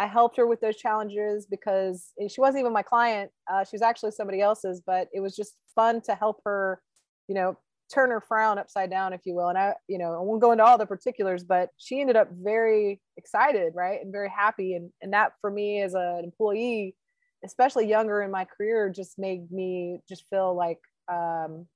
I 0.00 0.06
helped 0.06 0.36
her 0.38 0.46
with 0.46 0.60
those 0.60 0.76
challenges 0.76 1.46
because 1.46 2.12
she 2.28 2.40
wasn't 2.40 2.60
even 2.60 2.72
my 2.72 2.82
client. 2.82 3.30
Uh, 3.52 3.64
she 3.64 3.74
was 3.74 3.82
actually 3.82 4.12
somebody 4.12 4.40
else's, 4.40 4.82
but 4.84 5.08
it 5.12 5.20
was 5.20 5.36
just 5.36 5.56
fun 5.74 6.00
to 6.02 6.14
help 6.14 6.40
her, 6.44 6.80
you 7.28 7.34
know, 7.34 7.56
turn 7.92 8.10
her 8.10 8.20
frown 8.20 8.58
upside 8.58 8.88
down, 8.88 9.12
if 9.12 9.20
you 9.24 9.34
will. 9.34 9.48
And 9.48 9.58
I, 9.58 9.74
you 9.88 9.98
know, 9.98 10.14
I 10.14 10.22
won't 10.22 10.40
go 10.40 10.52
into 10.52 10.64
all 10.64 10.78
the 10.78 10.86
particulars, 10.86 11.44
but 11.44 11.68
she 11.76 12.00
ended 12.00 12.16
up 12.16 12.28
very 12.32 13.00
excited, 13.18 13.74
right, 13.76 14.00
and 14.00 14.10
very 14.10 14.30
happy. 14.30 14.74
And 14.74 14.90
and 15.02 15.12
that 15.12 15.32
for 15.40 15.50
me 15.50 15.82
as 15.82 15.92
an 15.92 16.22
employee, 16.24 16.96
especially 17.44 17.86
younger 17.86 18.22
in 18.22 18.30
my 18.30 18.46
career, 18.46 18.90
just 18.90 19.18
made 19.18 19.52
me 19.52 20.00
just 20.08 20.24
feel 20.30 20.56
like 20.56 20.78
um, 21.12 21.66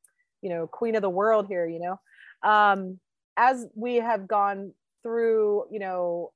you 0.45 0.51
know 0.51 0.67
queen 0.67 0.95
of 0.95 1.03
the 1.03 1.11
world 1.11 1.47
here 1.49 1.67
you 1.67 1.81
know 1.81 2.49
um, 2.49 3.01
as 3.37 3.67
we 3.75 3.97
have 3.97 4.29
gone 4.29 4.73
through 5.03 5.65
you 5.71 5.81
know 5.81 6.31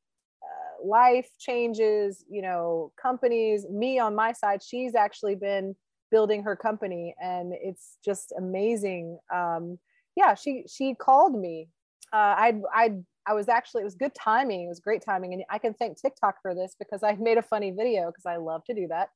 life 0.83 1.29
changes 1.39 2.25
you 2.29 2.43
know 2.43 2.93
companies 3.01 3.67
me 3.71 3.99
on 3.99 4.15
my 4.15 4.33
side 4.33 4.63
she's 4.63 4.95
actually 4.95 5.35
been 5.35 5.75
building 6.11 6.43
her 6.43 6.57
company 6.57 7.15
and 7.21 7.53
it's 7.55 7.99
just 8.05 8.33
amazing 8.39 9.19
um, 9.33 9.79
yeah 10.17 10.35
she 10.35 10.65
she 10.69 10.95
called 10.95 11.39
me 11.39 11.69
uh, 12.13 12.35
i 12.37 12.55
i 12.75 12.93
i 13.27 13.35
was 13.35 13.49
actually 13.49 13.83
it 13.83 13.85
was 13.85 13.95
good 13.95 14.15
timing 14.15 14.65
it 14.65 14.69
was 14.69 14.81
great 14.81 15.03
timing 15.05 15.35
and 15.35 15.43
i 15.51 15.59
can 15.59 15.75
thank 15.75 16.01
tiktok 16.01 16.37
for 16.41 16.55
this 16.55 16.75
because 16.79 17.03
i 17.03 17.13
made 17.21 17.39
a 17.39 17.43
funny 17.43 17.71
video 17.71 18.07
because 18.07 18.27
i 18.27 18.37
love 18.37 18.65
to 18.65 18.75
do 18.75 18.87
that 18.89 19.09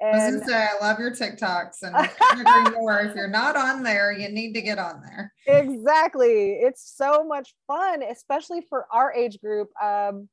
and 0.00 0.42
I 0.42 0.46
say 0.46 0.54
I 0.54 0.86
love 0.86 0.98
your 0.98 1.10
TikToks 1.10 1.82
and 1.82 2.74
more. 2.74 3.00
If 3.00 3.14
you're 3.14 3.28
not 3.28 3.56
on 3.56 3.82
there, 3.82 4.12
you 4.12 4.28
need 4.28 4.52
to 4.52 4.60
get 4.60 4.78
on 4.78 5.00
there. 5.00 5.32
Exactly. 5.46 6.52
It's 6.52 6.94
so 6.96 7.24
much 7.24 7.54
fun, 7.66 8.02
especially 8.02 8.60
for 8.68 8.86
our 8.92 9.14
age 9.14 9.40
group. 9.40 9.70
Um 9.82 10.28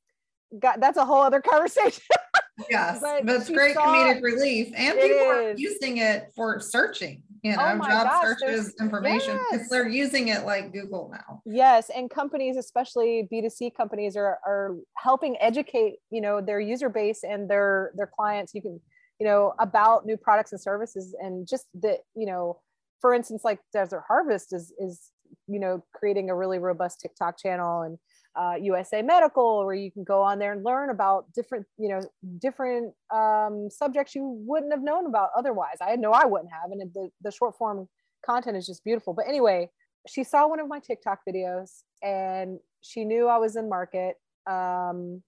got 0.60 0.80
that's 0.80 0.98
a 0.98 1.06
whole 1.06 1.22
other 1.22 1.42
conversation. 1.42 2.04
yes, 2.70 3.00
but, 3.02 3.26
but 3.26 3.36
it's 3.36 3.50
great 3.50 3.74
saw, 3.74 3.86
comedic 3.86 4.22
relief. 4.22 4.72
And 4.76 5.00
people 5.00 5.28
are 5.28 5.54
using 5.54 5.98
it 5.98 6.32
for 6.36 6.60
searching, 6.60 7.24
you 7.42 7.54
oh 7.54 7.56
know, 7.56 7.82
oh 7.82 7.88
job 7.88 8.08
gosh, 8.08 8.24
searches, 8.24 8.76
information. 8.80 9.40
Yes. 9.52 9.70
they're 9.70 9.88
using 9.88 10.30
it 10.30 10.46
like 10.46 10.72
Google 10.74 11.12
now. 11.12 11.42
Yes. 11.46 11.90
And 11.90 12.10
companies, 12.10 12.58
especially 12.58 13.28
B2C 13.32 13.76
companies, 13.76 14.16
are 14.16 14.40
are 14.46 14.76
helping 14.98 15.38
educate, 15.40 15.96
you 16.10 16.22
know, 16.22 16.42
their 16.42 16.60
user 16.60 16.90
base 16.90 17.24
and 17.24 17.50
their 17.50 17.92
their 17.96 18.10
clients. 18.16 18.54
You 18.54 18.62
can 18.62 18.80
you 19.20 19.30
know, 19.30 19.54
about 19.60 20.06
new 20.06 20.18
products 20.18 20.52
and 20.52 20.62
services 20.62 21.16
and 21.20 21.48
just 21.48 21.66
that, 21.82 22.00
you 22.16 22.26
know, 22.26 22.60
for 23.00 23.14
instance, 23.14 23.44
like 23.44 23.60
Desert 23.72 24.04
Harvest 24.08 24.54
is, 24.54 24.74
is, 24.80 25.12
you 25.48 25.60
know, 25.60 25.84
creating 25.94 26.30
a 26.30 26.36
really 26.36 26.60
robust 26.60 27.00
TikTok 27.00 27.38
channel 27.38 27.82
and 27.82 27.98
uh, 28.36 28.56
USA 28.62 29.02
Medical, 29.02 29.66
where 29.66 29.76
you 29.76 29.92
can 29.92 30.04
go 30.04 30.22
on 30.22 30.40
there 30.40 30.54
and 30.54 30.64
learn 30.64 30.90
about 30.90 31.32
different, 31.34 31.66
you 31.78 31.90
know, 31.90 32.02
different 32.40 32.94
um, 33.14 33.70
subjects 33.70 34.16
you 34.16 34.24
wouldn't 34.46 34.72
have 34.72 34.82
known 34.82 35.06
about 35.06 35.30
otherwise. 35.38 35.78
I 35.82 35.96
know 35.96 36.12
I 36.12 36.26
wouldn't 36.26 36.52
have, 36.52 36.72
and 36.72 36.94
the, 36.94 37.10
the 37.22 37.32
short 37.32 37.58
form 37.58 37.88
content 38.26 38.58
is 38.58 38.66
just 38.66 38.84
beautiful. 38.84 39.14
But 39.14 39.28
anyway, 39.28 39.70
she 40.08 40.24
saw 40.24 40.48
one 40.48 40.60
of 40.60 40.68
my 40.68 40.80
TikTok 40.80 41.20
videos 41.28 41.84
and 42.02 42.60
she 42.82 43.06
knew 43.06 43.28
I 43.28 43.38
was 43.38 43.56
in 43.56 43.70
market. 43.70 44.16
Um, 44.50 45.22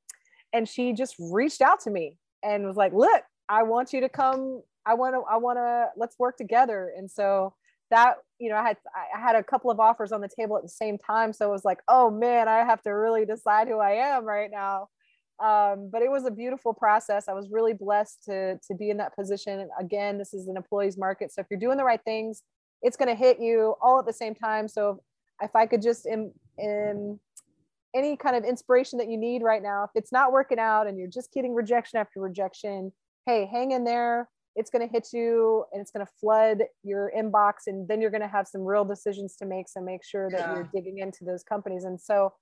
and 0.53 0.67
she 0.67 0.93
just 0.93 1.15
reached 1.19 1.61
out 1.61 1.79
to 1.81 1.91
me 1.91 2.17
and 2.43 2.65
was 2.65 2.75
like, 2.75 2.93
look, 2.93 3.23
I 3.49 3.63
want 3.63 3.93
you 3.93 4.01
to 4.01 4.09
come. 4.09 4.61
I 4.85 4.93
want 4.93 5.15
to, 5.15 5.21
I 5.29 5.37
want 5.37 5.57
to, 5.57 5.87
let's 5.97 6.17
work 6.19 6.37
together. 6.37 6.91
And 6.95 7.09
so 7.09 7.53
that, 7.91 8.17
you 8.39 8.49
know, 8.49 8.55
I 8.55 8.63
had, 8.63 8.77
I 9.15 9.19
had 9.19 9.35
a 9.35 9.43
couple 9.43 9.71
of 9.71 9.79
offers 9.79 10.11
on 10.11 10.21
the 10.21 10.29
table 10.29 10.57
at 10.57 10.63
the 10.63 10.69
same 10.69 10.97
time. 10.97 11.33
So 11.33 11.47
it 11.47 11.51
was 11.51 11.65
like, 11.65 11.79
oh 11.87 12.09
man, 12.09 12.47
I 12.47 12.59
have 12.59 12.81
to 12.83 12.89
really 12.91 13.25
decide 13.25 13.67
who 13.67 13.79
I 13.79 13.91
am 13.91 14.25
right 14.25 14.49
now. 14.51 14.89
Um, 15.43 15.89
but 15.91 16.01
it 16.01 16.09
was 16.09 16.25
a 16.25 16.31
beautiful 16.31 16.73
process. 16.73 17.27
I 17.27 17.33
was 17.33 17.49
really 17.51 17.73
blessed 17.73 18.23
to, 18.25 18.57
to 18.67 18.75
be 18.75 18.89
in 18.89 18.97
that 18.97 19.15
position. 19.15 19.59
And 19.59 19.69
again, 19.79 20.17
this 20.17 20.33
is 20.33 20.47
an 20.47 20.57
employee's 20.57 20.97
market. 20.97 21.33
So 21.33 21.41
if 21.41 21.47
you're 21.49 21.59
doing 21.59 21.77
the 21.77 21.83
right 21.83 22.01
things, 22.05 22.41
it's 22.81 22.97
going 22.97 23.09
to 23.09 23.15
hit 23.15 23.39
you 23.39 23.75
all 23.81 23.99
at 23.99 24.05
the 24.05 24.13
same 24.13 24.33
time. 24.33 24.67
So 24.67 25.01
if 25.41 25.55
I 25.55 25.65
could 25.65 25.81
just 25.81 26.05
in, 26.05 26.31
in 26.57 27.19
any 27.93 28.15
kind 28.15 28.35
of 28.35 28.43
inspiration 28.45 28.97
that 28.99 29.09
you 29.09 29.17
need 29.17 29.41
right 29.41 29.61
now, 29.61 29.83
if 29.83 29.91
it's 29.95 30.11
not 30.11 30.31
working 30.31 30.59
out 30.59 30.87
and 30.87 30.97
you're 30.97 31.09
just 31.09 31.33
getting 31.33 31.53
rejection 31.53 31.99
after 31.99 32.21
rejection, 32.21 32.91
hey, 33.25 33.45
hang 33.45 33.71
in 33.71 33.83
there. 33.83 34.29
It's 34.55 34.69
going 34.69 34.87
to 34.87 34.91
hit 34.91 35.09
you 35.13 35.65
and 35.71 35.81
it's 35.81 35.91
going 35.91 36.05
to 36.05 36.11
flood 36.19 36.63
your 36.83 37.11
inbox. 37.17 37.67
And 37.67 37.87
then 37.87 38.01
you're 38.01 38.11
going 38.11 38.21
to 38.21 38.27
have 38.27 38.47
some 38.47 38.61
real 38.61 38.85
decisions 38.85 39.35
to 39.37 39.45
make. 39.45 39.67
So 39.67 39.81
make 39.81 40.03
sure 40.03 40.29
that 40.31 40.39
yeah. 40.39 40.53
you're 40.53 40.69
digging 40.73 40.99
into 40.99 41.25
those 41.25 41.43
companies. 41.43 41.83
And 41.83 41.99
so 41.99 42.33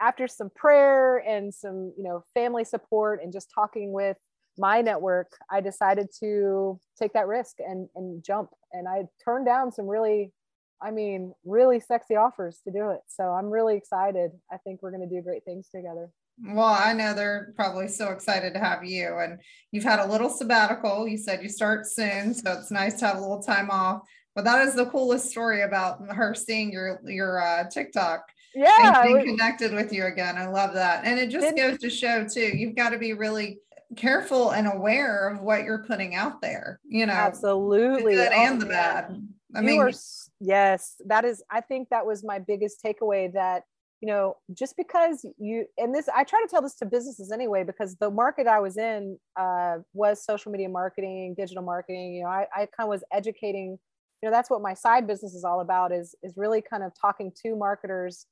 after 0.00 0.26
some 0.26 0.50
prayer 0.54 1.18
and 1.18 1.52
some, 1.52 1.92
you 1.96 2.04
know, 2.04 2.24
family 2.34 2.64
support 2.64 3.20
and 3.22 3.32
just 3.32 3.50
talking 3.54 3.92
with 3.92 4.16
my 4.56 4.80
network, 4.80 5.32
I 5.50 5.60
decided 5.60 6.08
to 6.20 6.80
take 7.00 7.12
that 7.12 7.26
risk 7.26 7.56
and, 7.58 7.88
and 7.94 8.24
jump. 8.24 8.50
And 8.72 8.88
I 8.88 9.02
turned 9.24 9.46
down 9.46 9.72
some 9.72 9.86
really, 9.86 10.32
I 10.82 10.90
mean, 10.90 11.32
really 11.44 11.80
sexy 11.80 12.16
offers 12.16 12.60
to 12.64 12.72
do 12.72 12.90
it. 12.90 13.00
So 13.08 13.24
I'm 13.24 13.50
really 13.50 13.76
excited. 13.76 14.30
I 14.52 14.56
think 14.58 14.82
we're 14.82 14.90
going 14.90 15.08
to 15.08 15.14
do 15.14 15.22
great 15.22 15.44
things 15.44 15.68
together. 15.74 16.10
Well, 16.44 16.64
I 16.64 16.92
know 16.92 17.14
they're 17.14 17.52
probably 17.56 17.88
so 17.88 18.10
excited 18.10 18.54
to 18.54 18.60
have 18.60 18.84
you. 18.84 19.18
And 19.18 19.40
you've 19.72 19.84
had 19.84 19.98
a 19.98 20.06
little 20.06 20.30
sabbatical. 20.30 21.08
You 21.08 21.16
said 21.16 21.42
you 21.42 21.48
start 21.48 21.86
soon, 21.86 22.34
so 22.34 22.52
it's 22.52 22.70
nice 22.70 22.98
to 23.00 23.06
have 23.06 23.16
a 23.16 23.20
little 23.20 23.42
time 23.42 23.70
off. 23.70 24.02
But 24.34 24.44
that 24.44 24.66
is 24.66 24.74
the 24.74 24.86
coolest 24.86 25.30
story 25.30 25.62
about 25.62 26.00
her 26.14 26.34
seeing 26.34 26.70
your 26.70 27.00
your 27.04 27.42
uh, 27.42 27.68
TikTok. 27.68 28.22
Yeah, 28.54 29.02
and 29.02 29.14
being 29.14 29.36
connected 29.36 29.72
with 29.72 29.92
you 29.92 30.06
again. 30.06 30.36
I 30.36 30.46
love 30.46 30.74
that, 30.74 31.04
and 31.04 31.18
it 31.18 31.28
just 31.28 31.56
goes 31.56 31.78
to 31.78 31.90
show 31.90 32.24
too. 32.24 32.56
You've 32.56 32.76
got 32.76 32.90
to 32.90 32.98
be 32.98 33.14
really 33.14 33.58
careful 33.96 34.50
and 34.50 34.68
aware 34.68 35.28
of 35.28 35.40
what 35.40 35.64
you're 35.64 35.84
putting 35.84 36.14
out 36.14 36.40
there. 36.40 36.78
You 36.86 37.06
know, 37.06 37.14
absolutely, 37.14 38.14
the 38.14 38.24
good 38.24 38.32
oh, 38.32 38.40
and 38.40 38.60
the 38.60 38.66
bad. 38.66 39.28
I 39.54 39.60
mean, 39.60 39.80
are, 39.80 39.90
yes, 40.40 41.00
that 41.06 41.24
is. 41.24 41.42
I 41.50 41.60
think 41.60 41.88
that 41.88 42.06
was 42.06 42.22
my 42.22 42.38
biggest 42.38 42.82
takeaway. 42.82 43.32
That 43.32 43.64
you 44.00 44.06
know, 44.06 44.36
just 44.52 44.76
because 44.76 45.26
you, 45.38 45.66
and 45.76 45.92
this, 45.92 46.08
I 46.14 46.22
try 46.22 46.40
to 46.40 46.48
tell 46.48 46.62
this 46.62 46.76
to 46.76 46.86
businesses 46.86 47.32
anyway, 47.32 47.64
because 47.64 47.96
the 47.96 48.10
market 48.10 48.46
I 48.46 48.60
was 48.60 48.76
in 48.76 49.18
uh, 49.36 49.78
was 49.92 50.24
social 50.24 50.52
media 50.52 50.68
marketing, 50.68 51.34
digital 51.36 51.64
marketing. 51.64 52.14
You 52.14 52.22
know, 52.22 52.28
I, 52.28 52.46
I 52.54 52.58
kind 52.58 52.86
of 52.86 52.88
was 52.88 53.02
educating, 53.12 53.76
you 54.22 54.28
know, 54.28 54.30
that's 54.30 54.50
what 54.50 54.62
my 54.62 54.74
side 54.74 55.06
business 55.06 55.34
is 55.34 55.42
all 55.42 55.60
about 55.60 55.90
is, 55.92 56.14
is 56.22 56.34
really 56.36 56.62
kind 56.62 56.84
of 56.84 56.92
talking 57.00 57.32
to 57.42 57.56
marketers, 57.56 58.26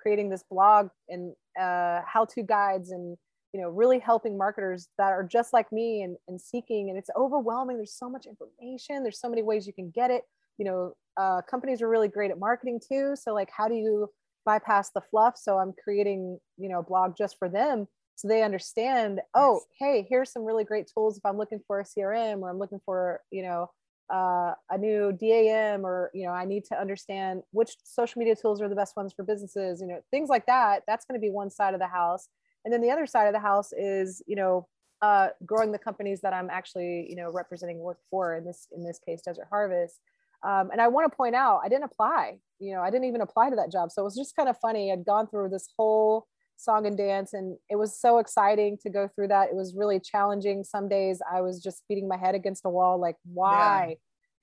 creating 0.00 0.30
this 0.30 0.44
blog 0.48 0.88
and 1.08 1.34
uh, 1.60 2.00
how-to 2.06 2.44
guides 2.44 2.92
and, 2.92 3.16
you 3.52 3.60
know, 3.60 3.70
really 3.70 3.98
helping 3.98 4.38
marketers 4.38 4.88
that 4.98 5.10
are 5.10 5.24
just 5.24 5.52
like 5.52 5.72
me 5.72 6.02
and, 6.02 6.16
and 6.28 6.40
seeking, 6.40 6.90
and 6.90 6.98
it's 6.98 7.10
overwhelming. 7.16 7.76
There's 7.76 7.98
so 7.98 8.08
much 8.08 8.26
information. 8.26 9.02
There's 9.02 9.20
so 9.20 9.28
many 9.28 9.42
ways 9.42 9.66
you 9.66 9.72
can 9.72 9.90
get 9.90 10.12
it. 10.12 10.22
You 10.58 10.64
know, 10.66 10.92
uh, 11.16 11.40
companies 11.50 11.82
are 11.82 11.88
really 11.88 12.08
great 12.08 12.30
at 12.30 12.38
marketing 12.38 12.78
too. 12.86 13.14
So 13.16 13.34
like, 13.34 13.48
how 13.50 13.66
do 13.66 13.74
you, 13.74 14.08
bypass 14.48 14.88
the 14.90 15.00
fluff 15.10 15.36
so 15.36 15.58
i'm 15.58 15.74
creating 15.84 16.38
you 16.56 16.70
know 16.70 16.78
a 16.78 16.82
blog 16.82 17.14
just 17.14 17.38
for 17.38 17.50
them 17.50 17.86
so 18.14 18.26
they 18.26 18.42
understand 18.42 19.20
oh 19.34 19.60
hey 19.78 20.06
here's 20.08 20.32
some 20.32 20.42
really 20.42 20.64
great 20.64 20.90
tools 20.92 21.18
if 21.18 21.26
i'm 21.26 21.36
looking 21.36 21.60
for 21.66 21.80
a 21.80 21.84
crm 21.84 22.40
or 22.40 22.48
i'm 22.48 22.58
looking 22.58 22.80
for 22.86 23.20
you 23.30 23.42
know 23.42 23.70
uh, 24.10 24.54
a 24.70 24.78
new 24.78 25.12
dam 25.12 25.84
or 25.84 26.10
you 26.14 26.24
know 26.26 26.32
i 26.32 26.46
need 26.46 26.64
to 26.64 26.74
understand 26.80 27.42
which 27.50 27.76
social 27.84 28.18
media 28.18 28.34
tools 28.34 28.62
are 28.62 28.68
the 28.70 28.74
best 28.74 28.96
ones 28.96 29.12
for 29.12 29.22
businesses 29.22 29.82
you 29.82 29.86
know 29.86 30.00
things 30.10 30.30
like 30.30 30.46
that 30.46 30.82
that's 30.86 31.04
going 31.04 31.20
to 31.20 31.20
be 31.20 31.30
one 31.30 31.50
side 31.50 31.74
of 31.74 31.80
the 31.80 31.86
house. 31.86 32.28
And 32.64 32.72
then 32.72 32.80
the 32.80 32.90
other 32.90 33.06
side 33.06 33.26
of 33.26 33.34
the 33.34 33.38
house 33.38 33.70
is 33.72 34.22
you 34.26 34.34
know 34.34 34.66
uh, 35.02 35.28
growing 35.46 35.72
the 35.72 35.78
companies 35.78 36.20
that 36.22 36.32
i'm 36.32 36.50
actually 36.50 37.06
you 37.08 37.16
know 37.16 37.30
representing 37.30 37.78
work 37.78 37.98
for 38.10 38.34
in 38.36 38.44
this 38.44 38.66
in 38.76 38.82
this 38.82 38.98
case 38.98 39.20
desert 39.22 39.46
harvest 39.50 40.00
um, 40.42 40.70
and 40.70 40.80
I 40.80 40.88
want 40.88 41.10
to 41.10 41.16
point 41.16 41.34
out, 41.34 41.60
I 41.64 41.68
didn't 41.68 41.84
apply, 41.84 42.38
you 42.58 42.72
know, 42.72 42.80
I 42.80 42.90
didn't 42.90 43.06
even 43.06 43.20
apply 43.20 43.50
to 43.50 43.56
that 43.56 43.72
job. 43.72 43.90
So 43.90 44.02
it 44.02 44.04
was 44.04 44.16
just 44.16 44.36
kind 44.36 44.48
of 44.48 44.56
funny. 44.60 44.92
I'd 44.92 45.04
gone 45.04 45.26
through 45.26 45.48
this 45.48 45.68
whole 45.76 46.26
song 46.56 46.86
and 46.86 46.96
dance, 46.96 47.32
and 47.32 47.56
it 47.70 47.76
was 47.76 47.98
so 47.98 48.18
exciting 48.18 48.78
to 48.82 48.90
go 48.90 49.08
through 49.08 49.28
that. 49.28 49.48
It 49.48 49.54
was 49.54 49.74
really 49.74 50.00
challenging. 50.00 50.64
Some 50.64 50.88
days 50.88 51.20
I 51.30 51.40
was 51.40 51.62
just 51.62 51.82
beating 51.88 52.08
my 52.08 52.16
head 52.16 52.34
against 52.34 52.64
a 52.64 52.70
wall, 52.70 53.00
like, 53.00 53.16
why? 53.24 53.88
Yeah. 53.90 53.94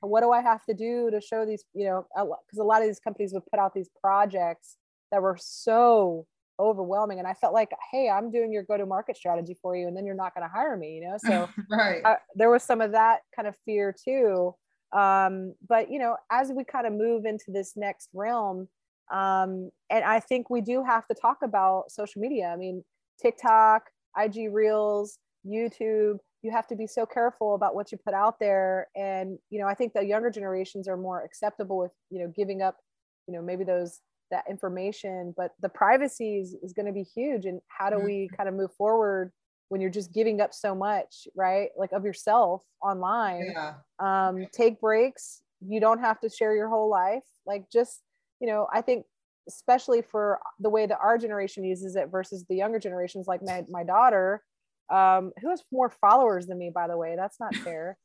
What 0.01 0.21
do 0.21 0.31
I 0.31 0.41
have 0.41 0.63
to 0.65 0.73
do 0.73 1.09
to 1.09 1.19
show 1.19 1.45
these, 1.45 1.63
you 1.73 1.85
know, 1.85 2.05
because 2.13 2.59
a 2.59 2.63
lot 2.63 2.81
of 2.81 2.87
these 2.87 2.99
companies 2.99 3.33
would 3.33 3.45
put 3.49 3.59
out 3.59 3.73
these 3.73 3.89
projects 4.01 4.77
that 5.11 5.21
were 5.21 5.37
so 5.39 6.27
overwhelming 6.59 7.19
and 7.19 7.27
i 7.27 7.33
felt 7.33 7.53
like 7.53 7.69
hey 7.91 8.09
i'm 8.09 8.31
doing 8.31 8.51
your 8.51 8.63
go 8.63 8.77
to 8.77 8.85
market 8.85 9.17
strategy 9.17 9.57
for 9.61 9.75
you 9.75 9.87
and 9.87 9.97
then 9.97 10.05
you're 10.05 10.15
not 10.15 10.33
going 10.33 10.41
to 10.41 10.53
hire 10.53 10.77
me 10.77 10.95
you 10.95 11.01
know 11.01 11.17
so 11.17 11.49
right 11.69 12.01
I, 12.05 12.15
there 12.35 12.49
was 12.49 12.63
some 12.63 12.79
of 12.79 12.93
that 12.93 13.19
kind 13.35 13.45
of 13.45 13.55
fear 13.65 13.93
too 13.93 14.55
um, 14.95 15.53
but 15.67 15.91
you 15.91 15.99
know 15.99 16.15
as 16.31 16.51
we 16.51 16.63
kind 16.63 16.87
of 16.87 16.93
move 16.93 17.25
into 17.25 17.45
this 17.49 17.73
next 17.75 18.09
realm 18.13 18.67
um, 19.11 19.69
and 19.89 20.03
i 20.03 20.19
think 20.19 20.49
we 20.49 20.61
do 20.61 20.83
have 20.83 21.07
to 21.07 21.13
talk 21.13 21.37
about 21.43 21.91
social 21.91 22.21
media. 22.21 22.47
I 22.47 22.55
mean 22.55 22.83
tiktok 23.21 23.83
ig 24.21 24.49
reels 24.51 25.19
youtube 25.45 26.17
you 26.41 26.51
have 26.51 26.67
to 26.67 26.75
be 26.75 26.85
so 26.85 27.05
careful 27.05 27.55
about 27.55 27.73
what 27.73 27.91
you 27.91 27.97
put 27.97 28.13
out 28.13 28.39
there. 28.39 28.87
And 28.95 29.37
you 29.49 29.59
know 29.59 29.67
i 29.67 29.73
think 29.73 29.93
the 29.93 30.03
younger 30.03 30.29
generations 30.29 30.87
are 30.87 30.97
more 30.97 31.23
acceptable 31.23 31.77
with 31.77 31.91
you 32.09 32.19
know 32.19 32.31
giving 32.35 32.61
up 32.61 32.77
you 33.27 33.33
know 33.33 33.41
maybe 33.41 33.63
those 33.63 34.01
that 34.31 34.43
information 34.49 35.33
but 35.37 35.51
the 35.61 35.69
privacy 35.69 36.39
is, 36.39 36.55
is 36.63 36.73
going 36.73 36.87
to 36.87 36.91
be 36.91 37.03
huge. 37.03 37.45
And 37.45 37.61
how 37.67 37.89
do 37.89 37.99
we 37.99 38.13
mm-hmm. 38.25 38.35
kind 38.35 38.49
of 38.49 38.55
move 38.55 38.71
forward 38.77 39.31
when 39.69 39.81
you're 39.81 39.89
just 39.89 40.13
giving 40.13 40.41
up 40.41 40.53
so 40.53 40.75
much 40.75 41.27
right 41.35 41.69
like 41.77 41.91
of 41.91 42.05
yourself 42.05 42.63
online 42.81 43.51
yeah. 43.53 43.73
um 43.99 44.45
take 44.51 44.79
breaks. 44.79 45.41
You 45.61 45.79
don't 45.79 45.99
have 45.99 46.19
to 46.21 46.29
share 46.29 46.55
your 46.55 46.69
whole 46.69 46.89
life. 46.89 47.23
Like 47.45 47.65
just 47.71 48.01
you 48.39 48.47
know 48.47 48.67
i 48.73 48.81
think 48.81 49.05
especially 49.47 50.01
for 50.01 50.39
the 50.59 50.69
way 50.69 50.85
that 50.85 50.97
our 51.01 51.17
generation 51.17 51.63
uses 51.63 51.95
it 51.95 52.09
versus 52.09 52.45
the 52.49 52.55
younger 52.55 52.79
generations 52.79 53.27
like 53.27 53.41
my, 53.43 53.63
my 53.69 53.83
daughter 53.83 54.41
um, 54.91 55.31
who 55.41 55.49
has 55.49 55.61
more 55.71 55.89
followers 55.89 56.45
than 56.47 56.57
me 56.57 56.71
by 56.73 56.87
the 56.87 56.97
way 56.97 57.15
that's 57.15 57.39
not 57.39 57.55
fair. 57.55 57.97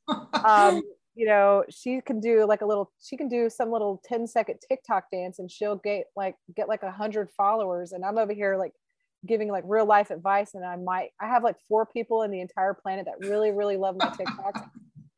Um, 0.45 0.83
you 1.15 1.27
know 1.27 1.65
she 1.69 2.01
can 2.01 2.21
do 2.21 2.47
like 2.47 2.63
a 2.63 2.67
little 2.67 2.93
she 3.03 3.17
can 3.17 3.29
do 3.29 3.51
some 3.51 3.73
little 3.73 4.01
10 4.05 4.29
second 4.29 4.59
tiktok 4.67 5.05
dance 5.13 5.41
and 5.41 5.51
she'll 5.51 5.77
get 5.77 6.05
like 6.15 6.37
get 6.57 6.69
like 6.69 6.83
a 6.83 6.91
hundred 6.91 7.29
followers. 7.37 7.93
And 7.93 8.05
i'm 8.05 8.17
over 8.17 8.33
here 8.33 8.57
like 8.57 8.73
giving 9.27 9.51
like 9.51 9.65
real 9.67 9.85
life 9.85 10.11
advice 10.11 10.55
and 10.55 10.65
i 10.65 10.77
might 10.77 11.11
i 11.21 11.27
have 11.27 11.45
like 11.45 11.57
four 11.69 11.85
people 11.85 12.23
in 12.23 12.31
the 12.31 12.41
entire 12.41 12.75
planet 12.75 13.07
that 13.07 13.29
really 13.29 13.51
really 13.51 13.77
love 13.77 13.97
my 13.99 14.07
tiktoks. 14.07 14.67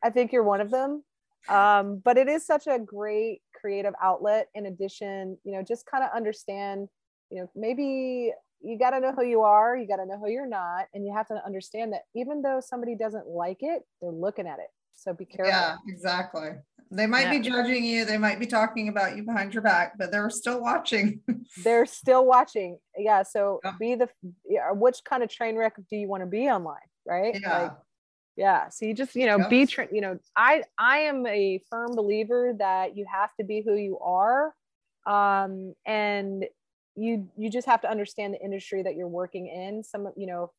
I 0.03 0.11
think 0.11 0.33
you're 0.33 0.43
one 0.43 0.61
of 0.61 0.71
them. 0.71 1.05
Um, 1.49 2.03
but 2.05 2.17
it 2.17 2.29
is 2.29 2.47
such 2.47 2.67
a 2.67 2.79
great 2.79 3.41
creative 3.55 3.95
outlet 4.03 4.49
in 4.55 4.67
addition 4.67 5.37
you 5.45 5.53
know 5.53 5.63
just 5.63 5.87
kind 5.87 6.03
of 6.03 6.11
understand 6.15 6.89
you 7.31 7.41
know 7.41 7.51
maybe 7.55 8.33
you 8.61 8.79
got 8.79 8.91
to 8.91 9.01
know 9.01 9.13
who 9.13 9.25
you 9.25 9.43
are 9.43 9.77
you 9.77 9.87
got 9.87 9.97
to 9.97 10.07
know 10.07 10.19
who 10.19 10.29
you're 10.29 10.49
not 10.49 10.87
and 10.95 11.05
you 11.05 11.13
have 11.15 11.27
to 11.29 11.41
understand 11.45 11.93
that 11.93 12.03
even 12.15 12.43
though 12.43 12.61
somebody 12.61 12.97
doesn't 12.97 13.27
like 13.29 13.59
it 13.61 13.83
they're 14.01 14.11
looking 14.11 14.47
at 14.47 14.59
it. 14.59 14.69
So 14.95 15.13
be 15.13 15.25
careful. 15.25 15.53
Yeah 15.53 15.77
exactly 15.89 16.51
they 16.93 17.07
might 17.07 17.23
yeah. 17.23 17.39
be 17.39 17.41
judging 17.41 17.85
you 17.85 18.05
they 18.05 18.19
might 18.19 18.39
be 18.39 18.47
talking 18.47 18.89
about 18.89 19.17
you 19.17 19.23
behind 19.23 19.55
your 19.55 19.63
back 19.63 19.97
but 19.99 20.11
they're 20.11 20.31
still 20.31 20.61
watching 20.61 21.21
they're 21.65 21.87
still 21.87 22.25
watching 22.25 22.79
yeah 22.97 23.23
so 23.23 23.61
yeah. 23.65 23.73
be 23.81 23.95
the 23.95 24.09
yeah, 24.49 24.71
which 24.73 24.99
kind 25.05 25.23
of 25.23 25.31
train 25.31 25.57
wreck 25.57 25.75
do 25.91 25.97
you 25.97 26.09
want 26.09 26.23
to 26.23 26.27
be 26.27 26.49
online 26.49 26.77
right 27.07 27.39
yeah. 27.41 27.63
Like, 27.63 27.73
yeah 28.37 28.69
so 28.69 28.85
you 28.85 28.95
just 28.95 29.15
you 29.15 29.27
know 29.27 29.39
yep. 29.39 29.51
be 29.51 29.67
tra- 29.67 29.89
you 29.93 30.01
know 30.01 30.19
i 30.37 30.63
i 30.79 30.99
am 30.99 31.27
a 31.27 31.61
firm 31.71 31.95
believer 31.95 32.55
that 32.59 32.97
you 32.97 33.07
have 33.13 33.31
to 33.39 33.45
be 33.45 33.63
who 33.65 33.75
you 33.75 33.99
are 33.99 34.55
um 35.07 35.75
and 35.87 36.45
you 36.95 37.29
you 37.37 37.51
just 37.51 37.67
have 37.67 37.81
to 37.81 37.91
understand 37.91 38.35
the 38.35 38.41
industry 38.41 38.83
that 38.83 38.95
you're 38.97 39.09
working 39.09 39.49
in 39.49 39.83
some 39.83 40.13
you 40.17 40.27
know 40.27 40.51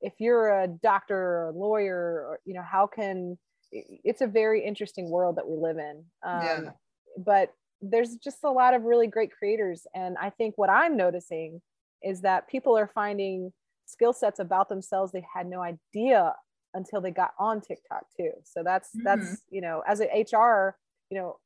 if 0.00 0.12
you're 0.18 0.62
a 0.62 0.68
doctor 0.68 1.16
or 1.16 1.48
a 1.48 1.52
lawyer 1.52 1.96
or 1.96 2.40
you 2.44 2.54
know 2.54 2.62
how 2.62 2.86
can 2.86 3.36
it's 3.70 4.20
a 4.20 4.26
very 4.26 4.64
interesting 4.64 5.10
world 5.10 5.36
that 5.36 5.48
we 5.48 5.56
live 5.56 5.78
in 5.78 6.04
um, 6.24 6.42
yeah. 6.42 6.70
but 7.18 7.52
there's 7.80 8.16
just 8.16 8.38
a 8.44 8.50
lot 8.50 8.74
of 8.74 8.82
really 8.82 9.06
great 9.06 9.30
creators 9.30 9.86
and 9.94 10.16
i 10.20 10.30
think 10.30 10.56
what 10.56 10.70
i'm 10.70 10.96
noticing 10.96 11.60
is 12.02 12.22
that 12.22 12.48
people 12.48 12.76
are 12.76 12.90
finding 12.94 13.52
skill 13.86 14.12
sets 14.12 14.38
about 14.38 14.68
themselves 14.68 15.12
they 15.12 15.24
had 15.34 15.46
no 15.46 15.60
idea 15.62 16.32
until 16.74 17.00
they 17.00 17.10
got 17.10 17.32
on 17.38 17.60
TikTok 17.60 18.04
too. 18.16 18.32
So 18.44 18.62
that's 18.62 18.88
mm-hmm. 18.88 19.04
that's 19.04 19.42
you 19.50 19.60
know 19.60 19.82
as 19.86 20.00
an 20.00 20.08
HR, 20.08 20.76
you 21.10 21.18
know, 21.18 21.36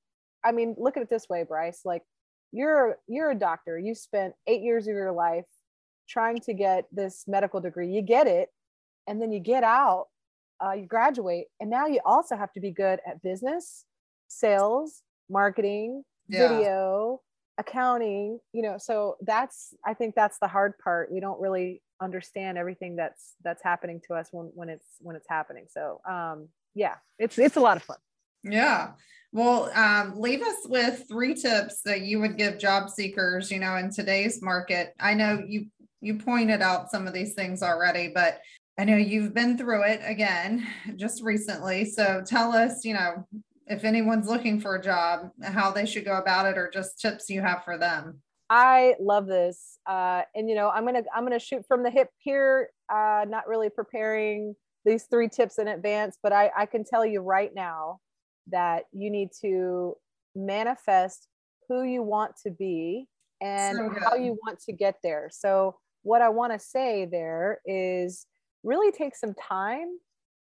I 0.44 0.52
mean, 0.52 0.74
look 0.78 0.96
at 0.96 1.02
it 1.02 1.10
this 1.10 1.28
way, 1.28 1.44
Bryce. 1.44 1.80
Like 1.84 2.02
you're 2.52 2.98
you're 3.08 3.30
a 3.30 3.38
doctor. 3.38 3.78
You 3.78 3.94
spent 3.94 4.34
eight 4.46 4.62
years 4.62 4.86
of 4.86 4.94
your 4.94 5.12
life 5.12 5.46
trying 6.08 6.40
to 6.40 6.54
get 6.54 6.84
this 6.92 7.24
medical 7.26 7.60
degree. 7.60 7.90
You 7.90 8.02
get 8.02 8.26
it, 8.26 8.48
and 9.06 9.20
then 9.20 9.32
you 9.32 9.40
get 9.40 9.64
out, 9.64 10.06
uh, 10.64 10.72
you 10.72 10.86
graduate, 10.86 11.46
and 11.60 11.70
now 11.70 11.86
you 11.86 12.00
also 12.04 12.36
have 12.36 12.52
to 12.52 12.60
be 12.60 12.70
good 12.70 13.00
at 13.06 13.22
business, 13.22 13.84
sales, 14.28 15.02
marketing, 15.28 16.04
yeah. 16.28 16.48
video, 16.48 17.20
accounting. 17.58 18.38
You 18.52 18.62
know, 18.62 18.78
so 18.78 19.16
that's 19.20 19.74
I 19.84 19.94
think 19.94 20.14
that's 20.14 20.38
the 20.38 20.48
hard 20.48 20.74
part. 20.78 21.12
We 21.12 21.20
don't 21.20 21.40
really 21.40 21.82
understand 22.02 22.58
everything 22.58 22.96
that's 22.96 23.34
that's 23.44 23.62
happening 23.62 24.00
to 24.08 24.14
us 24.14 24.28
when 24.32 24.50
when 24.54 24.68
it's 24.68 24.86
when 24.98 25.14
it's 25.14 25.28
happening 25.30 25.64
so 25.68 26.00
um 26.08 26.48
yeah 26.74 26.94
it's 27.18 27.38
it's 27.38 27.56
a 27.56 27.60
lot 27.60 27.76
of 27.76 27.82
fun 27.82 27.96
yeah 28.42 28.90
well 29.32 29.70
um, 29.74 30.18
leave 30.18 30.42
us 30.42 30.56
with 30.66 31.04
three 31.08 31.32
tips 31.32 31.80
that 31.84 32.02
you 32.02 32.18
would 32.20 32.36
give 32.36 32.58
job 32.58 32.90
seekers 32.90 33.50
you 33.50 33.60
know 33.60 33.76
in 33.76 33.90
today's 33.90 34.42
market 34.42 34.94
i 34.98 35.14
know 35.14 35.40
you 35.46 35.66
you 36.00 36.18
pointed 36.18 36.60
out 36.60 36.90
some 36.90 37.06
of 37.06 37.14
these 37.14 37.34
things 37.34 37.62
already 37.62 38.10
but 38.12 38.40
i 38.78 38.84
know 38.84 38.96
you've 38.96 39.34
been 39.34 39.56
through 39.56 39.84
it 39.84 40.00
again 40.04 40.66
just 40.96 41.22
recently 41.22 41.84
so 41.84 42.22
tell 42.26 42.52
us 42.52 42.84
you 42.84 42.94
know 42.94 43.26
if 43.66 43.84
anyone's 43.84 44.28
looking 44.28 44.60
for 44.60 44.76
a 44.76 44.82
job 44.82 45.30
how 45.42 45.70
they 45.70 45.86
should 45.86 46.04
go 46.04 46.18
about 46.18 46.46
it 46.46 46.58
or 46.58 46.70
just 46.70 47.00
tips 47.00 47.28
you 47.28 47.40
have 47.40 47.64
for 47.64 47.78
them 47.78 48.20
I 48.54 48.96
love 49.00 49.28
this. 49.28 49.78
Uh, 49.86 50.22
and 50.34 50.46
you 50.46 50.54
know, 50.54 50.68
I'm 50.68 50.84
gonna 50.84 51.04
I'm 51.16 51.24
gonna 51.24 51.38
shoot 51.38 51.64
from 51.66 51.82
the 51.82 51.90
hip 51.90 52.10
here. 52.18 52.68
Uh, 52.92 53.24
not 53.26 53.48
really 53.48 53.70
preparing 53.70 54.54
these 54.84 55.04
three 55.04 55.28
tips 55.28 55.58
in 55.58 55.68
advance, 55.68 56.18
but 56.22 56.34
I, 56.34 56.50
I 56.54 56.66
can 56.66 56.84
tell 56.84 57.06
you 57.06 57.20
right 57.20 57.50
now 57.54 58.00
that 58.48 58.84
you 58.92 59.10
need 59.10 59.30
to 59.40 59.96
manifest 60.34 61.28
who 61.68 61.84
you 61.84 62.02
want 62.02 62.32
to 62.44 62.50
be 62.50 63.06
and 63.40 63.76
so 63.76 63.90
how 64.00 64.16
you 64.16 64.36
want 64.44 64.60
to 64.60 64.72
get 64.72 64.96
there. 65.02 65.28
So 65.32 65.76
what 66.02 66.20
I 66.20 66.28
want 66.28 66.52
to 66.52 66.58
say 66.58 67.06
there 67.10 67.60
is 67.64 68.26
really 68.62 68.92
take 68.92 69.16
some 69.16 69.34
time 69.34 69.98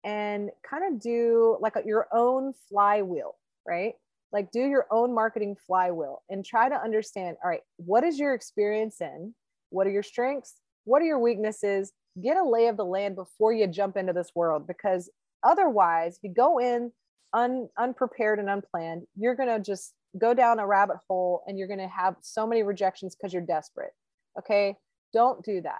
and 0.04 0.50
kind 0.70 0.94
of 0.94 1.00
do 1.02 1.58
like 1.62 1.76
a, 1.76 1.84
your 1.86 2.08
own 2.14 2.54
flywheel, 2.70 3.36
right? 3.68 3.94
like 4.32 4.52
do 4.52 4.60
your 4.60 4.86
own 4.92 5.14
marketing 5.14 5.56
flywheel 5.66 6.22
and 6.30 6.46
try 6.46 6.70
to 6.70 6.76
understand 6.76 7.38
all 7.44 7.50
right 7.50 7.62
what 7.78 8.04
is 8.04 8.20
your 8.20 8.34
experience 8.34 9.02
in? 9.02 9.34
What 9.70 9.88
are 9.88 9.92
your 9.92 10.04
strengths? 10.04 10.56
What 10.86 11.02
are 11.02 11.06
your 11.06 11.20
weaknesses? 11.20 11.92
Get 12.22 12.38
a 12.38 12.44
lay 12.44 12.68
of 12.68 12.78
the 12.78 12.86
land 12.86 13.16
before 13.16 13.54
you 13.54 13.68
jump 13.68 13.98
into 13.98 14.14
this 14.14 14.32
world 14.36 14.68
because 14.68 15.10
otherwise 15.44 16.18
if 16.18 16.24
you 16.24 16.34
go 16.34 16.60
in 16.60 16.92
un, 17.34 17.70
unprepared 17.78 18.40
and 18.40 18.50
unplanned 18.50 19.04
you're 19.16 19.36
going 19.36 19.50
to 19.50 19.60
just 19.60 19.94
go 20.20 20.34
down 20.34 20.60
a 20.60 20.68
rabbit 20.68 20.98
hole 21.08 21.44
and 21.48 21.58
you're 21.58 21.68
going 21.68 21.80
to 21.80 21.88
have 21.88 22.16
so 22.22 22.48
many 22.48 22.64
rejections 22.64 23.16
because 23.16 23.34
you're 23.34 23.42
desperate 23.42 23.92
okay? 24.40 24.76
Don't 25.14 25.44
do 25.44 25.62
that 25.62 25.80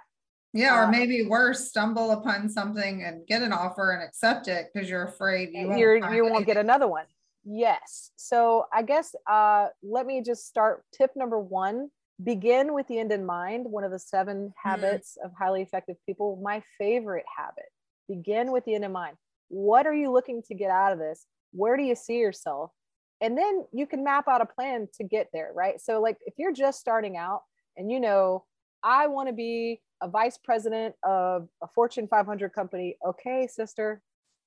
yeah 0.58 0.76
or 0.76 0.84
uh, 0.84 0.90
maybe 0.90 1.24
worse 1.24 1.68
stumble 1.68 2.10
upon 2.10 2.48
something 2.48 3.02
and 3.02 3.26
get 3.26 3.42
an 3.42 3.52
offer 3.52 3.92
and 3.92 4.02
accept 4.02 4.48
it 4.48 4.66
because 4.72 4.88
you're 4.88 5.04
afraid 5.04 5.50
you 5.52 5.68
won't, 5.68 5.78
you're, 5.78 6.14
you 6.14 6.24
won't 6.24 6.46
get 6.46 6.56
another 6.56 6.88
one 6.88 7.04
Yes. 7.50 8.10
So 8.16 8.66
I 8.72 8.82
guess 8.82 9.14
uh, 9.28 9.68
let 9.82 10.06
me 10.06 10.22
just 10.22 10.46
start. 10.46 10.84
Tip 10.92 11.12
number 11.16 11.38
one 11.38 11.88
begin 12.22 12.74
with 12.74 12.86
the 12.88 12.98
end 12.98 13.10
in 13.10 13.24
mind. 13.24 13.64
One 13.64 13.84
of 13.84 13.90
the 13.90 13.98
seven 13.98 14.48
mm-hmm. 14.48 14.68
habits 14.68 15.16
of 15.24 15.30
highly 15.38 15.62
effective 15.62 15.96
people. 16.04 16.38
My 16.42 16.62
favorite 16.76 17.24
habit 17.34 17.64
begin 18.06 18.52
with 18.52 18.66
the 18.66 18.74
end 18.74 18.84
in 18.84 18.92
mind. 18.92 19.16
What 19.48 19.86
are 19.86 19.94
you 19.94 20.12
looking 20.12 20.42
to 20.48 20.54
get 20.54 20.70
out 20.70 20.92
of 20.92 20.98
this? 20.98 21.24
Where 21.52 21.78
do 21.78 21.82
you 21.82 21.94
see 21.94 22.18
yourself? 22.18 22.70
And 23.22 23.36
then 23.36 23.64
you 23.72 23.86
can 23.86 24.04
map 24.04 24.28
out 24.28 24.42
a 24.42 24.46
plan 24.46 24.86
to 24.98 25.04
get 25.04 25.28
there, 25.32 25.50
right? 25.54 25.80
So, 25.80 26.02
like, 26.02 26.18
if 26.26 26.34
you're 26.36 26.52
just 26.52 26.78
starting 26.78 27.16
out 27.16 27.42
and 27.78 27.90
you 27.90 27.98
know, 27.98 28.44
I 28.82 29.06
want 29.06 29.28
to 29.28 29.34
be 29.34 29.80
a 30.00 30.08
vice 30.08 30.38
president 30.38 30.94
of 31.02 31.48
a 31.62 31.68
Fortune 31.68 32.06
500 32.08 32.52
company, 32.52 32.96
okay, 33.06 33.46
sister, 33.46 34.02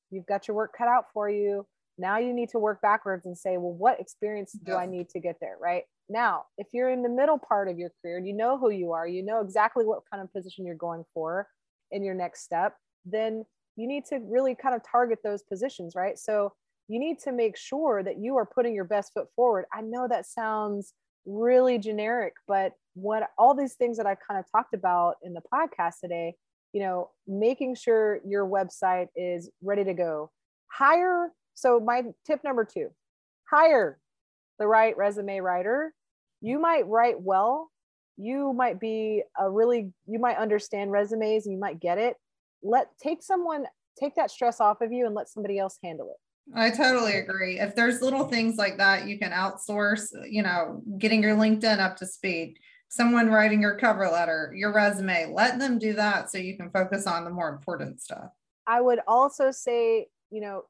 you've 0.10 0.26
got 0.26 0.48
your 0.48 0.56
work 0.56 0.74
cut 0.78 0.88
out 0.88 1.06
for 1.14 1.30
you 1.30 1.66
now 2.02 2.18
you 2.18 2.34
need 2.34 2.50
to 2.50 2.60
work 2.60 2.82
backwards 2.82 3.26
and 3.26 3.38
say, 3.38 3.58
well, 3.58 3.74
what 3.74 4.00
experience 4.00 4.54
do 4.54 4.76
I 4.76 4.86
need 4.86 5.10
to 5.10 5.20
get 5.20 5.38
there? 5.40 5.56
Right. 5.62 5.84
Now, 6.10 6.46
if 6.58 6.68
you're 6.74 6.90
in 6.90 7.04
the 7.04 7.10
middle 7.10 7.38
part 7.38 7.70
of 7.70 7.78
your 7.78 7.92
career 8.02 8.18
and 8.18 8.28
you 8.28 8.34
know 8.34 8.58
who 8.58 8.72
you 8.72 8.92
are, 8.92 9.08
you 9.08 9.24
know 9.24 9.40
exactly 9.40 9.86
what 9.86 10.02
kind 10.12 10.22
of 10.22 10.34
position 10.34 10.66
you're 10.66 10.76
going 10.76 11.04
for 11.14 11.48
in 11.92 12.04
your 12.04 12.16
next 12.16 12.44
step, 12.44 12.76
then 13.06 13.46
you 13.76 13.88
need 13.88 14.06
to 14.06 14.20
really 14.24 14.56
kind 14.56 14.76
of 14.76 14.82
target 14.84 15.20
those 15.24 15.44
positions, 15.44 15.94
right? 15.96 16.18
So 16.18 16.54
you 16.88 17.00
need 17.00 17.20
to 17.20 17.32
make 17.32 17.56
sure 17.56 18.04
that 18.04 18.18
you 18.20 18.36
are 18.36 18.46
putting 18.46 18.74
your 18.74 18.84
best 18.84 19.14
foot 19.14 19.28
forward. 19.36 19.66
I 19.74 19.82
know 19.82 20.08
that 20.10 20.26
sounds 20.26 20.94
really 21.26 21.78
generic, 21.78 22.34
but 22.48 22.74
what 22.94 23.30
all 23.38 23.54
these 23.54 23.76
things 23.76 23.98
that 23.98 24.06
I 24.06 24.16
kind 24.16 24.40
of 24.40 24.46
talked 24.52 24.74
about 24.74 25.16
in 25.24 25.34
the 25.34 25.42
podcast 25.54 25.96
today, 26.02 26.36
you 26.74 26.82
know, 26.82 27.10
making 27.28 27.76
sure 27.76 28.20
your 28.26 28.46
website 28.46 29.08
is 29.16 29.50
ready 29.62 29.84
to 29.84 29.94
go. 29.94 30.32
Hire 30.68 31.32
so 31.62 31.80
my 31.80 32.04
tip 32.26 32.44
number 32.44 32.66
two, 32.66 32.90
hire 33.50 34.00
the 34.60 34.68
right 34.68 34.96
resume 34.98 35.40
writer. 35.40 35.94
You 36.42 36.60
might 36.60 36.88
write 36.88 37.22
well. 37.22 37.70
You 38.18 38.54
might 38.54 38.80
be 38.80 39.24
a 39.40 39.50
really, 39.50 39.92
you 40.08 40.20
might 40.20 40.38
understand 40.38 40.92
resumes 40.92 41.46
and 41.46 41.54
you 41.54 41.60
might 41.60 41.80
get 41.80 41.98
it. 41.98 42.16
Let 42.64 42.88
take 43.02 43.24
someone, 43.24 43.66
take 44.00 44.16
that 44.16 44.32
stress 44.32 44.60
off 44.60 44.82
of 44.82 44.92
you 44.92 45.06
and 45.06 45.16
let 45.16 45.30
somebody 45.30 45.58
else 45.60 45.78
handle 45.84 46.10
it. 46.10 46.18
I 46.56 46.70
totally 46.70 47.16
agree. 47.16 47.60
If 47.60 47.76
there's 47.76 48.02
little 48.02 48.28
things 48.28 48.58
like 48.58 48.78
that, 48.78 49.08
you 49.08 49.18
can 49.18 49.32
outsource, 49.32 50.12
you 50.30 50.44
know, 50.44 50.82
getting 50.98 51.24
your 51.24 51.36
LinkedIn 51.36 51.80
up 51.80 51.98
to 51.98 52.06
speed, 52.06 52.58
someone 52.90 53.30
writing 53.30 53.62
your 53.62 53.78
cover 53.78 54.08
letter, 54.10 54.54
your 54.56 54.74
resume, 54.74 55.32
let 55.34 55.60
them 55.60 55.80
do 55.80 55.94
that 55.94 56.30
so 56.30 56.38
you 56.38 56.58
can 56.58 56.70
focus 56.70 57.08
on 57.08 57.24
the 57.24 57.30
more 57.30 57.50
important 57.50 58.02
stuff. 58.02 58.32
I 58.68 58.82
would 58.82 59.00
also 59.08 59.52
say, 59.52 60.08
you 60.30 60.42
know, 60.42 60.64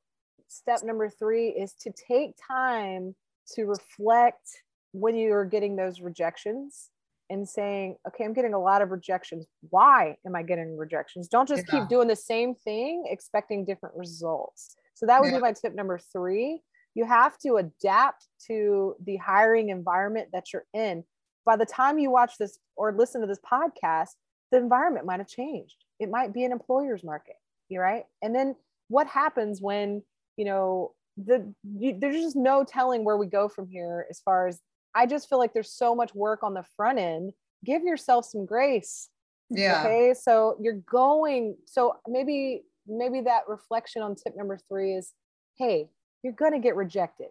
step 0.47 0.81
number 0.83 1.09
three 1.09 1.49
is 1.49 1.73
to 1.81 1.91
take 1.91 2.35
time 2.47 3.15
to 3.55 3.65
reflect 3.65 4.47
when 4.91 5.15
you're 5.15 5.45
getting 5.45 5.75
those 5.75 6.01
rejections 6.01 6.89
and 7.29 7.47
saying, 7.47 7.95
okay, 8.07 8.25
I'm 8.25 8.33
getting 8.33 8.53
a 8.53 8.59
lot 8.59 8.81
of 8.81 8.91
rejections. 8.91 9.45
Why 9.69 10.17
am 10.25 10.35
I 10.35 10.43
getting 10.43 10.77
rejections? 10.77 11.29
Don't 11.29 11.47
just 11.47 11.63
yeah. 11.67 11.79
keep 11.79 11.89
doing 11.89 12.09
the 12.09 12.15
same 12.15 12.55
thing, 12.55 13.05
expecting 13.09 13.63
different 13.63 13.95
results. 13.95 14.75
So 15.01 15.07
that 15.07 15.19
would 15.19 15.31
yeah. 15.31 15.39
be 15.39 15.41
my 15.41 15.53
tip 15.53 15.75
number 15.75 15.99
three. 16.13 16.61
You 16.93 17.05
have 17.05 17.37
to 17.39 17.55
adapt 17.55 18.27
to 18.47 18.95
the 19.03 19.17
hiring 19.17 19.69
environment 19.69 20.29
that 20.31 20.53
you're 20.53 20.65
in. 20.73 21.03
By 21.45 21.55
the 21.55 21.65
time 21.65 21.97
you 21.97 22.11
watch 22.11 22.33
this 22.39 22.59
or 22.75 22.93
listen 22.93 23.19
to 23.21 23.27
this 23.27 23.39
podcast, 23.39 24.11
the 24.51 24.57
environment 24.57 25.07
might 25.07 25.19
have 25.19 25.27
changed. 25.27 25.75
It 25.99 26.09
might 26.09 26.33
be 26.33 26.43
an 26.43 26.51
employer's 26.51 27.03
market, 27.03 27.35
you're 27.67 27.81
right? 27.81 28.03
And 28.21 28.35
then 28.35 28.55
what 28.89 29.07
happens 29.07 29.61
when, 29.61 30.03
you 30.37 30.45
know, 30.45 30.93
the 31.17 31.53
you, 31.77 31.97
there's 31.99 32.21
just 32.21 32.35
no 32.35 32.63
telling 32.63 33.03
where 33.03 33.17
we 33.17 33.25
go 33.25 33.49
from 33.49 33.67
here 33.67 34.05
as 34.09 34.19
far 34.19 34.47
as 34.47 34.59
I 34.93 35.05
just 35.05 35.29
feel 35.29 35.39
like 35.39 35.53
there's 35.53 35.73
so 35.73 35.95
much 35.95 36.13
work 36.13 36.43
on 36.43 36.53
the 36.53 36.65
front 36.75 36.99
end. 36.99 37.31
Give 37.65 37.83
yourself 37.83 38.25
some 38.25 38.45
grace. 38.45 39.09
Yeah. 39.49 39.81
Okay. 39.81 40.13
So 40.13 40.57
you're 40.61 40.81
going, 40.89 41.57
so 41.65 41.97
maybe, 42.07 42.63
maybe 42.97 43.21
that 43.21 43.43
reflection 43.47 44.01
on 44.01 44.15
tip 44.15 44.35
number 44.35 44.57
three 44.69 44.95
is 44.95 45.13
hey, 45.57 45.89
you're 46.23 46.33
going 46.33 46.53
to 46.53 46.59
get 46.59 46.75
rejected. 46.75 47.27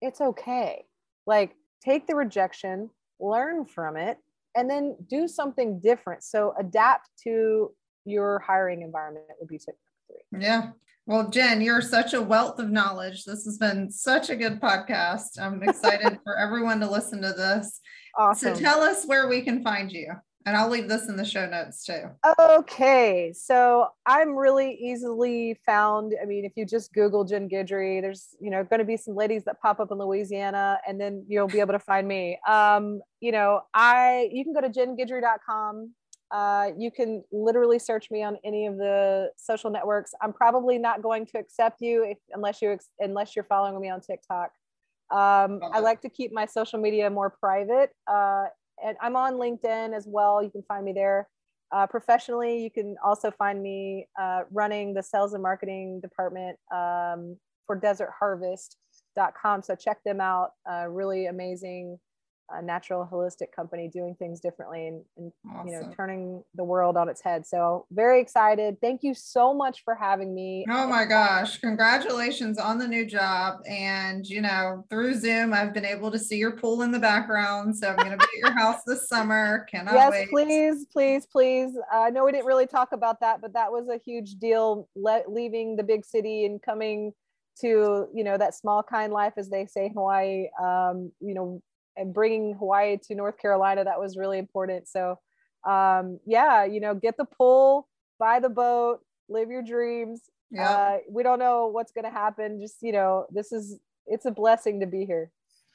It's 0.00 0.20
okay. 0.20 0.84
Like 1.26 1.56
take 1.84 2.06
the 2.06 2.14
rejection, 2.14 2.90
learn 3.20 3.64
from 3.64 3.96
it, 3.96 4.18
and 4.56 4.68
then 4.68 4.96
do 5.08 5.26
something 5.26 5.80
different. 5.80 6.22
So 6.22 6.54
adapt 6.58 7.10
to 7.24 7.72
your 8.04 8.40
hiring 8.40 8.82
environment 8.82 9.26
would 9.40 9.48
be 9.48 9.58
tip 9.58 9.76
number 9.76 10.22
three. 10.30 10.40
Yeah. 10.40 10.70
Well, 11.06 11.30
Jen, 11.30 11.60
you're 11.60 11.82
such 11.82 12.14
a 12.14 12.22
wealth 12.22 12.60
of 12.60 12.70
knowledge. 12.70 13.24
This 13.24 13.44
has 13.44 13.58
been 13.58 13.90
such 13.90 14.30
a 14.30 14.36
good 14.36 14.60
podcast. 14.60 15.40
I'm 15.40 15.62
excited 15.62 16.18
for 16.24 16.38
everyone 16.38 16.78
to 16.80 16.90
listen 16.90 17.20
to 17.22 17.32
this. 17.32 17.80
Awesome. 18.16 18.54
So 18.54 18.60
tell 18.60 18.80
us 18.82 19.04
where 19.06 19.28
we 19.28 19.42
can 19.42 19.64
find 19.64 19.90
you. 19.90 20.12
And 20.46 20.56
I'll 20.56 20.68
leave 20.68 20.88
this 20.88 21.08
in 21.08 21.16
the 21.16 21.24
show 21.24 21.46
notes 21.46 21.84
too. 21.84 22.10
Okay. 22.38 23.32
So 23.32 23.88
I'm 24.06 24.34
really 24.34 24.74
easily 24.74 25.58
found. 25.64 26.14
I 26.20 26.26
mean, 26.26 26.44
if 26.44 26.52
you 26.56 26.66
just 26.66 26.92
Google 26.92 27.24
Jen 27.24 27.48
Guidry, 27.48 28.00
there's, 28.00 28.34
you 28.40 28.50
know, 28.50 28.64
going 28.64 28.80
to 28.80 28.84
be 28.84 28.96
some 28.96 29.14
ladies 29.14 29.44
that 29.44 29.60
pop 29.60 29.80
up 29.80 29.90
in 29.90 29.98
Louisiana 29.98 30.78
and 30.86 31.00
then 31.00 31.24
you'll 31.28 31.48
be 31.48 31.60
able 31.60 31.72
to 31.72 31.78
find 31.78 32.08
me. 32.08 32.38
Um, 32.46 33.00
you 33.20 33.32
know, 33.32 33.62
I, 33.72 34.28
you 34.32 34.44
can 34.44 34.52
go 34.52 34.60
to 34.60 34.68
jenguidry.com 34.68 35.92
uh, 36.32 36.70
you 36.78 36.90
can 36.90 37.22
literally 37.30 37.78
search 37.78 38.10
me 38.10 38.22
on 38.22 38.38
any 38.42 38.66
of 38.66 38.78
the 38.78 39.30
social 39.36 39.70
networks. 39.70 40.14
I'm 40.22 40.32
probably 40.32 40.78
not 40.78 41.02
going 41.02 41.26
to 41.26 41.38
accept 41.38 41.82
you 41.82 42.04
if, 42.04 42.18
unless 42.32 42.62
you 42.62 42.78
unless 42.98 43.36
you're 43.36 43.44
following 43.44 43.78
me 43.78 43.90
on 43.90 44.00
TikTok. 44.00 44.50
Um, 45.10 45.60
I 45.74 45.80
like 45.80 46.00
to 46.02 46.08
keep 46.08 46.32
my 46.32 46.46
social 46.46 46.80
media 46.80 47.10
more 47.10 47.28
private, 47.28 47.90
uh, 48.10 48.44
and 48.84 48.96
I'm 49.00 49.16
on 49.16 49.34
LinkedIn 49.34 49.94
as 49.96 50.06
well. 50.06 50.42
You 50.42 50.50
can 50.50 50.62
find 50.62 50.84
me 50.84 50.92
there. 50.92 51.28
Uh, 51.72 51.86
professionally, 51.86 52.62
you 52.62 52.70
can 52.70 52.96
also 53.02 53.30
find 53.30 53.62
me 53.62 54.06
uh, 54.20 54.42
running 54.50 54.92
the 54.92 55.02
sales 55.02 55.32
and 55.32 55.42
marketing 55.42 56.00
department 56.00 56.58
um, 56.70 57.36
for 57.66 57.80
DesertHarvest.com. 57.80 59.62
So 59.62 59.74
check 59.74 60.02
them 60.04 60.20
out. 60.20 60.50
Uh, 60.70 60.86
really 60.88 61.26
amazing 61.26 61.98
a 62.50 62.62
natural 62.62 63.08
holistic 63.10 63.52
company 63.54 63.88
doing 63.88 64.14
things 64.14 64.40
differently 64.40 64.88
and, 64.88 65.02
and 65.16 65.32
awesome. 65.50 65.68
you 65.68 65.72
know 65.72 65.90
turning 65.96 66.42
the 66.54 66.64
world 66.64 66.96
on 66.96 67.08
its 67.08 67.22
head. 67.22 67.46
So 67.46 67.86
very 67.90 68.20
excited. 68.20 68.76
Thank 68.80 69.02
you 69.02 69.14
so 69.14 69.54
much 69.54 69.84
for 69.84 69.94
having 69.94 70.34
me. 70.34 70.64
Oh 70.68 70.86
my 70.86 71.04
gosh. 71.04 71.58
Congratulations 71.58 72.58
on 72.58 72.78
the 72.78 72.86
new 72.86 73.06
job. 73.06 73.60
And 73.66 74.26
you 74.26 74.40
know 74.40 74.84
through 74.90 75.14
zoom 75.14 75.52
i've 75.52 75.72
been 75.72 75.84
able 75.84 76.10
to 76.10 76.18
see 76.18 76.36
your 76.36 76.52
pool 76.52 76.82
in 76.82 76.90
the 76.90 76.98
background. 76.98 77.76
So 77.76 77.88
i'm 77.88 77.96
going 77.96 78.10
to 78.10 78.16
be 78.16 78.24
at 78.24 78.50
your 78.50 78.52
house 78.52 78.82
this 78.86 79.08
summer. 79.12 79.66
Cannot 79.70 79.94
yes 79.94 80.10
wait. 80.10 80.30
please 80.30 80.86
please 80.92 81.26
please. 81.26 81.76
Uh, 81.92 82.00
i 82.00 82.10
know 82.10 82.24
we 82.24 82.32
didn't 82.32 82.46
really 82.46 82.66
talk 82.66 82.92
about 82.92 83.20
that 83.20 83.40
but 83.40 83.52
that 83.54 83.70
was 83.72 83.88
a 83.88 83.98
huge 84.04 84.34
deal 84.36 84.88
le- 84.94 85.22
leaving 85.28 85.76
the 85.76 85.82
big 85.82 86.04
city 86.04 86.44
and 86.44 86.60
coming 86.62 87.12
to 87.60 88.08
you 88.14 88.24
know 88.24 88.38
that 88.38 88.54
small 88.54 88.82
kind 88.82 89.12
life 89.12 89.34
as 89.36 89.48
they 89.48 89.66
say 89.66 89.86
in 89.86 89.92
hawaii. 89.92 90.48
Um, 90.60 91.12
you 91.20 91.34
know 91.34 91.62
and 91.96 92.14
bringing 92.14 92.54
Hawaii 92.54 92.98
to 93.08 93.14
North 93.14 93.38
Carolina, 93.38 93.84
that 93.84 94.00
was 94.00 94.16
really 94.16 94.38
important. 94.38 94.88
So, 94.88 95.18
um, 95.68 96.18
yeah, 96.26 96.64
you 96.64 96.80
know, 96.80 96.94
get 96.94 97.16
the 97.16 97.24
pull, 97.24 97.88
buy 98.18 98.40
the 98.40 98.48
boat, 98.48 99.00
live 99.28 99.50
your 99.50 99.62
dreams. 99.62 100.22
Yeah. 100.50 100.70
Uh, 100.70 100.98
we 101.10 101.22
don't 101.22 101.38
know 101.38 101.68
what's 101.68 101.92
going 101.92 102.04
to 102.04 102.10
happen. 102.10 102.60
Just, 102.60 102.76
you 102.82 102.92
know, 102.92 103.26
this 103.30 103.52
is, 103.52 103.78
it's 104.06 104.26
a 104.26 104.30
blessing 104.30 104.80
to 104.80 104.86
be 104.86 105.04
here. 105.04 105.30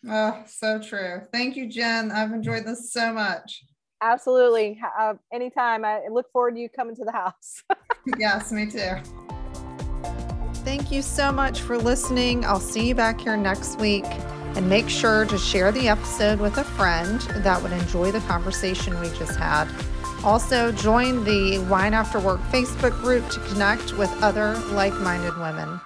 Oh, 0.08 0.44
so 0.46 0.80
true. 0.80 1.22
Thank 1.32 1.56
you, 1.56 1.68
Jen. 1.68 2.12
I've 2.12 2.32
enjoyed 2.32 2.66
this 2.66 2.94
so 2.94 3.12
much. 3.12 3.64
Absolutely. 4.02 4.80
Uh, 5.00 5.16
anytime. 5.34 5.84
I 5.84 6.02
look 6.12 6.32
forward 6.32 6.56
to 6.56 6.62
you 6.62 6.70
coming 6.70 6.96
to 6.96 7.04
the 7.04 7.12
house. 7.12 7.64
yes, 8.20 8.52
me 8.52 8.68
too. 8.68 8.96
Thank 10.64 10.92
you 10.92 11.02
so 11.02 11.32
much 11.32 11.62
for 11.62 11.78
listening. 11.78 12.46
I'll 12.46 12.60
see 12.60 12.88
you 12.88 12.96
back 12.96 13.22
here 13.22 13.38
next 13.38 13.80
week. 13.80 14.06
And 14.58 14.68
make 14.68 14.90
sure 14.90 15.24
to 15.26 15.38
share 15.38 15.72
the 15.72 15.88
episode 15.88 16.40
with 16.40 16.58
a 16.58 16.64
friend 16.64 17.22
that 17.44 17.62
would 17.62 17.72
enjoy 17.72 18.12
the 18.12 18.22
conversation 18.22 19.00
we 19.00 19.08
just 19.10 19.38
had. 19.38 19.68
Also, 20.24 20.72
join 20.72 21.24
the 21.24 21.60
Wine 21.70 21.94
After 21.94 22.20
Work 22.20 22.42
Facebook 22.52 23.00
group 23.02 23.30
to 23.30 23.40
connect 23.42 23.96
with 24.00 24.12
other 24.24 24.56
like 24.72 24.96
minded 24.96 25.38
women. 25.38 25.80